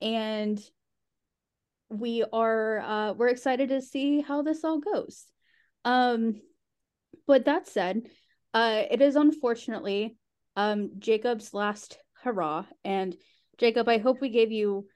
[0.00, 0.60] and
[1.90, 5.24] we are uh we're excited to see how this all goes.
[5.84, 6.40] Um,
[7.26, 8.02] but that said,
[8.54, 10.16] uh, it is unfortunately
[10.56, 13.16] um Jacob's last hurrah, and
[13.58, 14.86] Jacob, I hope we gave you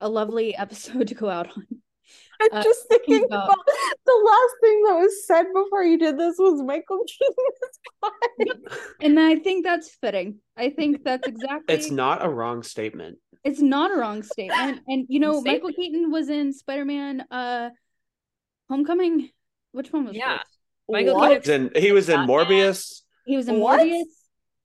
[0.00, 1.66] a lovely episode to go out on.
[2.40, 3.66] I'm Uh, just thinking about- about
[4.06, 8.94] the last thing that was said before you did this was Michael Keaton is hot.
[9.00, 10.40] And I think that's fitting.
[10.56, 13.18] I think that's exactly It's not a wrong statement.
[13.44, 14.80] it's not a wrong statement.
[14.88, 15.62] And you know, Statement.
[15.64, 17.70] Michael Keaton was in Spider-Man uh
[18.70, 19.30] Homecoming.
[19.72, 20.38] Which one was Yeah.
[20.38, 20.58] first?
[20.88, 21.30] Michael What?
[21.32, 23.02] He was in, he was in Morbius.
[23.26, 23.80] He was in What?
[23.80, 24.04] Morbius.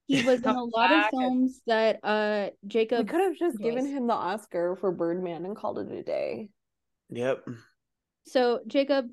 [0.07, 3.85] He was in a lot of films that uh We Jacob could have just given
[3.85, 6.49] him the Oscar for Birdman and called it a day.
[7.13, 7.47] Yep.
[8.25, 9.05] So Jacob,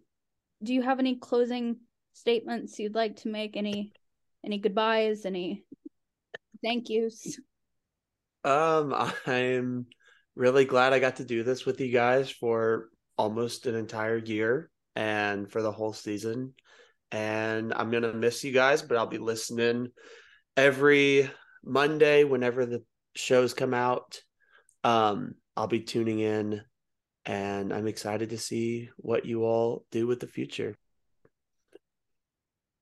[0.63, 1.77] do you have any closing
[2.15, 3.57] statements you'd like to make?
[3.57, 3.93] Any
[4.45, 5.27] any goodbyes?
[5.27, 5.65] Any
[6.65, 7.39] thank yous?
[8.43, 8.95] Um,
[9.27, 9.87] I'm
[10.35, 14.71] really glad I got to do this with you guys for almost an entire year
[14.97, 16.55] and for the whole season.
[17.13, 19.89] And I'm gonna miss you guys, but I'll be listening
[20.57, 21.31] every
[21.63, 22.83] Monday whenever the
[23.15, 24.23] shows come out.
[24.85, 26.63] Um, I'll be tuning in
[27.31, 30.77] and I'm excited to see what you all do with the future.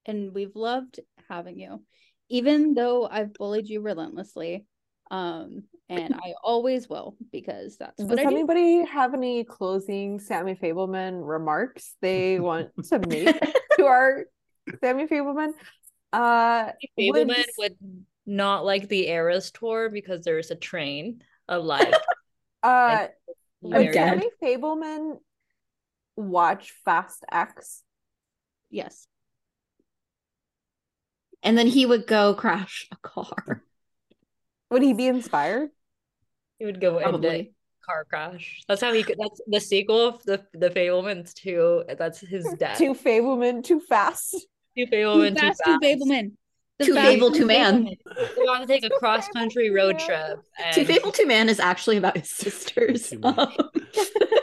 [0.06, 1.82] and we've loved having you
[2.30, 4.64] even though i've bullied you relentlessly
[5.10, 10.18] um and i always will because that's what Does i do anybody have any closing
[10.18, 13.38] Sammy Fabelman remarks they want to make
[13.76, 14.24] to our
[14.82, 15.52] Sammy Fabelman?
[16.12, 17.76] Uh, would- Fabelman would
[18.24, 21.94] not like the Eras tour because there's a train of life.
[22.62, 23.08] uh, I'm
[23.60, 24.20] would dead.
[24.20, 25.18] Sammy Fabelman
[26.16, 27.82] watch Fast X?
[28.70, 29.06] yes
[31.42, 33.62] And then he would go crash a car.
[34.70, 35.70] Would he be inspired?
[36.58, 37.54] He would go into Probably.
[37.84, 38.60] car crash.
[38.68, 39.16] That's how he could.
[39.18, 41.84] That's the sequel of the the Fabelmans too.
[41.96, 42.78] That's his death.
[42.78, 44.32] Too Fabelman, too fast.
[44.76, 46.32] Two too Fabelman, too fast too Fabelman
[46.78, 47.86] The Too Fable, Two man.
[47.86, 47.96] Fabelman.
[48.36, 50.38] They want to take a cross country road trip.
[50.72, 53.10] Two And Fable Two Man is actually about his sisters.
[53.10, 53.20] Too.
[53.24, 53.52] Um,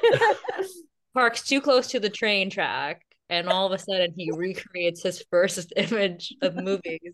[1.14, 5.24] parks too close to the train track, and all of a sudden he recreates his
[5.32, 7.14] first image of movies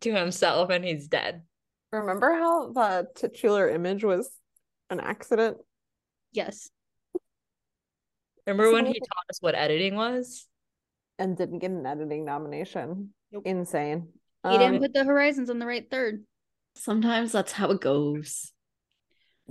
[0.00, 1.42] to himself, and he's dead.
[1.92, 4.30] Remember how the titular image was
[4.90, 5.56] an accident?
[6.32, 6.68] yes
[8.46, 10.46] Remember when he taught us what editing was?
[11.18, 13.14] and didn't get an editing nomination.
[13.32, 13.44] Nope.
[13.46, 14.08] Insane.
[14.44, 16.24] He Um, didn't put the horizons on the right third
[16.78, 18.52] sometimes that's how it goes.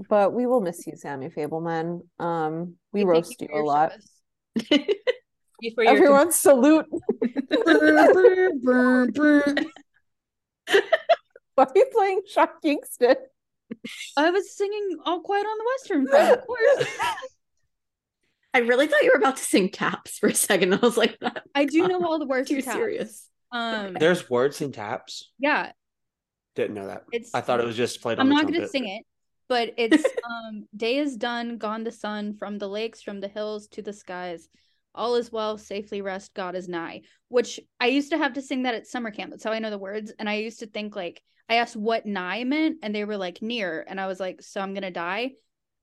[0.10, 2.02] but we will miss you, Sammy Fabelman.
[2.20, 3.92] Um, we, thank roast for you, a lot.
[3.94, 4.12] service.
[4.70, 4.90] Thank
[5.62, 6.86] you for your Everyone salute.
[11.56, 13.16] Why are you playing Sean Kingston?
[14.16, 16.88] i was singing all quiet on the western front of course
[18.54, 20.74] I really thought you were about to sing taps for a second.
[20.74, 21.18] I was like,
[21.56, 22.78] i do know all the words too to taps.
[22.78, 23.30] serious.
[23.56, 25.32] Um There's words in taps.
[25.40, 25.72] yeah
[26.56, 27.04] Didn't know that.
[27.12, 29.04] it's I thought it was just played on I'm the not gonna sing it,
[29.48, 33.68] but it's um day is done, gone the sun, from the lakes, from the hills
[33.70, 34.48] to the skies.
[34.94, 37.02] all is well, safely rest, God is nigh.
[37.28, 39.32] Which I used to have to sing that at summer camp.
[39.32, 40.14] That's how I know the words.
[40.18, 43.42] And I used to think like I asked what nigh meant, and they were like
[43.42, 45.32] near, and I was like, so I'm gonna die,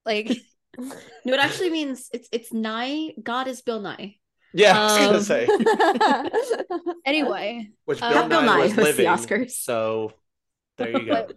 [0.06, 0.28] like.
[0.78, 3.12] no, it actually means it's it's nigh.
[3.22, 4.16] God is Bill Nye.
[4.54, 5.48] Yeah, I was Um, gonna say.
[7.06, 9.06] anyway, Which Uh, Bill Bill Nye Nye was hosts the living.
[9.06, 9.50] Oscars.
[9.52, 10.12] So
[10.78, 11.12] there you go.
[11.12, 11.36] But-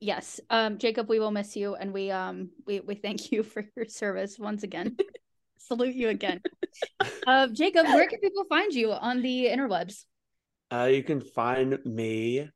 [0.00, 3.64] yes, um, Jacob, we will miss you, and we um we we thank you for
[3.76, 4.96] your service once again.
[5.58, 6.40] Salute you again,
[7.26, 7.86] uh, Jacob.
[7.86, 10.04] Where can people find you on the interwebs?
[10.70, 12.48] Uh, you can find me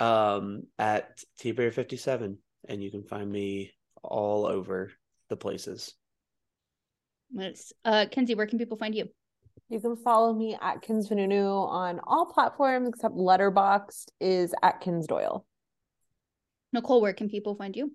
[0.00, 2.36] um, at tbeer57,
[2.68, 3.72] and you can find me
[4.02, 4.90] all over
[5.28, 5.94] the places.
[7.36, 9.08] It's, uh, Kenzie, where can people find you?
[9.68, 15.06] You can follow me at Kins Vanunu on all platforms except Letterboxd is at Kins
[15.06, 15.44] Doyle.
[16.72, 17.92] Nicole, where can people find you?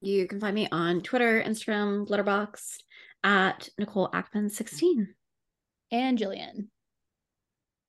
[0.00, 2.78] You can find me on Twitter, Instagram, Letterboxd
[3.22, 5.14] at Nicole Ackman 16.
[5.92, 6.68] And Jillian.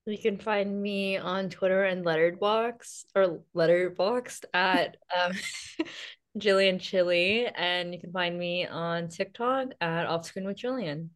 [0.04, 5.32] You can find me on Twitter and Letterbox or Letterboxed at um,
[6.38, 11.08] Jillian Chili, and you can find me on TikTok at Offscreen with Jillian.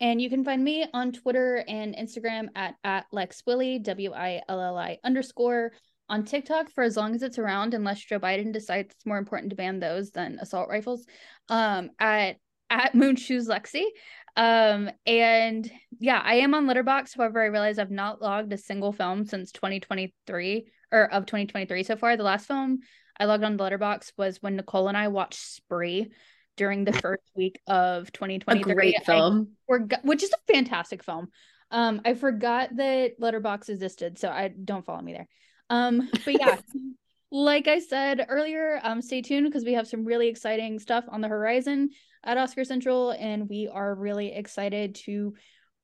[0.00, 4.42] And you can find me on Twitter and Instagram at, at Lex Willi, W I
[4.48, 5.72] L L I underscore.
[6.08, 9.50] On TikTok for as long as it's around, unless Joe Biden decides it's more important
[9.50, 11.04] to ban those than assault rifles.
[11.48, 12.36] Um, at
[12.70, 13.84] at Moonshoes Lexi.
[14.36, 17.16] Um, and yeah, I am on Letterboxd.
[17.16, 21.96] However, I realize I've not logged a single film since 2023 or of 2023 so
[21.96, 22.16] far.
[22.16, 22.80] The last film
[23.18, 26.10] I logged on the Letterboxd was when Nicole and I watched Spree
[26.56, 28.74] during the first week of A 2023.
[28.74, 29.48] great film.
[29.66, 31.28] forgot, which is a fantastic film.
[31.70, 35.28] Um, I forgot that Letterboxd existed, so I don't follow me there.
[35.68, 36.56] Um, but yeah,
[37.30, 41.20] like I said earlier, um, stay tuned because we have some really exciting stuff on
[41.20, 41.90] the horizon
[42.24, 45.34] at Oscar Central, and we are really excited to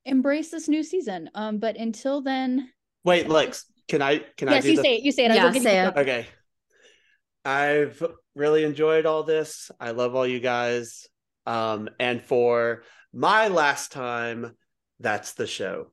[0.05, 1.29] embrace this new season.
[1.35, 2.69] Um, but until then,
[3.03, 5.03] Wait, Lex, can I can I yes, you the say it.
[5.03, 5.35] You say it.
[5.35, 5.97] Yeah, will say it.
[5.97, 6.27] Okay.
[7.45, 8.03] I've
[8.35, 9.71] really enjoyed all this.
[9.79, 11.07] I love all you guys.
[11.45, 12.83] Um, and for
[13.13, 14.55] my last time,
[14.99, 15.92] that's the show.